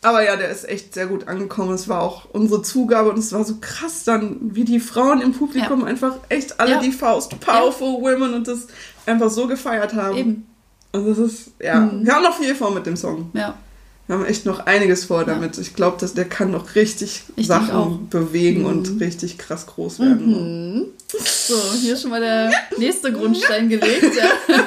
Aber 0.02 0.22
ja, 0.24 0.36
der 0.36 0.48
ist 0.50 0.68
echt 0.68 0.94
sehr 0.94 1.06
gut 1.08 1.26
angekommen. 1.26 1.72
Es 1.74 1.88
war 1.88 2.02
auch 2.02 2.26
unsere 2.32 2.62
Zugabe 2.62 3.10
und 3.10 3.18
es 3.18 3.32
war 3.32 3.44
so 3.44 3.56
krass 3.60 4.04
dann, 4.04 4.36
wie 4.54 4.64
die 4.64 4.78
Frauen 4.80 5.20
im 5.20 5.32
Publikum 5.32 5.80
Ja. 5.80 5.86
einfach 5.86 6.16
echt 6.28 6.60
alle 6.60 6.72
Ja. 6.72 6.80
die 6.80 6.92
Faust, 6.92 7.38
powerful 7.40 8.00
women 8.00 8.34
und 8.34 8.46
das 8.46 8.68
einfach 9.06 9.30
so 9.30 9.46
gefeiert 9.48 9.94
haben. 9.94 10.16
Eben, 10.16 10.44
Und 10.92 11.06
das 11.06 11.18
ist, 11.18 11.50
ja, 11.62 11.80
Mhm. 11.80 12.06
wir 12.06 12.14
haben 12.14 12.22
noch 12.22 12.38
viel 12.38 12.54
vor 12.54 12.72
mit 12.72 12.86
dem 12.86 12.96
Song. 12.96 13.30
ja. 13.34 13.54
Wir 14.06 14.16
haben 14.16 14.24
echt 14.24 14.46
noch 14.46 14.60
einiges 14.64 15.04
vor 15.04 15.26
damit. 15.26 15.58
Ich 15.58 15.74
glaube, 15.74 15.98
dass 16.00 16.14
der 16.14 16.24
kann 16.24 16.50
noch 16.50 16.74
richtig 16.76 17.24
Ich. 17.36 17.46
Sachen 17.46 18.08
bewegen 18.08 18.64
und 18.64 18.98
richtig 19.02 19.36
krass 19.36 19.66
groß 19.66 20.00
werden. 20.00 20.76
Mhm. 20.76 20.86
So, 21.12 21.54
hier 21.78 21.94
schon 21.94 22.08
mal 22.12 22.20
der 22.22 22.50
nächste 22.78 23.12
Grundstein 23.12 23.68
gelegt. 23.68 24.16
Ja. 24.16 24.54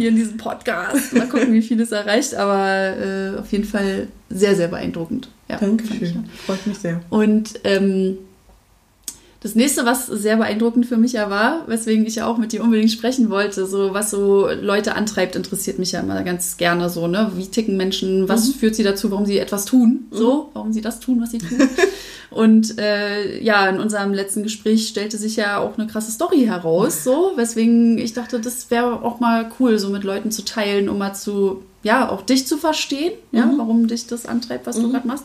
Hier 0.00 0.08
in 0.08 0.16
diesem 0.16 0.38
Podcast. 0.38 1.12
Mal 1.12 1.28
gucken, 1.28 1.52
wie 1.52 1.60
viel 1.60 1.78
es 1.80 1.92
erreicht, 1.92 2.34
aber 2.34 2.96
äh, 2.96 3.38
auf 3.38 3.52
jeden 3.52 3.64
Fall 3.64 4.08
sehr, 4.30 4.56
sehr 4.56 4.68
beeindruckend. 4.68 5.28
Ja, 5.46 5.58
fand 5.58 5.82
ich, 5.82 5.90
ja. 5.90 5.94
Dankeschön. 5.96 6.24
Freut 6.46 6.66
mich 6.66 6.78
sehr. 6.78 7.02
Und 7.10 7.60
ähm, 7.64 8.16
das 9.42 9.54
nächste, 9.54 9.84
was 9.84 10.06
sehr 10.06 10.36
beeindruckend 10.38 10.86
für 10.86 10.96
mich 10.96 11.12
ja 11.12 11.28
war, 11.28 11.64
weswegen 11.66 12.06
ich 12.06 12.14
ja 12.16 12.26
auch 12.26 12.38
mit 12.38 12.52
dir 12.52 12.62
unbedingt 12.62 12.90
sprechen 12.90 13.28
wollte, 13.28 13.66
so 13.66 13.92
was 13.92 14.10
so 14.10 14.48
Leute 14.48 14.94
antreibt, 14.94 15.36
interessiert 15.36 15.78
mich 15.78 15.92
ja 15.92 16.00
immer 16.00 16.22
ganz 16.22 16.56
gerne 16.56 16.88
so, 16.88 17.06
ne? 17.06 17.32
Wie 17.36 17.46
ticken 17.46 17.76
Menschen, 17.76 18.26
was 18.28 18.48
Mhm. 18.48 18.52
führt 18.54 18.74
sie 18.76 18.82
dazu, 18.82 19.10
warum 19.10 19.26
sie 19.26 19.38
etwas 19.38 19.66
tun, 19.66 20.06
so, 20.10 20.48
warum 20.54 20.72
sie 20.72 20.80
das 20.80 21.00
tun, 21.00 21.20
was 21.20 21.30
sie 21.32 21.38
tun. 21.38 21.58
Und 22.30 22.78
äh, 22.78 23.42
ja, 23.42 23.68
in 23.68 23.80
unserem 23.80 24.14
letzten 24.14 24.42
Gespräch 24.44 24.86
stellte 24.86 25.18
sich 25.18 25.36
ja 25.36 25.58
auch 25.58 25.76
eine 25.76 25.88
krasse 25.88 26.12
Story 26.12 26.44
heraus, 26.44 27.02
so, 27.02 27.32
weswegen 27.36 27.98
ich 27.98 28.12
dachte, 28.12 28.38
das 28.40 28.70
wäre 28.70 29.02
auch 29.02 29.18
mal 29.18 29.50
cool, 29.58 29.78
so 29.78 29.90
mit 29.90 30.04
Leuten 30.04 30.30
zu 30.30 30.44
teilen, 30.44 30.88
um 30.88 30.98
mal 30.98 31.14
zu, 31.14 31.64
ja, 31.82 32.08
auch 32.08 32.22
dich 32.22 32.46
zu 32.46 32.56
verstehen, 32.56 33.12
ja, 33.32 33.46
Mhm. 33.46 33.58
warum 33.58 33.86
dich 33.88 34.06
das 34.06 34.26
antreibt, 34.26 34.66
was 34.66 34.76
du 34.76 34.90
gerade 34.92 35.08
machst. 35.08 35.24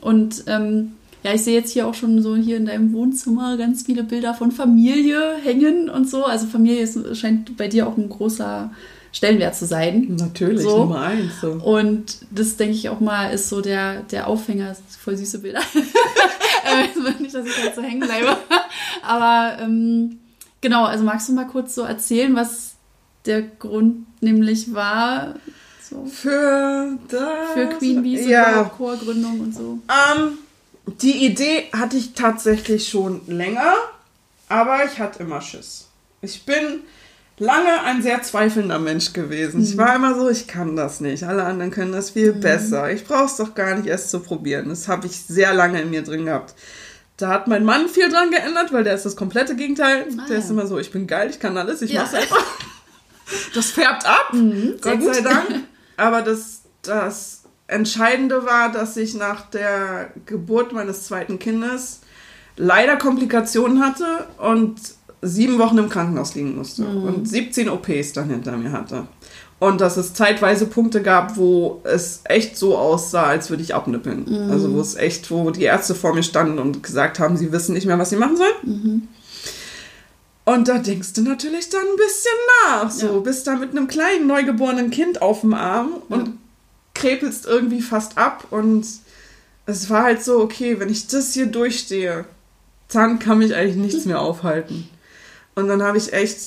Und 0.00 0.44
ähm, 0.46 0.92
ja, 1.22 1.34
ich 1.34 1.42
sehe 1.42 1.54
jetzt 1.54 1.72
hier 1.72 1.86
auch 1.86 1.92
schon 1.92 2.22
so 2.22 2.34
hier 2.36 2.56
in 2.56 2.64
deinem 2.64 2.94
Wohnzimmer 2.94 3.58
ganz 3.58 3.82
viele 3.82 4.02
Bilder 4.02 4.32
von 4.32 4.50
Familie 4.50 5.34
hängen 5.42 5.90
und 5.90 6.08
so. 6.08 6.24
Also 6.24 6.46
Familie 6.46 6.80
ist, 6.80 6.98
scheint 7.18 7.54
bei 7.58 7.68
dir 7.68 7.86
auch 7.86 7.98
ein 7.98 8.08
großer 8.08 8.70
Stellenwert 9.12 9.56
zu 9.56 9.66
sein. 9.66 10.16
Natürlich, 10.18 10.62
So. 10.62 10.78
Nummer 10.78 11.02
eins. 11.02 11.40
So. 11.40 11.52
Und 11.52 12.18
das 12.30 12.56
denke 12.56 12.74
ich 12.74 12.88
auch 12.88 13.00
mal, 13.00 13.32
ist 13.32 13.48
so 13.48 13.60
der, 13.60 14.02
der 14.02 14.28
Aufhänger. 14.28 14.76
Voll 15.02 15.16
süße 15.16 15.40
Bilder. 15.40 15.60
äh, 16.64 17.22
nicht, 17.22 17.34
dass 17.34 17.46
ich 17.46 17.64
jetzt 17.64 17.76
so 17.76 17.82
hängen 17.82 18.00
bleibe. 18.00 18.36
Aber 19.02 19.58
ähm, 19.60 20.18
genau, 20.60 20.84
also 20.84 21.04
magst 21.04 21.28
du 21.28 21.32
mal 21.32 21.46
kurz 21.46 21.74
so 21.74 21.82
erzählen, 21.82 22.34
was 22.36 22.74
der 23.26 23.42
Grund 23.42 24.06
nämlich 24.22 24.72
war 24.72 25.34
so 25.90 26.06
Für, 26.06 26.96
das, 27.08 27.52
für 27.54 27.66
Queen 27.78 28.02
Bees 28.02 28.22
und 28.22 28.28
ja. 28.28 28.50
überhaupt 28.52 28.76
Chorgründung 28.76 29.40
und 29.40 29.54
so? 29.54 29.78
Ähm, 29.88 30.38
die 31.02 31.26
Idee 31.26 31.64
hatte 31.72 31.96
ich 31.96 32.14
tatsächlich 32.14 32.88
schon 32.88 33.22
länger, 33.26 33.74
aber 34.48 34.84
ich 34.84 34.98
hatte 35.00 35.22
immer 35.22 35.40
Schiss. 35.40 35.88
Ich 36.22 36.44
bin 36.44 36.80
lange 37.40 37.82
ein 37.84 38.02
sehr 38.02 38.22
zweifelnder 38.22 38.78
Mensch 38.78 39.12
gewesen. 39.12 39.62
Ich 39.62 39.76
war 39.76 39.96
immer 39.96 40.14
so, 40.14 40.28
ich 40.28 40.46
kann 40.46 40.76
das 40.76 41.00
nicht. 41.00 41.24
Alle 41.24 41.44
anderen 41.44 41.70
können 41.72 41.92
das 41.92 42.10
viel 42.10 42.32
besser. 42.32 42.92
Ich 42.92 43.04
brauche 43.04 43.24
es 43.24 43.36
doch 43.36 43.54
gar 43.54 43.74
nicht 43.74 43.86
erst 43.86 44.10
zu 44.10 44.20
probieren. 44.20 44.68
Das 44.68 44.86
habe 44.86 45.06
ich 45.06 45.20
sehr 45.22 45.52
lange 45.54 45.80
in 45.80 45.90
mir 45.90 46.02
drin 46.02 46.26
gehabt. 46.26 46.54
Da 47.16 47.28
hat 47.28 47.48
mein 47.48 47.64
Mann 47.64 47.88
viel 47.88 48.08
dran 48.08 48.30
geändert, 48.30 48.72
weil 48.72 48.84
der 48.84 48.94
ist 48.94 49.04
das 49.06 49.16
komplette 49.16 49.56
Gegenteil. 49.56 50.06
Ah, 50.18 50.26
der 50.28 50.38
ist 50.38 50.44
ja. 50.46 50.50
immer 50.52 50.66
so, 50.66 50.78
ich 50.78 50.90
bin 50.90 51.06
geil, 51.06 51.28
ich 51.30 51.40
kann 51.40 51.56
alles, 51.56 51.82
ich 51.82 51.90
Ja. 51.90 52.02
mach's 52.02 52.14
einfach. 52.14 52.44
Das 53.54 53.70
färbt 53.70 54.04
ab, 54.06 54.32
sehr 54.32 54.74
Gott 54.80 55.02
sei 55.04 55.20
Dank. 55.20 55.46
Aber 55.96 56.20
das, 56.22 56.62
das 56.82 57.44
Entscheidende 57.68 58.44
war, 58.44 58.72
dass 58.72 58.96
ich 58.96 59.14
nach 59.14 59.48
der 59.50 60.10
Geburt 60.26 60.72
meines 60.72 61.04
zweiten 61.04 61.38
Kindes 61.38 62.00
leider 62.56 62.96
Komplikationen 62.96 63.84
hatte 63.84 64.26
und 64.38 64.80
sieben 65.22 65.58
Wochen 65.58 65.78
im 65.78 65.88
Krankenhaus 65.88 66.34
liegen 66.34 66.56
musste 66.56 66.84
und 66.86 67.28
17 67.28 67.68
OPs 67.68 68.12
dann 68.14 68.30
hinter 68.30 68.56
mir 68.56 68.72
hatte. 68.72 69.06
Und 69.58 69.82
dass 69.82 69.98
es 69.98 70.14
zeitweise 70.14 70.64
Punkte 70.64 71.02
gab, 71.02 71.36
wo 71.36 71.82
es 71.84 72.20
echt 72.24 72.56
so 72.56 72.78
aussah, 72.78 73.24
als 73.24 73.50
würde 73.50 73.62
ich 73.62 73.74
abnippeln. 73.74 74.48
Also 74.50 74.72
wo 74.72 74.80
es 74.80 74.94
echt, 74.96 75.30
wo 75.30 75.50
die 75.50 75.64
Ärzte 75.64 75.94
vor 75.94 76.14
mir 76.14 76.22
standen 76.22 76.58
und 76.58 76.82
gesagt 76.82 77.18
haben, 77.18 77.36
sie 77.36 77.52
wissen 77.52 77.74
nicht 77.74 77.86
mehr, 77.86 77.98
was 77.98 78.08
sie 78.08 78.16
machen 78.16 78.38
sollen. 78.38 79.08
Und 80.46 80.68
da 80.68 80.78
denkst 80.78 81.12
du 81.12 81.20
natürlich 81.22 81.68
dann 81.68 81.82
ein 81.82 81.96
bisschen 81.96 82.32
nach. 82.64 82.90
So, 82.90 83.06
Ja. 83.06 83.18
bist 83.20 83.46
da 83.46 83.56
mit 83.56 83.70
einem 83.72 83.86
kleinen 83.86 84.26
neugeborenen 84.26 84.90
Kind 84.90 85.20
auf 85.20 85.42
dem 85.42 85.52
Arm 85.54 85.90
und 86.08 86.38
krepelst 86.94 87.44
irgendwie 87.46 87.82
fast 87.82 88.16
ab. 88.16 88.46
Und 88.50 88.86
es 89.66 89.90
war 89.90 90.04
halt 90.04 90.24
so, 90.24 90.40
okay, 90.40 90.80
wenn 90.80 90.88
ich 90.88 91.06
das 91.06 91.34
hier 91.34 91.46
durchstehe, 91.46 92.24
dann 92.92 93.18
kann 93.18 93.38
mich 93.38 93.54
eigentlich 93.54 93.76
nichts 93.76 94.04
mehr 94.06 94.20
aufhalten. 94.20 94.88
Und 95.60 95.68
dann 95.68 95.82
habe 95.82 95.98
ich 95.98 96.12
echt, 96.12 96.38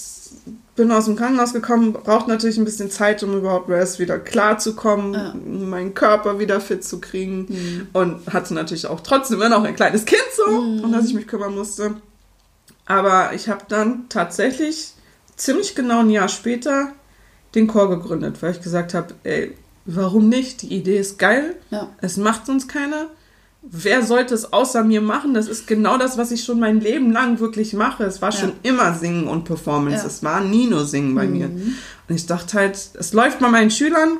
bin 0.75 0.91
aus 0.91 1.05
dem 1.05 1.15
Krankenhaus 1.15 1.53
gekommen, 1.53 1.93
braucht 1.93 2.27
natürlich 2.27 2.57
ein 2.57 2.65
bisschen 2.65 2.89
Zeit, 2.89 3.23
um 3.23 3.37
überhaupt 3.37 3.69
erst 3.69 3.99
wieder 3.99 4.19
klarzukommen, 4.19 5.13
Ja. 5.13 5.33
meinen 5.35 5.93
Körper 5.93 6.39
wieder 6.39 6.59
fit 6.59 6.83
zu 6.83 6.99
kriegen. 6.99 7.87
Und 7.93 8.25
hatte 8.33 8.53
natürlich 8.53 8.87
auch 8.87 8.99
trotzdem 9.01 9.37
immer 9.37 9.49
noch 9.49 9.63
ein 9.63 9.75
kleines 9.75 10.05
Kind 10.05 10.21
so, 10.35 10.51
um 10.83 10.91
das 10.91 11.05
ich 11.05 11.13
mich 11.13 11.27
kümmern 11.27 11.53
musste. 11.55 11.95
Aber 12.85 13.33
ich 13.33 13.47
habe 13.49 13.63
dann 13.69 14.09
tatsächlich 14.09 14.93
ziemlich 15.35 15.75
genau 15.75 15.99
ein 15.99 16.09
Jahr 16.09 16.27
später 16.27 16.89
den 17.55 17.67
Chor 17.67 17.89
gegründet, 17.89 18.41
weil 18.41 18.51
ich 18.51 18.61
gesagt 18.61 18.93
habe, 18.93 19.13
ey, 19.23 19.55
warum 19.85 20.27
nicht? 20.29 20.61
Die 20.63 20.75
Idee 20.75 20.97
ist 20.97 21.19
geil, 21.19 21.55
Ja. 21.69 21.89
es 22.01 22.17
macht 22.17 22.45
sonst 22.45 22.67
keiner. 22.67 23.07
Wer 23.65 24.05
sollte 24.05 24.35
es 24.35 24.51
außer 24.51 24.83
mir 24.83 25.01
machen? 25.01 25.33
Das 25.33 25.47
ist 25.47 25.67
genau 25.67 25.97
das, 25.97 26.17
was 26.17 26.31
ich 26.31 26.43
schon 26.43 26.59
mein 26.59 26.81
Leben 26.81 27.11
lang 27.11 27.39
wirklich 27.39 27.73
mache. 27.73 28.03
Es 28.03 28.21
war 28.21 28.31
schon 28.31 28.51
immer 28.61 28.93
Singen 28.93 29.27
und 29.27 29.45
Performance. 29.45 30.01
Ja. 30.01 30.07
Es 30.07 30.21
war 30.21 30.41
nie 30.41 30.67
nur 30.67 30.85
Singen 30.85 31.15
bei 31.15 31.25
mir. 31.27 31.45
Und 31.47 32.15
ich 32.15 32.25
dachte 32.25 32.57
halt, 32.57 32.77
es 32.93 33.13
läuft 33.13 33.39
bei 33.39 33.49
meinen 33.49 33.71
Schülern. 33.71 34.17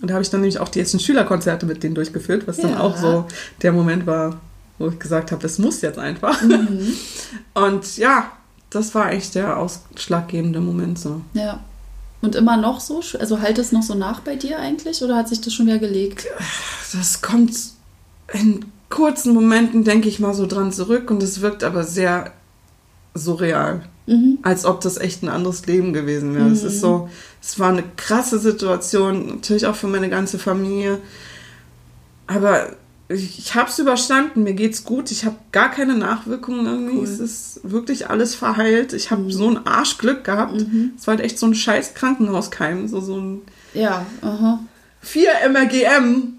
Und 0.00 0.08
da 0.08 0.14
habe 0.14 0.22
ich 0.22 0.30
dann 0.30 0.40
nämlich 0.42 0.60
auch 0.60 0.68
die 0.68 0.78
ersten 0.78 1.00
Schülerkonzerte 1.00 1.66
mit 1.66 1.82
denen 1.82 1.96
durchgeführt, 1.96 2.46
was 2.46 2.58
dann 2.58 2.70
Ja. 2.72 2.80
auch 2.80 2.96
so 2.96 3.26
der 3.62 3.72
Moment 3.72 4.06
war, 4.06 4.38
wo 4.78 4.86
ich 4.88 4.98
gesagt 5.00 5.32
habe, 5.32 5.44
es 5.44 5.58
muss 5.58 5.80
jetzt 5.82 5.98
einfach. 5.98 6.40
Und 7.54 7.96
ja, 7.96 8.30
das 8.70 8.94
war 8.94 9.06
eigentlich 9.06 9.32
der 9.32 9.56
ausschlaggebende 9.58 10.60
Moment 10.60 10.98
so. 11.00 11.20
Ja. 11.34 11.60
Und 12.20 12.34
immer 12.36 12.56
noch 12.56 12.80
so? 12.80 13.00
Also 13.18 13.40
halt 13.40 13.58
es 13.58 13.72
noch 13.72 13.82
so 13.82 13.94
nach 13.94 14.20
bei 14.20 14.36
dir 14.36 14.58
eigentlich? 14.58 15.02
Oder 15.02 15.16
hat 15.16 15.28
sich 15.28 15.40
das 15.40 15.52
schon 15.52 15.66
wieder 15.66 15.78
gelegt? 15.78 16.26
Das 16.92 17.22
kommt 17.22 17.56
in 18.32 18.64
kurzen 18.90 19.34
Momenten, 19.34 19.84
denke 19.84 20.08
ich 20.08 20.20
mal 20.20 20.34
so 20.34 20.46
dran 20.46 20.72
zurück 20.72 21.10
und 21.10 21.22
es 21.22 21.40
wirkt 21.40 21.64
aber 21.64 21.84
sehr 21.84 22.32
surreal. 23.14 23.82
Mhm. 24.06 24.38
Als 24.42 24.64
ob 24.64 24.80
das 24.80 24.96
echt 24.96 25.22
ein 25.22 25.28
anderes 25.28 25.66
Leben 25.66 25.92
gewesen 25.92 26.34
wäre. 26.34 26.48
Es 26.48 26.62
ist 26.62 26.80
so, 26.80 27.10
es 27.42 27.58
war 27.58 27.68
eine 27.70 27.84
krasse 27.96 28.38
Situation, 28.38 29.26
natürlich 29.26 29.66
auch 29.66 29.74
für 29.74 29.86
meine 29.86 30.08
ganze 30.08 30.38
Familie. 30.38 30.98
Aber 32.26 32.70
ich, 33.08 33.38
ich 33.38 33.54
habe 33.54 33.68
es 33.68 33.78
überstanden, 33.78 34.44
mir 34.44 34.54
geht's 34.54 34.84
gut, 34.84 35.10
ich 35.10 35.24
habe 35.24 35.36
gar 35.52 35.70
keine 35.70 35.94
Nachwirkungen 35.94 36.66
irgendwie. 36.66 36.98
Cool. 36.98 37.04
Es 37.04 37.20
ist 37.20 37.60
wirklich 37.64 38.08
alles 38.08 38.34
verheilt. 38.34 38.92
Ich 38.94 39.10
habe 39.10 39.30
so 39.30 39.48
ein 39.48 39.66
Arschglück 39.66 40.24
gehabt. 40.24 40.54
Mhm. 40.54 40.92
Es 40.96 41.06
war 41.06 41.16
halt 41.16 41.24
echt 41.24 41.38
so 41.38 41.46
ein 41.46 41.54
scheiß 41.54 41.94
Krankenhauskeim, 41.94 42.88
so, 42.88 43.00
so 43.00 43.18
ein 43.18 43.42
Ja, 43.74 44.06
aha. 44.22 44.60
4 45.02 45.30
MRGM. 45.50 46.34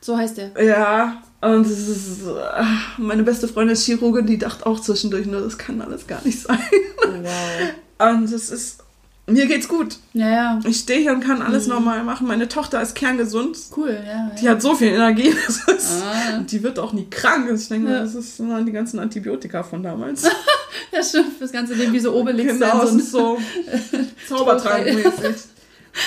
So 0.00 0.16
heißt 0.16 0.38
der. 0.38 0.52
Ja, 0.62 1.22
und 1.42 1.66
es 1.66 1.88
ist, 1.88 2.20
ach, 2.54 2.98
meine 2.98 3.22
beste 3.22 3.48
Freundin 3.48 3.72
ist 3.74 3.84
Chirurgin, 3.84 4.26
die 4.26 4.38
dachte 4.38 4.66
auch 4.66 4.80
zwischendurch, 4.80 5.26
nur 5.26 5.40
das 5.40 5.56
kann 5.58 5.80
alles 5.80 6.06
gar 6.06 6.22
nicht 6.24 6.40
sein. 6.40 6.58
Wow. 7.02 8.10
Und 8.12 8.24
es 8.32 8.50
ist, 8.50 8.78
mir 9.26 9.46
geht's 9.46 9.68
gut. 9.68 9.98
Ja, 10.12 10.28
ja. 10.28 10.60
Ich 10.66 10.78
stehe 10.80 11.00
hier 11.00 11.12
und 11.12 11.20
kann 11.20 11.40
alles 11.40 11.66
normal 11.66 12.02
machen. 12.02 12.26
Meine 12.26 12.48
Tochter 12.48 12.82
ist 12.82 12.94
kerngesund. 12.94 13.56
Cool, 13.76 13.96
ja. 14.04 14.30
Die 14.40 14.48
hat 14.48 14.60
so 14.60 14.74
viel 14.74 14.88
Energie. 14.88 15.32
Das 15.46 15.56
ist, 15.78 16.02
Ah. 16.02 16.40
Die 16.40 16.62
wird 16.62 16.78
auch 16.78 16.92
nie 16.92 17.08
krank. 17.08 17.48
Ich 17.54 17.68
denke, 17.68 17.92
Ja. 17.92 18.00
das 18.00 18.14
ist, 18.14 18.40
waren 18.40 18.66
die 18.66 18.72
ganzen 18.72 18.98
Antibiotika 18.98 19.62
von 19.62 19.82
damals. 19.82 20.24
Ja, 20.92 21.02
stimmt. 21.02 21.40
Das 21.40 21.52
ganze 21.52 21.74
Leben 21.74 21.92
wie 21.92 22.00
so 22.00 22.12
Obelix. 22.14 22.52
genau, 22.52 22.82
ist 22.82 23.10
so 23.12 23.38
Zaubertrankmäßig. 24.28 25.12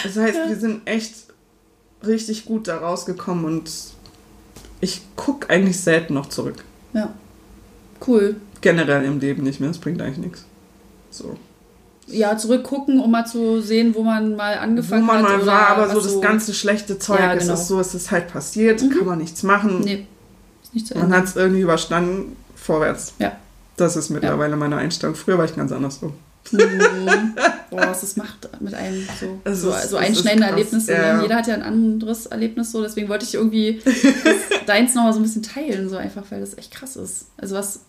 Das 0.04 0.16
heißt, 0.18 0.36
Ja. 0.38 0.50
wir 0.50 0.56
sind 0.58 0.82
echt 0.86 1.14
richtig 2.06 2.46
gut 2.46 2.68
da 2.68 2.78
rausgekommen 2.78 3.46
und 3.46 3.72
ich 4.84 5.02
gucke 5.16 5.50
eigentlich 5.50 5.80
selten 5.80 6.14
noch 6.14 6.28
zurück. 6.28 6.64
Ja. 6.94 7.14
Cool. 8.06 8.36
Generell 8.60 9.06
im 9.06 9.20
Leben 9.20 9.44
nicht 9.44 9.62
mehr. 9.62 9.70
Das 9.70 9.78
bringt 9.78 10.02
eigentlich 10.02 10.18
nichts. 10.18 10.46
So. 11.10 11.38
Ja, 12.08 12.38
zurückgucken, 12.38 13.00
um 13.00 13.10
mal 13.10 13.26
zu 13.26 13.62
sehen, 13.62 13.96
wo 13.96 14.04
man 14.04 14.36
mal 14.36 14.56
Wo 14.58 14.60
angefangen 14.60 15.06
man 15.06 15.24
hat. 15.24 15.38
mal 15.38 15.46
war, 15.46 15.68
aber 15.70 15.90
so 15.90 16.02
das 16.02 16.20
ganze 16.20 16.54
schlechte 16.54 17.00
Zeug, 17.00 17.20
Ja, 17.20 17.34
es 17.34 17.44
genau. 17.44 17.54
ist 17.54 17.68
so, 17.70 17.80
es 17.80 17.96
ist 17.96 18.12
halt 18.12 18.28
passiert, 18.28 18.82
kann 18.82 19.06
man 19.06 19.20
nichts 19.20 19.42
machen. 19.44 19.80
Nee, 19.80 20.06
ist 20.62 20.74
nicht 20.74 20.88
zu 20.88 20.98
Man 20.98 21.14
hat 21.14 21.24
es 21.24 21.38
irgendwie 21.38 21.62
überstanden, 21.62 22.36
vorwärts. 22.56 23.14
Ja. 23.20 23.32
Das 23.78 23.96
ist 23.96 24.10
mittlerweile 24.10 24.58
meine 24.58 24.76
Einstellung. 24.76 25.16
Früher 25.16 25.38
war 25.38 25.46
ich 25.46 25.56
ganz 25.56 25.72
anders 25.72 26.00
so. 26.02 26.12
Boah, 26.52 27.88
was 27.88 28.02
das 28.02 28.16
macht 28.18 28.50
mit 28.60 28.74
einem 28.74 29.08
so, 29.20 29.40
Es 29.44 29.62
so, 29.62 29.72
ist- 29.72 29.90
so 29.90 29.98
einschneidende 29.98 30.48
Erlebnisse. 30.48 30.92
ja, 30.92 30.98
ne? 31.00 31.08
ja. 31.08 31.22
Jeder 31.22 31.36
hat 31.38 31.48
ja 31.48 31.54
ein 31.56 31.64
anderes 31.64 32.26
Erlebnis 32.28 32.72
so, 32.72 32.82
deswegen 32.82 33.10
wollte 33.10 33.26
ich 33.26 33.34
irgendwie 33.34 33.82
deins 34.68 34.94
nochmal 34.94 35.14
so 35.14 35.20
ein 35.20 35.24
bisschen 35.24 35.44
teilen, 35.44 35.90
so 35.90 35.98
einfach, 35.98 36.24
weil 36.30 36.40
das 36.42 36.58
echt 36.58 36.72
krass 36.74 36.96
ist. 36.96 37.28
Also 37.38 37.56
was 37.56 37.80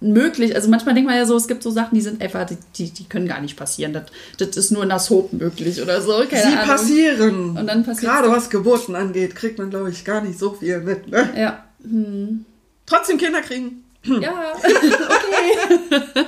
möglich, 0.00 0.54
also 0.54 0.68
manchmal 0.70 0.94
denkt 0.94 1.08
man 1.10 1.18
ja 1.18 1.26
so, 1.26 1.36
es 1.36 1.48
gibt 1.48 1.62
so 1.62 1.70
Sachen, 1.70 1.94
die 1.96 2.00
sind 2.00 2.22
einfach, 2.22 2.46
die, 2.76 2.90
die, 2.90 3.04
können 3.08 3.26
gar 3.26 3.40
nicht 3.40 3.56
passieren. 3.56 3.92
Das, 3.92 4.04
das 4.38 4.56
ist 4.56 4.70
nur 4.70 4.84
in 4.84 4.88
der 4.90 5.00
Soap 5.00 5.32
möglich 5.32 5.82
oder 5.82 6.00
so. 6.00 6.12
Keine 6.30 6.42
Sie 6.42 6.48
Ahnung. 6.56 6.66
passieren. 6.66 7.50
Und 7.58 7.66
dann 7.66 7.84
passiert's 7.84 8.00
Gerade 8.00 8.30
was 8.30 8.48
Geburten 8.48 8.94
angeht, 8.94 9.34
kriegt 9.34 9.58
man, 9.58 9.70
glaube 9.70 9.90
ich, 9.90 10.04
gar 10.04 10.20
nicht 10.20 10.38
so 10.38 10.52
viel 10.52 10.78
mit. 10.80 11.08
Ne? 11.08 11.28
Ja. 11.36 11.64
Hm. 11.82 12.44
Trotzdem 12.86 13.18
Kinder 13.18 13.40
kriegen. 13.42 13.82
Ja, 14.04 14.52
okay. 14.62 15.90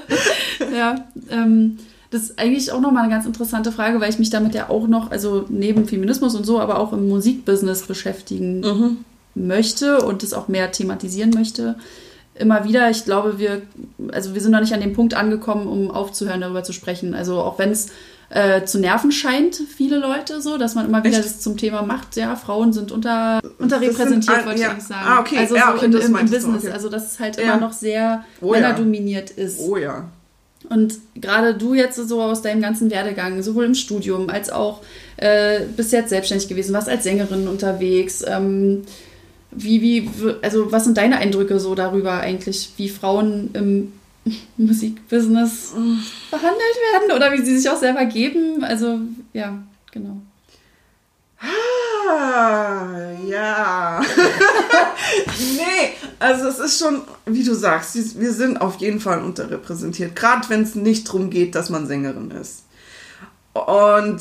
ja, 0.77 1.05
ähm, 1.31 1.79
das 2.11 2.23
ist 2.23 2.39
eigentlich 2.39 2.73
auch 2.73 2.81
nochmal 2.81 3.05
eine 3.05 3.12
ganz 3.12 3.25
interessante 3.27 3.71
Frage, 3.73 4.01
weil 4.01 4.11
ich 4.11 4.18
mich 4.18 4.31
damit 4.31 4.55
ja 4.55 4.68
auch 4.68 4.89
noch, 4.89 5.11
also 5.12 5.45
neben 5.49 5.87
Feminismus 5.87 6.35
und 6.35 6.45
so, 6.45 6.59
aber 6.61 6.79
auch 6.81 6.93
im 6.93 7.09
Musikbusiness 7.09 7.83
beschäftigen 7.83 8.61
Mhm. 8.61 8.97
möchte 9.35 10.01
und 10.03 10.23
das 10.23 10.33
auch 10.33 10.49
mehr 10.49 10.73
thematisieren 10.73 11.31
möchte. 11.31 11.77
Immer 12.35 12.64
wieder, 12.64 12.91
ich 12.91 13.05
glaube, 13.05 13.39
wir, 13.39 13.62
also 14.12 14.35
wir 14.35 14.41
sind 14.41 14.53
noch 14.53 14.61
nicht 14.61 14.73
an 14.73 14.81
dem 14.81 14.93
Punkt 14.95 15.14
angekommen, 15.14 15.66
um 15.68 15.91
aufzuhören, 15.91 16.41
darüber 16.41 16.62
zu 16.64 16.73
sprechen. 16.73 17.14
Also 17.14 17.39
auch 17.39 17.59
wenn 17.59 17.71
es 17.71 17.89
äh, 18.31 18.64
zu 18.64 18.79
nerven 18.79 19.12
scheint, 19.12 19.57
viele 19.57 19.99
Leute 19.99 20.41
so, 20.41 20.57
dass 20.57 20.75
man 20.75 20.87
immer 20.87 21.05
wieder 21.05 21.16
Echt? 21.18 21.25
das 21.27 21.41
zum 21.41 21.57
Thema 21.59 21.83
macht, 21.83 22.16
ja, 22.16 22.37
Frauen 22.37 22.73
sind 22.73 22.93
unter, 22.93 23.41
unterrepräsentiert, 23.59 24.39
ein- 24.39 24.45
wollte 24.47 24.59
ich 24.59 24.62
ja. 24.64 24.71
eigentlich 24.71 24.85
sagen. 24.87 25.05
Ah, 25.07 25.21
okay. 25.21 25.37
Also 25.39 25.57
Ja, 25.57 25.71
so 25.73 25.77
okay, 25.77 25.87
in, 25.87 25.93
im, 25.93 26.01
im 26.01 26.12
meintest 26.12 26.33
du, 26.35 26.37
Business, 26.47 26.64
okay. 26.64 26.73
also 26.73 26.89
dass 26.89 27.12
es 27.12 27.21
halt 27.21 27.37
Ja. 27.37 27.43
immer 27.43 27.57
noch 27.61 27.73
sehr 27.73 28.25
Oh 28.41 28.53
männerdominiert 28.53 29.31
ist. 29.31 29.59
Oh 29.61 29.77
ja. 29.77 30.05
Und 30.71 30.95
gerade 31.16 31.55
du 31.55 31.75
jetzt 31.75 31.97
so 31.97 32.23
aus 32.23 32.43
deinem 32.43 32.62
ganzen 32.62 32.91
Werdegang, 32.91 33.43
sowohl 33.43 33.64
im 33.64 33.75
Studium 33.75 34.31
als 34.31 34.51
auch 34.51 34.83
äh, 35.16 35.62
bist 35.77 35.93
jetzt 35.93 36.11
selbstständig 36.11 36.49
gewesen, 36.49 36.73
warst 36.73 36.89
als 36.89 37.03
Sängerin 37.03 37.49
unterwegs. 37.49 38.25
Ähm, 38.27 38.83
wie, 39.51 39.83
wie, 39.83 40.09
also 40.43 40.71
was 40.71 40.85
sind 40.85 40.97
deine 40.97 41.18
Eindrücke 41.18 41.59
so 41.59 41.75
darüber 41.75 42.21
eigentlich, 42.21 42.71
wie 42.77 42.89
Frauen 42.89 43.51
im 43.53 43.93
Musikbusiness 44.57 45.73
behandelt 46.31 46.77
werden 46.93 47.16
oder 47.16 47.33
wie 47.33 47.45
sie 47.45 47.59
sich 47.59 47.68
auch 47.68 47.77
selber 47.77 48.05
geben? 48.05 48.62
Also, 48.62 49.01
ja, 49.33 49.61
genau. 49.91 50.23
Ah, 51.41 53.12
ja. 53.26 54.01
nee, 55.38 55.93
also 56.18 56.49
es 56.49 56.59
ist 56.59 56.78
schon, 56.78 57.03
wie 57.26 57.45
du 57.45 57.55
sagst, 57.55 57.95
wir 58.18 58.32
sind 58.32 58.61
auf 58.61 58.76
jeden 58.76 59.01
Fall 59.01 59.22
unterrepräsentiert. 59.22 60.14
Gerade 60.14 60.49
wenn 60.51 60.62
es 60.62 60.74
nicht 60.74 61.09
darum 61.09 61.30
geht, 61.30 61.55
dass 61.55 61.70
man 61.70 61.86
Sängerin 61.86 62.30
ist. 62.30 62.64
Und 63.53 64.20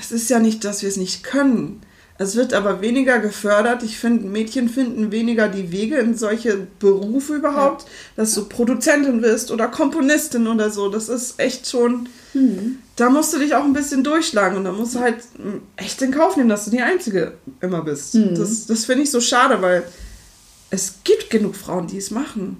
es 0.00 0.12
ist 0.12 0.30
ja 0.30 0.38
nicht, 0.38 0.64
dass 0.64 0.82
wir 0.82 0.88
es 0.88 0.96
nicht 0.96 1.24
können. 1.24 1.82
Es 2.22 2.36
wird 2.36 2.54
aber 2.54 2.80
weniger 2.80 3.18
gefördert. 3.18 3.82
Ich 3.82 3.98
finde, 3.98 4.28
Mädchen 4.28 4.68
finden 4.68 5.10
weniger 5.10 5.48
die 5.48 5.72
Wege 5.72 5.96
in 5.96 6.16
solche 6.16 6.66
Berufe 6.78 7.34
überhaupt, 7.34 7.86
dass 8.16 8.34
du 8.34 8.44
Produzentin 8.44 9.22
wirst 9.22 9.50
oder 9.50 9.68
Komponistin 9.68 10.46
oder 10.46 10.70
so. 10.70 10.88
Das 10.88 11.08
ist 11.08 11.38
echt 11.38 11.68
schon. 11.68 12.08
Da 12.96 13.10
musst 13.10 13.34
du 13.34 13.38
dich 13.38 13.54
auch 13.54 13.64
ein 13.64 13.72
bisschen 13.72 14.04
durchschlagen 14.04 14.56
und 14.58 14.64
da 14.64 14.72
musst 14.72 14.94
du 14.94 15.00
halt 15.00 15.16
mm, 15.36 15.58
echt 15.76 16.00
in 16.00 16.12
Kauf 16.12 16.36
nehmen, 16.36 16.48
dass 16.48 16.64
du 16.66 16.70
die 16.70 16.80
Einzige 16.82 17.32
immer 17.60 17.82
bist. 17.82 18.14
Das, 18.36 18.66
das 18.66 18.84
finde 18.84 19.02
ich 19.02 19.10
so 19.10 19.20
schade, 19.20 19.60
weil 19.60 19.82
es 20.70 20.94
gibt 21.04 21.28
genug 21.28 21.56
Frauen, 21.56 21.86
die 21.88 21.98
es 21.98 22.10
machen, 22.10 22.58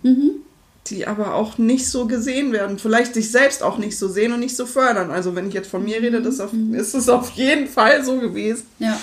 die 0.88 1.06
aber 1.06 1.34
auch 1.34 1.56
nicht 1.58 1.88
so 1.88 2.06
gesehen 2.06 2.52
werden. 2.52 2.78
Vielleicht 2.78 3.14
sich 3.14 3.30
selbst 3.30 3.62
auch 3.62 3.78
nicht 3.78 3.96
so 3.96 4.08
sehen 4.08 4.32
und 4.32 4.40
nicht 4.40 4.56
so 4.56 4.66
fördern. 4.66 5.10
Also 5.10 5.34
wenn 5.34 5.48
ich 5.48 5.54
jetzt 5.54 5.70
von 5.70 5.84
mir 5.84 6.02
rede, 6.02 6.20
das 6.20 6.40
auf, 6.40 6.50
ist 6.72 6.94
es 6.94 7.08
auf 7.08 7.30
jeden 7.30 7.68
Fall 7.68 8.04
so 8.04 8.18
gewesen. 8.18 8.64
Ja, 8.78 8.98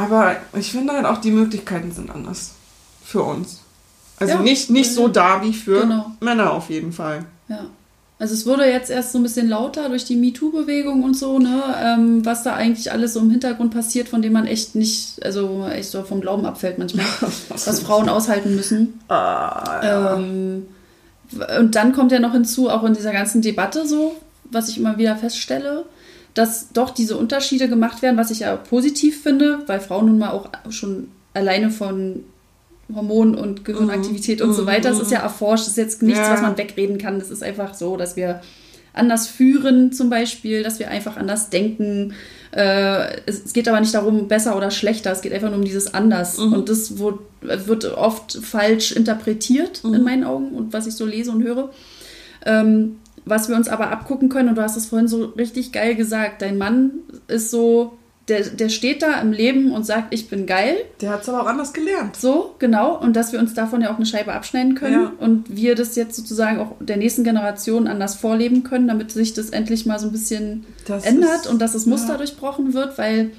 Aber 0.00 0.36
ich 0.58 0.70
finde 0.72 0.92
halt 0.94 1.04
auch, 1.04 1.18
die 1.18 1.30
Möglichkeiten 1.30 1.92
sind 1.92 2.10
anders 2.10 2.52
für 3.04 3.22
uns. 3.22 3.58
Also 4.18 4.34
Ja. 4.34 4.40
nicht, 4.40 4.70
nicht 4.70 4.92
so 4.94 5.08
da 5.08 5.42
wie 5.42 5.52
für 5.52 5.80
Genau. 5.82 6.12
Männer 6.20 6.52
auf 6.52 6.70
jeden 6.70 6.92
Fall. 6.92 7.24
Ja. 7.48 7.66
Also 8.18 8.34
es 8.34 8.44
wurde 8.44 8.66
jetzt 8.66 8.90
erst 8.90 9.12
so 9.12 9.18
ein 9.18 9.22
bisschen 9.22 9.48
lauter 9.48 9.88
durch 9.88 10.04
die 10.04 10.14
MeToo-Bewegung 10.16 11.02
und 11.04 11.16
so, 11.16 11.38
ne, 11.38 11.62
ähm, 11.82 12.24
was 12.24 12.42
da 12.42 12.52
eigentlich 12.54 12.92
alles 12.92 13.14
so 13.14 13.20
im 13.20 13.30
Hintergrund 13.30 13.72
passiert, 13.72 14.10
von 14.10 14.20
dem 14.20 14.34
man 14.34 14.46
echt 14.46 14.74
nicht, 14.74 15.24
also 15.24 15.66
echt 15.66 15.90
so 15.90 16.02
vom 16.02 16.20
Glauben 16.20 16.44
abfällt 16.44 16.78
manchmal, 16.78 17.06
was 17.48 17.80
Frauen 17.80 18.10
aushalten 18.10 18.54
müssen. 18.56 19.00
Ah, 19.08 20.16
Ähm, 20.18 20.66
und 21.60 21.74
dann 21.76 21.92
kommt 21.94 22.12
ja 22.12 22.18
noch 22.20 22.32
hinzu, 22.32 22.68
auch 22.68 22.84
in 22.84 22.92
dieser 22.92 23.12
ganzen 23.12 23.40
Debatte 23.40 23.86
so, 23.86 24.14
was 24.50 24.68
ich 24.68 24.76
immer 24.76 24.98
wieder 24.98 25.16
feststelle, 25.16 25.86
dass 26.34 26.72
doch 26.72 26.90
diese 26.90 27.16
Unterschiede 27.16 27.68
gemacht 27.68 28.02
werden, 28.02 28.16
was 28.16 28.30
ich 28.30 28.40
ja 28.40 28.56
positiv 28.56 29.22
finde, 29.22 29.60
weil 29.66 29.80
Frauen 29.80 30.06
nun 30.06 30.18
mal 30.18 30.30
auch 30.30 30.48
schon 30.70 31.08
alleine 31.34 31.70
von 31.70 32.24
Hormonen 32.94 33.34
und 33.34 33.64
Gehirnaktivität 33.64 34.42
und 34.42 34.52
so 34.52 34.66
weiter, 34.66 34.90
das 34.90 35.00
ist 35.00 35.12
ja 35.12 35.20
erforscht, 35.20 35.64
das 35.64 35.72
ist 35.72 35.76
jetzt 35.76 36.02
nichts, 36.02 36.20
Ja. 36.20 36.32
was 36.32 36.42
man 36.42 36.56
wegreden 36.58 36.98
kann, 36.98 37.18
das 37.18 37.30
ist 37.30 37.42
einfach 37.42 37.74
so, 37.74 37.96
dass 37.96 38.16
wir 38.16 38.40
anders 38.92 39.28
führen 39.28 39.92
zum 39.92 40.10
Beispiel, 40.10 40.64
dass 40.64 40.80
wir 40.80 40.90
einfach 40.90 41.16
anders 41.16 41.48
denken. 41.50 42.14
Äh, 42.50 43.20
es, 43.26 43.44
es 43.44 43.52
geht 43.52 43.68
aber 43.68 43.78
nicht 43.80 43.94
darum, 43.94 44.26
besser 44.26 44.56
oder 44.56 44.72
schlechter, 44.72 45.12
es 45.12 45.20
geht 45.20 45.32
einfach 45.32 45.48
nur 45.50 45.58
um 45.58 45.64
dieses 45.64 45.94
anders. 45.94 46.38
Und 46.38 46.68
das 46.68 46.98
wird 46.98 47.84
oft 47.96 48.38
falsch 48.42 48.90
interpretiert 48.92 49.82
in 49.84 50.02
meinen 50.02 50.24
Augen 50.24 50.50
und 50.50 50.72
was 50.72 50.88
ich 50.88 50.94
so 50.94 51.06
lese 51.06 51.30
und 51.30 51.44
höre. 51.44 51.70
Ähm, 52.44 52.96
was 53.24 53.48
wir 53.48 53.56
uns 53.56 53.68
aber 53.68 53.90
abgucken 53.90 54.28
können, 54.28 54.48
und 54.48 54.56
du 54.56 54.62
hast 54.62 54.76
es 54.76 54.86
vorhin 54.86 55.08
so 55.08 55.26
richtig 55.36 55.72
geil 55.72 55.94
gesagt, 55.94 56.42
dein 56.42 56.58
Mann 56.58 56.90
ist 57.28 57.50
so, 57.50 57.92
der, 58.28 58.42
der 58.42 58.68
steht 58.68 59.02
da 59.02 59.20
im 59.20 59.32
Leben 59.32 59.72
und 59.72 59.84
sagt, 59.84 60.14
ich 60.14 60.28
bin 60.28 60.46
geil. 60.46 60.76
Der 61.00 61.10
hat 61.10 61.22
es 61.22 61.28
aber 61.28 61.42
auch 61.42 61.46
anders 61.46 61.72
gelernt. 61.72 62.14
So, 62.16 62.54
genau. 62.60 62.96
Und 62.96 63.16
dass 63.16 63.32
wir 63.32 63.40
uns 63.40 63.54
davon 63.54 63.80
ja 63.80 63.90
auch 63.92 63.96
eine 63.96 64.06
Scheibe 64.06 64.32
abschneiden 64.32 64.76
können 64.76 65.02
Ja. 65.02 65.12
und 65.18 65.56
wir 65.56 65.74
das 65.74 65.96
jetzt 65.96 66.14
sozusagen 66.14 66.60
auch 66.60 66.76
der 66.78 66.96
nächsten 66.96 67.24
Generation 67.24 67.88
anders 67.88 68.14
vorleben 68.14 68.62
können, 68.62 68.86
damit 68.86 69.10
sich 69.10 69.34
das 69.34 69.50
endlich 69.50 69.84
mal 69.84 69.98
so 69.98 70.06
ein 70.06 70.12
bisschen 70.12 70.64
Das 70.86 71.04
ändert 71.04 71.40
ist- 71.42 71.46
und 71.48 71.60
dass 71.60 71.72
das 71.72 71.86
Muster 71.86 72.12
ja. 72.12 72.16
durchbrochen 72.18 72.72
wird, 72.72 72.98
weil 72.98 73.30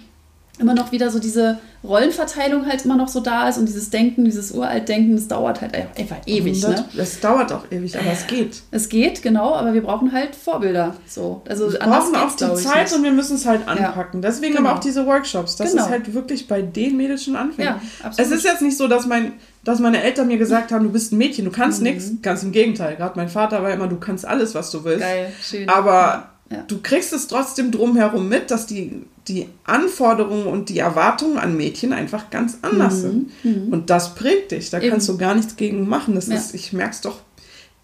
immer 0.62 0.74
noch 0.74 0.92
wieder 0.92 1.10
so 1.10 1.20
diese 1.20 1.58
Rollenverteilung 1.84 2.68
halt 2.68 2.86
immer 2.86 2.96
noch 2.96 3.08
so 3.08 3.20
da 3.20 3.50
ist 3.50 3.58
und 3.58 3.66
dieses 3.68 3.90
Denken, 3.90 4.24
dieses 4.26 4.52
Uraltdenken, 4.52 5.16
das 5.16 5.28
dauert 5.28 5.62
halt 5.62 5.74
einfach 5.76 6.18
ewig. 6.26 6.62
Das, 6.62 6.70
Ne? 6.72 6.86
das 6.96 7.20
dauert 7.20 7.52
auch 7.52 7.66
ewig, 7.72 7.98
aber 7.98 8.12
es 8.12 8.28
geht. 8.28 8.62
Es 8.72 8.88
geht, 8.88 9.22
genau, 9.22 9.56
aber 9.56 9.74
wir 9.74 9.82
brauchen 9.82 10.12
halt 10.12 10.36
Vorbilder. 10.36 10.96
So. 11.08 11.42
Also 11.50 11.72
Wir 11.72 11.80
brauchen 11.80 12.16
auch 12.16 12.32
die 12.36 12.54
Zeit 12.64 12.84
nicht. 12.86 12.96
und 12.96 13.04
wir 13.04 13.12
müssen 13.12 13.36
es 13.36 13.46
halt 13.46 13.68
anpacken. 13.68 14.22
Deswegen 14.22 14.56
Genau. 14.56 14.70
aber 14.70 14.78
auch 14.78 14.82
diese 14.82 15.06
Workshops, 15.06 15.56
dass 15.56 15.72
Genau. 15.72 15.84
es 15.86 15.90
halt 15.90 16.14
wirklich 16.14 16.48
bei 16.48 16.62
den 16.62 16.98
Mädels 16.98 17.24
schon 17.26 17.36
anfängt. 17.36 17.68
Ja, 17.68 17.82
es 18.18 18.32
ist 18.32 18.44
jetzt 18.46 18.62
nicht 18.62 18.78
so, 18.78 18.88
dass, 18.88 19.06
mein, 19.08 19.34
dass 19.64 19.80
meine 19.80 20.02
Eltern 20.04 20.28
mir 20.28 20.38
gesagt 20.38 20.72
haben, 20.72 20.84
du 20.86 20.92
bist 20.92 21.12
ein 21.12 21.18
Mädchen, 21.18 21.46
du 21.46 21.52
kannst 21.52 21.82
nichts. 21.82 22.12
Ganz 22.22 22.44
im 22.44 22.52
Gegenteil. 22.52 22.96
Gerade 22.96 23.18
mein 23.18 23.30
Vater 23.30 23.64
war 23.64 23.72
immer, 23.72 23.88
du 23.88 23.98
kannst 23.98 24.26
alles, 24.26 24.54
was 24.56 24.70
du 24.72 24.84
willst. 24.84 25.02
Geil, 25.02 25.32
schön. 25.42 25.68
Aber 25.68 26.31
Ja. 26.52 26.64
du 26.68 26.80
kriegst 26.82 27.14
es 27.14 27.28
trotzdem 27.28 27.72
drumherum 27.72 28.28
mit, 28.28 28.52
dass 28.52 28.66
die, 28.66 29.04
die 29.28 29.48
Anforderungen 29.64 30.46
und 30.48 30.70
die 30.70 30.80
Erwartungen 30.80 31.38
an 31.38 31.56
Mädchen 31.56 31.94
einfach 31.94 32.30
ganz 32.30 32.58
anders 32.62 33.02
sind. 33.02 33.32
Und 33.44 33.90
das 33.90 34.16
prägt 34.16 34.52
dich. 34.52 34.70
Da 34.70 34.78
Mhm. 34.78 34.84
Eben. 34.84 34.92
kannst 34.92 35.10
du 35.10 35.18
gar 35.18 35.34
nichts 35.36 35.56
gegen 35.56 35.88
machen. 35.88 36.16
Das 36.16 36.28
Ja. 36.28 36.36
ist, 36.36 36.54
ich 36.54 36.74
merke 36.74 36.92
es 36.94 37.02
doch 37.02 37.20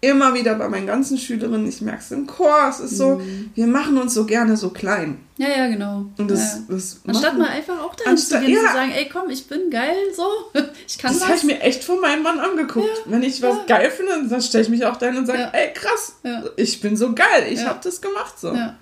immer 0.00 0.32
wieder 0.34 0.54
bei 0.54 0.68
meinen 0.68 0.86
ganzen 0.86 1.18
Schülerinnen. 1.18 1.66
Ich 1.68 1.80
merke 1.80 2.00
es 2.00 2.10
im 2.12 2.26
Chor. 2.26 2.68
Es 2.68 2.78
ist 2.80 2.96
so, 2.96 3.20
wir 3.54 3.66
machen 3.66 3.98
uns 3.98 4.14
so 4.14 4.26
gerne 4.26 4.56
so 4.56 4.70
klein. 4.70 5.18
Ja, 5.38 5.48
ja, 5.48 5.66
genau. 5.68 6.06
Und 6.18 6.30
das, 6.30 6.40
ja. 6.40 6.60
das, 6.68 7.00
Anstatt 7.06 7.36
mal 7.38 7.48
einfach 7.48 7.80
auch 7.80 7.94
dahin 7.94 8.12
Anstatt- 8.12 8.40
zu 8.40 8.46
gehen 8.46 8.58
und 8.58 8.64
ja. 8.64 8.70
zu 8.70 8.76
sagen, 8.76 8.92
ey 8.92 9.08
komm, 9.12 9.30
ich 9.30 9.46
bin 9.48 9.70
geil, 9.70 9.96
so, 10.16 10.22
ich 10.86 10.98
kann 10.98 11.12
das 11.12 11.22
habe 11.22 11.32
was. 11.34 11.40
ich 11.40 11.46
mir 11.46 11.60
echt 11.60 11.82
von 11.84 12.00
meinem 12.00 12.22
Mann 12.22 12.38
angeguckt. 12.40 12.88
Wenn 13.06 13.22
ich 13.22 13.40
was 13.42 13.66
geil 13.66 13.90
finde, 13.90 14.28
dann 14.28 14.42
stelle 14.42 14.64
ich 14.64 14.70
mich 14.70 14.84
auch 14.86 14.96
dahin 14.96 15.16
und 15.18 15.26
sage, 15.26 15.40
Ja. 15.40 15.50
ey 15.52 15.72
krass, 15.74 16.14
Ja. 16.22 16.42
ich 16.56 16.80
bin 16.80 16.96
so 16.96 17.12
geil, 17.14 17.46
ich 17.50 17.60
Ja. 17.60 17.66
habe 17.68 17.80
das 17.82 18.00
gemacht 18.00 18.38
so. 18.38 18.52
Ja, 18.54 18.76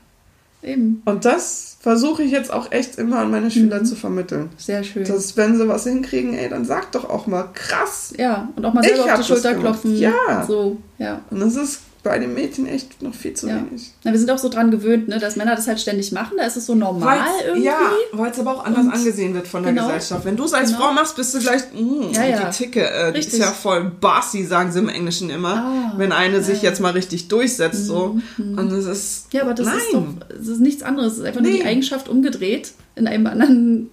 eben. 0.67 1.03
Und 1.05 1.25
das 1.25 1.77
versuche 1.81 2.23
ich 2.23 2.33
jetzt 2.33 2.53
auch 2.53 2.73
echt 2.73 2.99
immer 2.99 3.19
an 3.21 3.31
meine 3.31 3.51
Schüler 3.51 3.81
Mhm. 3.81 3.85
zu 3.85 3.95
vermitteln. 3.97 4.51
Sehr 4.57 4.83
schön. 4.85 5.05
Dass 5.05 5.37
wenn 5.37 5.57
sie 5.57 5.69
was 5.69 5.85
hinkriegen, 5.85 6.35
ey, 6.35 6.49
dann 6.49 6.65
sag 6.65 6.93
doch 6.93 7.09
auch 7.09 7.27
mal 7.27 7.45
krass. 7.55 8.13
ja, 8.19 8.49
und 8.57 8.65
auch 8.65 8.75
mal 8.75 8.83
selber 8.83 9.05
auf 9.13 9.21
die 9.21 9.27
Schulter 9.27 9.55
klopfen. 9.55 9.97
Ja. 9.97 10.45
So, 10.47 10.79
ja. 10.99 11.21
Und 11.31 11.41
das 11.41 11.57
ist 11.57 11.81
bei 12.07 12.19
den 12.19 12.35
Mädchen 12.35 12.67
echt 12.67 13.03
noch 13.03 13.15
viel 13.15 13.35
zu 13.35 13.49
Ja. 13.49 13.57
wenig. 13.57 13.93
Na, 14.05 14.13
wir 14.13 14.19
sind 14.19 14.31
auch 14.31 14.39
so 14.39 14.49
dran 14.49 14.71
gewöhnt, 14.71 15.09
ne, 15.09 15.19
dass 15.19 15.37
Männer 15.37 15.55
das 15.57 15.67
halt 15.67 15.81
ständig 15.81 16.13
machen. 16.13 16.35
Da 16.39 16.45
ist 16.45 16.57
es 16.57 16.67
so 16.67 16.75
normal 16.75 17.19
irgendwie. 17.47 17.67
ja, 17.67 17.79
weil 18.13 18.31
es 18.31 18.39
aber 18.39 18.53
auch 18.57 18.65
anders 18.65 18.85
Und- 18.87 18.93
angesehen 18.93 19.35
wird 19.35 19.47
von 19.49 19.63
der 19.63 19.73
genau. 19.73 19.87
Gesellschaft. 19.87 20.25
Wenn 20.25 20.37
du 20.37 20.45
es 20.45 20.53
als 20.55 20.71
Genau. 20.71 20.85
Frau 20.85 20.93
machst, 20.93 21.17
bist 21.17 21.35
du 21.35 21.39
gleich, 21.41 21.63
mm, 21.75 22.13
Ja, 22.13 22.25
ja. 22.25 22.45
die 22.51 22.57
Ticke, 22.57 22.89
äh, 22.89 23.13
die 23.13 23.19
ist 23.21 23.37
ja 23.37 23.51
voll 23.53 23.91
bossy, 24.01 24.45
sagen 24.45 24.73
sie 24.73 24.79
im 24.79 24.89
Englischen 24.89 25.31
immer. 25.31 25.57
Ah, 25.57 25.93
wenn 25.97 26.13
eine 26.13 26.43
sich. 26.43 26.59
Mhm, 26.59 26.65
jetzt 26.65 26.81
mal 26.81 26.93
richtig 26.93 27.29
durchsetzt, 27.29 27.87
so. 27.87 28.17
Und 28.39 28.73
es 28.73 28.87
ist, 28.87 29.27
Ja, 29.33 29.43
aber 29.43 29.55
das 29.55 29.67
nein. 29.67 29.77
ist 29.79 29.93
doch 29.93 30.05
das 30.29 30.47
ist 30.49 30.61
nichts 30.61 30.83
anderes. 30.83 31.13
Es 31.15 31.19
ist 31.19 31.25
einfach 31.25 31.41
nur 31.41 31.51
Nee. 31.51 31.59
die 31.59 31.65
Eigenschaft 31.65 32.09
umgedreht 32.09 32.73
in 32.95 33.07
einem 33.07 33.27
anderen 33.27 33.91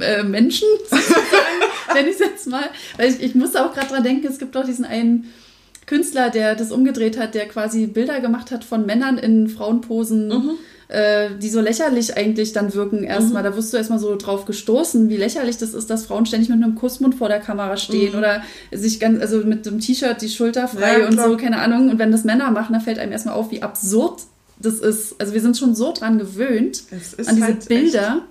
äh, 0.00 0.22
Menschen, 0.22 0.68
sozusagen, 0.90 1.14
wenn 1.94 2.06
ich 2.06 2.12
es 2.14 2.18
jetzt 2.20 2.46
mal. 2.46 2.64
Weil 2.96 3.10
ich, 3.10 3.20
ich 3.20 3.34
musste 3.34 3.64
auch 3.64 3.74
gerade 3.74 3.88
dran 3.88 4.04
denken, 4.04 4.26
es 4.28 4.38
gibt 4.38 4.54
doch 4.54 4.64
diesen 4.64 4.84
einen 4.84 5.32
Künstler, 5.86 6.30
der 6.30 6.54
das 6.54 6.72
umgedreht 6.72 7.18
hat, 7.18 7.34
der 7.34 7.46
quasi 7.46 7.86
Bilder 7.86 8.20
gemacht 8.20 8.50
hat 8.50 8.64
von 8.64 8.86
Männern 8.86 9.18
in 9.18 9.48
Frauenposen. 9.48 10.28
Mhm. 10.28 10.50
äh, 10.88 11.28
Die 11.40 11.48
so 11.50 11.60
lächerlich 11.60 12.16
eigentlich 12.16 12.52
dann 12.52 12.72
wirken 12.74 13.04
erstmal. 13.04 13.42
Da 13.42 13.56
wirst 13.56 13.72
du 13.72 13.76
erstmal 13.76 13.98
so 13.98 14.16
drauf 14.16 14.44
gestoßen, 14.44 15.08
wie 15.08 15.16
lächerlich 15.16 15.58
das 15.58 15.74
ist, 15.74 15.90
dass 15.90 16.06
Frauen 16.06 16.26
ständig 16.26 16.48
mit 16.48 16.62
einem 16.62 16.74
Kussmund 16.74 17.14
vor 17.14 17.28
der 17.28 17.40
Kamera 17.40 17.76
stehen 17.76 18.14
oder 18.14 18.42
sich 18.72 19.00
ganz, 19.00 19.20
also 19.20 19.38
mit 19.38 19.66
dem 19.66 19.80
T-Shirt 19.80 20.20
die 20.22 20.28
Schulter 20.28 20.68
frei 20.68 20.96
Mhm. 20.96 21.02
Ja, 21.02 21.08
und 21.08 21.20
so, 21.20 21.36
keine 21.36 21.60
Ahnung. 21.60 21.90
Und 21.90 21.98
wenn 21.98 22.12
das 22.12 22.24
Männer 22.24 22.50
machen, 22.50 22.72
dann 22.72 22.82
fällt 22.82 22.98
einem 22.98 23.12
erstmal 23.12 23.34
auf, 23.34 23.50
wie 23.50 23.62
absurd 23.62 24.22
das 24.60 24.74
ist. 24.80 25.16
Also 25.20 25.34
wir 25.34 25.40
sind 25.40 25.56
schon 25.56 25.74
so 25.74 25.92
dran 25.92 26.18
gewöhnt, 26.18 26.84
an 27.26 27.34
diese 27.34 27.44
halt 27.44 27.68
Bilder. 27.68 28.22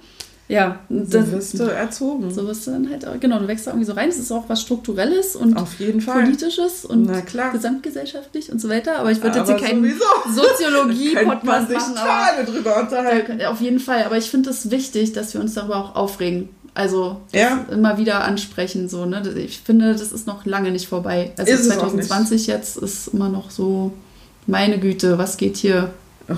Ja, 0.49 0.79
das, 0.89 1.27
so 1.27 1.31
wirst 1.31 1.59
du 1.59 1.63
erzogen. 1.63 2.31
so 2.33 2.45
wirst 2.45 2.67
du 2.67 2.71
dann 2.71 2.89
halt, 2.89 3.07
auch- 3.07 3.17
genau, 3.19 3.39
du 3.39 3.47
wächst 3.47 3.65
da 3.65 3.71
irgendwie 3.71 3.85
so 3.85 3.93
rein. 3.93 4.09
Es 4.09 4.19
ist 4.19 4.31
auch 4.31 4.43
was 4.49 4.61
Strukturelles 4.61 5.35
und 5.37 5.55
Auf 5.57 5.79
jeden 5.79 6.01
Fall. 6.01 6.21
politisches 6.23 6.83
und 6.85 7.09
gesamtgesellschaftlich 7.53 8.51
und 8.51 8.59
so 8.59 8.67
weiter. 8.69 8.99
Aber 8.99 9.09
ich 9.11 9.23
würde 9.23 9.39
jetzt 9.39 9.47
hier 9.47 9.57
keinen 9.57 9.81
Soziologie-Podcast 10.35 11.69
machen. 11.73 11.97
Aber 11.97 12.43
drüber 12.43 12.81
unterhalten. 12.81 13.39
da, 13.39 13.51
auf 13.51 13.61
jeden 13.61 13.79
Fall. 13.79 14.03
Aber 14.03 14.17
ich 14.17 14.29
finde 14.29 14.49
es 14.49 14.69
wichtig, 14.69 15.13
dass 15.13 15.33
wir 15.33 15.41
uns 15.41 15.53
darüber 15.53 15.77
auch 15.77 15.95
aufregen. 15.95 16.49
Also 16.75 17.21
das 17.31 17.41
Ja. 17.41 17.65
immer 17.71 17.97
wieder 17.97 18.23
ansprechen. 18.23 18.89
So, 18.89 19.05
ne? 19.05 19.21
Ich 19.37 19.59
finde, 19.61 19.93
das 19.93 20.11
ist 20.11 20.25
noch 20.27 20.45
lange 20.45 20.71
nicht 20.71 20.87
vorbei. 20.87 21.31
Also 21.37 21.51
Ist 21.53 21.61
es 21.67 21.71
auch 21.71 21.81
2020 21.89 22.47
jetzt 22.47 22.77
ist 22.77 23.07
immer 23.09 23.29
noch 23.29 23.51
so, 23.51 23.93
meine 24.47 24.79
Güte, 24.79 25.17
was 25.17 25.37
geht 25.37 25.57
hier? 25.57 25.91
Ach, 26.27 26.37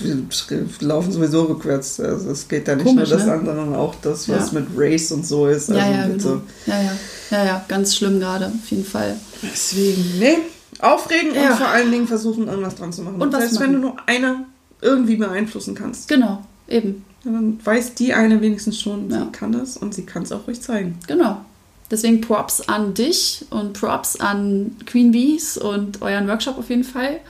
Wir 0.00 0.66
laufen 0.80 1.12
sowieso 1.12 1.42
rückwärts. 1.44 2.00
Also 2.00 2.30
es 2.30 2.48
geht 2.48 2.66
ja 2.66 2.76
nicht 2.76 2.86
Komisch, 2.86 3.08
nur 3.10 3.18
das 3.18 3.26
ne? 3.26 3.32
andere, 3.34 3.56
sondern 3.56 3.74
auch 3.78 3.94
das, 4.02 4.28
was 4.28 4.52
Ja. 4.52 4.60
mit 4.60 4.68
Race 4.76 5.12
und 5.12 5.26
so 5.26 5.46
ist. 5.46 5.68
Also 5.70 5.80
ja, 5.80 5.90
ja, 5.90 6.06
genau. 6.08 6.40
ja, 6.66 6.82
ja, 6.82 6.92
ja, 7.30 7.44
ja, 7.44 7.64
ganz 7.68 7.94
schlimm 7.96 8.18
gerade, 8.20 8.46
auf 8.46 8.70
jeden 8.70 8.84
Fall. 8.84 9.16
Deswegen, 9.42 10.18
nee, 10.18 10.38
aufregen 10.80 11.34
Ja. 11.34 11.50
und 11.50 11.56
vor 11.58 11.68
allen 11.68 11.90
Dingen 11.90 12.06
versuchen, 12.08 12.48
irgendwas 12.48 12.74
dran 12.76 12.92
zu 12.92 13.02
machen. 13.02 13.20
Und 13.20 13.32
Selbst 13.32 13.60
wenn 13.60 13.72
du 13.74 13.78
machen. 13.80 13.96
nur 13.96 14.08
eine 14.08 14.44
irgendwie 14.80 15.16
beeinflussen 15.16 15.74
kannst, 15.74 16.08
Genau, 16.08 16.42
eben, 16.68 17.04
dann 17.24 17.58
weiß 17.64 17.94
die 17.94 18.14
eine 18.14 18.40
wenigstens 18.40 18.80
schon, 18.80 19.10
Ja. 19.10 19.24
sie 19.24 19.32
kann 19.32 19.52
das 19.52 19.76
und 19.76 19.94
sie 19.94 20.04
kann 20.06 20.22
es 20.22 20.32
auch 20.32 20.46
ruhig 20.46 20.60
zeigen. 20.62 20.98
genau. 21.06 21.38
Deswegen 21.88 22.20
Props 22.20 22.62
an 22.68 22.94
dich 22.94 23.44
und 23.50 23.74
Props 23.74 24.18
an 24.18 24.72
Queen 24.86 25.12
Bees 25.12 25.56
und 25.56 26.02
euren 26.02 26.26
Workshop 26.26 26.58
auf 26.58 26.68
jeden 26.68 26.82
Fall. 26.82 27.20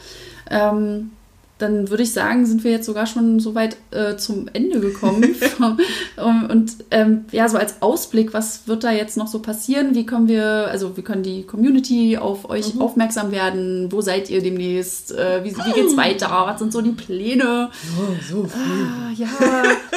Ähm, 0.50 1.10
dann 1.58 1.88
würde 1.88 2.02
ich 2.02 2.12
sagen, 2.12 2.44
sind 2.44 2.64
wir 2.64 2.70
jetzt 2.70 2.84
sogar 2.84 3.06
schon 3.06 3.40
so 3.40 3.54
weit 3.54 3.78
äh, 3.90 4.16
zum 4.16 4.46
Ende 4.52 4.78
gekommen. 4.80 5.34
und 6.50 6.76
ähm, 6.90 7.24
ja, 7.32 7.48
so 7.48 7.56
als 7.56 7.80
Ausblick, 7.80 8.34
was 8.34 8.68
wird 8.68 8.84
da 8.84 8.92
jetzt 8.92 9.16
noch 9.16 9.26
so 9.26 9.38
passieren? 9.38 9.94
Wie 9.94 10.04
können 10.04 10.28
wir, 10.28 10.68
also 10.70 10.96
wie 10.98 11.02
können 11.02 11.22
die 11.22 11.44
Community 11.44 12.18
auf 12.18 12.50
euch 12.50 12.74
Mhm. 12.74 12.82
aufmerksam 12.82 13.32
werden? 13.32 13.90
Wo 13.90 14.02
seid 14.02 14.28
ihr 14.28 14.42
demnächst? 14.42 15.12
Äh, 15.12 15.44
wie, 15.44 15.56
wie 15.56 15.72
geht's 15.72 15.96
weiter? 15.96 16.28
Was 16.30 16.58
sind 16.58 16.72
so 16.72 16.82
die 16.82 16.90
Pläne? 16.92 17.70
Oh, 17.98 18.12
so 18.28 18.44
früh. 18.44 18.84
Ah, 18.84 19.10
ja, 19.14 19.28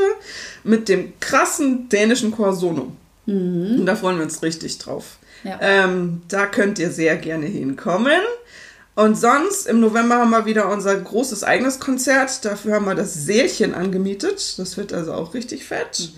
mit 0.63 0.87
dem 0.87 1.13
krassen 1.19 1.89
dänischen 1.89 2.31
Chor 2.31 2.53
Sono. 2.53 2.93
Und 3.79 3.85
da 3.85 3.95
freuen 3.95 4.17
wir 4.17 4.23
uns 4.23 4.41
richtig 4.41 4.77
drauf. 4.77 5.17
Ja. 5.43 5.59
Ähm, 5.61 6.21
da 6.29 6.45
könnt 6.45 6.79
ihr 6.79 6.91
sehr 6.91 7.17
gerne 7.17 7.45
hinkommen. 7.45 8.21
Und 8.95 9.15
sonst, 9.15 9.67
im 9.67 9.79
November 9.79 10.17
haben 10.17 10.31
wir 10.31 10.45
wieder 10.45 10.69
unser 10.69 10.95
großes 10.95 11.43
eigenes 11.43 11.79
Konzert. 11.79 12.43
Dafür 12.43 12.75
haben 12.75 12.85
wir 12.85 12.95
das 12.95 13.13
Sälchen 13.13 13.73
angemietet. 13.73 14.57
Das 14.57 14.75
wird 14.75 14.91
also 14.91 15.13
auch 15.13 15.33
richtig 15.33 15.65
fett. 15.65 16.11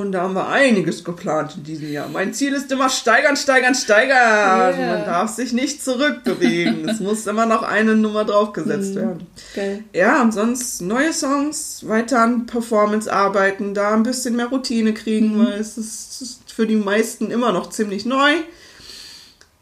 Und 0.00 0.12
da 0.12 0.22
haben 0.22 0.34
wir 0.34 0.48
einiges 0.48 1.04
geplant 1.04 1.54
in 1.56 1.64
diesem 1.64 1.90
Jahr. 1.92 2.08
Mein 2.08 2.32
Ziel 2.34 2.52
ist 2.52 2.70
immer 2.70 2.88
steigern, 2.88 3.36
steigern, 3.36 3.74
steigern. 3.74 4.78
Yeah. 4.78 4.96
Man 4.96 5.04
darf 5.04 5.30
sich 5.34 5.52
nicht 5.52 5.82
zurückbewegen. 5.84 6.88
es 6.88 7.00
muss 7.00 7.26
immer 7.26 7.46
noch 7.46 7.62
eine 7.62 7.96
Nummer 7.96 8.24
draufgesetzt 8.24 8.94
werden. 8.94 9.26
Geil. 9.54 9.84
Ja, 9.92 10.22
und 10.22 10.32
sonst 10.32 10.82
neue 10.82 11.12
Songs, 11.12 11.86
weiter 11.88 12.20
an 12.22 12.46
Performance 12.46 13.12
arbeiten, 13.12 13.74
da 13.74 13.94
ein 13.94 14.02
bisschen 14.02 14.36
mehr 14.36 14.46
Routine 14.46 14.94
kriegen, 14.94 15.38
weil 15.44 15.54
es 15.60 15.78
ist, 15.78 16.12
es 16.12 16.22
ist 16.22 16.52
für 16.52 16.66
die 16.66 16.76
meisten 16.76 17.30
immer 17.30 17.52
noch 17.52 17.70
ziemlich 17.70 18.04
neu. 18.06 18.32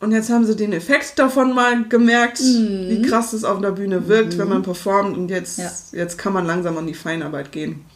Und 0.01 0.13
jetzt 0.13 0.29
haben 0.29 0.45
sie 0.45 0.55
den 0.57 0.73
Effekt 0.75 1.19
davon 1.19 1.55
mal 1.55 1.85
gemerkt, 1.89 2.39
wie 2.41 3.01
krass 3.09 3.33
es 3.33 3.43
auf 3.43 3.61
der 3.63 3.71
Bühne 3.71 4.07
wirkt, 4.07 4.37
wenn 4.37 4.49
man 4.49 4.63
performt. 4.63 5.17
Und 5.17 5.31
jetzt, 5.31 5.59
Ja. 5.59 5.71
jetzt 5.93 6.19
kann 6.19 6.33
man 6.35 6.45
langsam 6.47 6.77
an 6.77 6.87
die 6.87 6.93
Feinarbeit 6.95 7.53
gehen. 7.53 7.87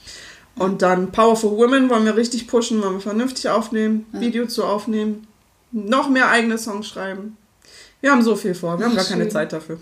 Und 0.58 0.82
dann 0.82 1.12
Powerful 1.12 1.56
Women 1.56 1.88
wollen 1.90 2.04
wir 2.04 2.16
richtig 2.16 2.46
pushen, 2.48 2.82
wollen 2.82 2.94
wir 2.94 3.00
vernünftig 3.00 3.48
aufnehmen, 3.48 4.06
Video 4.12 4.46
zu 4.46 4.64
aufnehmen, 4.64 5.26
noch 5.72 6.08
mehr 6.08 6.28
eigene 6.30 6.58
Songs 6.58 6.88
schreiben. 6.88 7.36
Wir 8.00 8.12
haben 8.12 8.22
so 8.22 8.36
viel 8.36 8.54
vor, 8.54 8.78
wir 8.78 8.84
haben 8.86 8.92
Ach, 8.92 8.98
gar 8.98 9.06
keine 9.06 9.24
schön. 9.24 9.30
Zeit 9.32 9.52
dafür. 9.52 9.78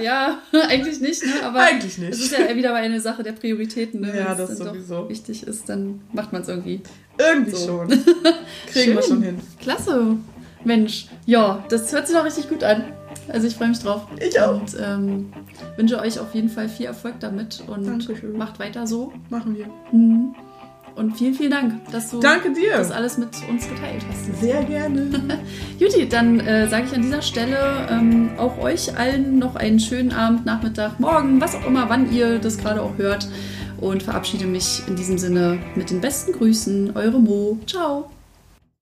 Ja, 0.00 0.38
eigentlich 0.68 1.00
nicht, 1.00 1.24
ne? 1.24 1.32
Aber 1.44 1.60
Eigentlich 1.60 1.98
nicht. 1.98 2.12
Es 2.12 2.18
ist 2.20 2.32
ja 2.32 2.54
wieder 2.56 2.74
eine 2.74 3.00
Sache 3.00 3.22
der 3.22 3.32
Prioritäten, 3.32 4.00
ne? 4.00 4.08
Ja, 4.16 4.30
Wenn 4.36 4.38
das 4.46 4.58
sowieso. 4.58 5.08
Wichtig 5.08 5.46
ist, 5.46 5.68
dann 5.68 6.00
macht 6.12 6.32
man 6.32 6.42
es 6.42 6.48
irgendwie. 6.48 6.80
Irgendwie 7.18 7.52
So. 7.52 7.66
schon. 7.66 7.88
Kriegen 8.72 8.94
wir 8.94 9.02
Schön. 9.02 9.02
schon 9.02 9.22
hin. 9.22 9.40
Klasse. 9.60 10.16
Mensch, 10.64 11.06
ja, 11.26 11.64
das 11.68 11.92
hört 11.92 12.08
sich 12.08 12.16
doch 12.16 12.24
richtig 12.24 12.48
gut 12.48 12.64
an. 12.64 12.84
Also 13.28 13.46
ich 13.46 13.54
freue 13.54 13.68
mich 13.68 13.78
drauf. 13.78 14.06
Ich 14.20 14.38
auch. 14.40 14.60
Und 14.60 14.76
ähm, 14.80 15.32
wünsche 15.76 15.98
euch 15.98 16.18
auf 16.18 16.34
jeden 16.34 16.48
Fall 16.48 16.68
viel 16.68 16.86
Erfolg 16.86 17.14
damit 17.20 17.62
und 17.66 17.86
Dankeschön. 17.86 18.36
macht 18.36 18.58
weiter 18.58 18.86
so. 18.86 19.12
Machen 19.30 19.56
wir. 19.56 19.66
Mhm. 19.92 20.34
Und 20.96 21.16
vielen, 21.16 21.34
vielen 21.34 21.50
Dank, 21.50 21.90
dass 21.90 22.10
du 22.10 22.20
das 22.20 22.92
alles 22.92 23.18
mit 23.18 23.30
uns 23.50 23.68
geteilt 23.68 24.02
hast. 24.08 24.40
Sehr 24.40 24.62
gerne. 24.62 25.10
Juti, 25.78 26.08
dann 26.08 26.38
äh, 26.38 26.68
sage 26.68 26.84
ich 26.86 26.94
an 26.94 27.02
dieser 27.02 27.22
Stelle 27.22 27.88
ähm, 27.90 28.30
auch 28.38 28.58
euch 28.58 28.96
allen 28.96 29.40
noch 29.40 29.56
einen 29.56 29.80
schönen 29.80 30.12
Abend, 30.12 30.46
Nachmittag, 30.46 31.00
Morgen, 31.00 31.40
was 31.40 31.56
auch 31.56 31.66
immer, 31.66 31.88
wann 31.88 32.12
ihr 32.12 32.38
das 32.38 32.58
gerade 32.58 32.80
auch 32.80 32.96
hört. 32.96 33.26
Und 33.80 34.04
verabschiede 34.04 34.46
mich 34.46 34.82
in 34.86 34.94
diesem 34.94 35.18
Sinne 35.18 35.58
mit 35.74 35.90
den 35.90 36.00
besten 36.00 36.32
Grüßen. 36.32 36.96
Eure 36.96 37.18
Mo. 37.18 37.58
Ciao. 37.66 38.08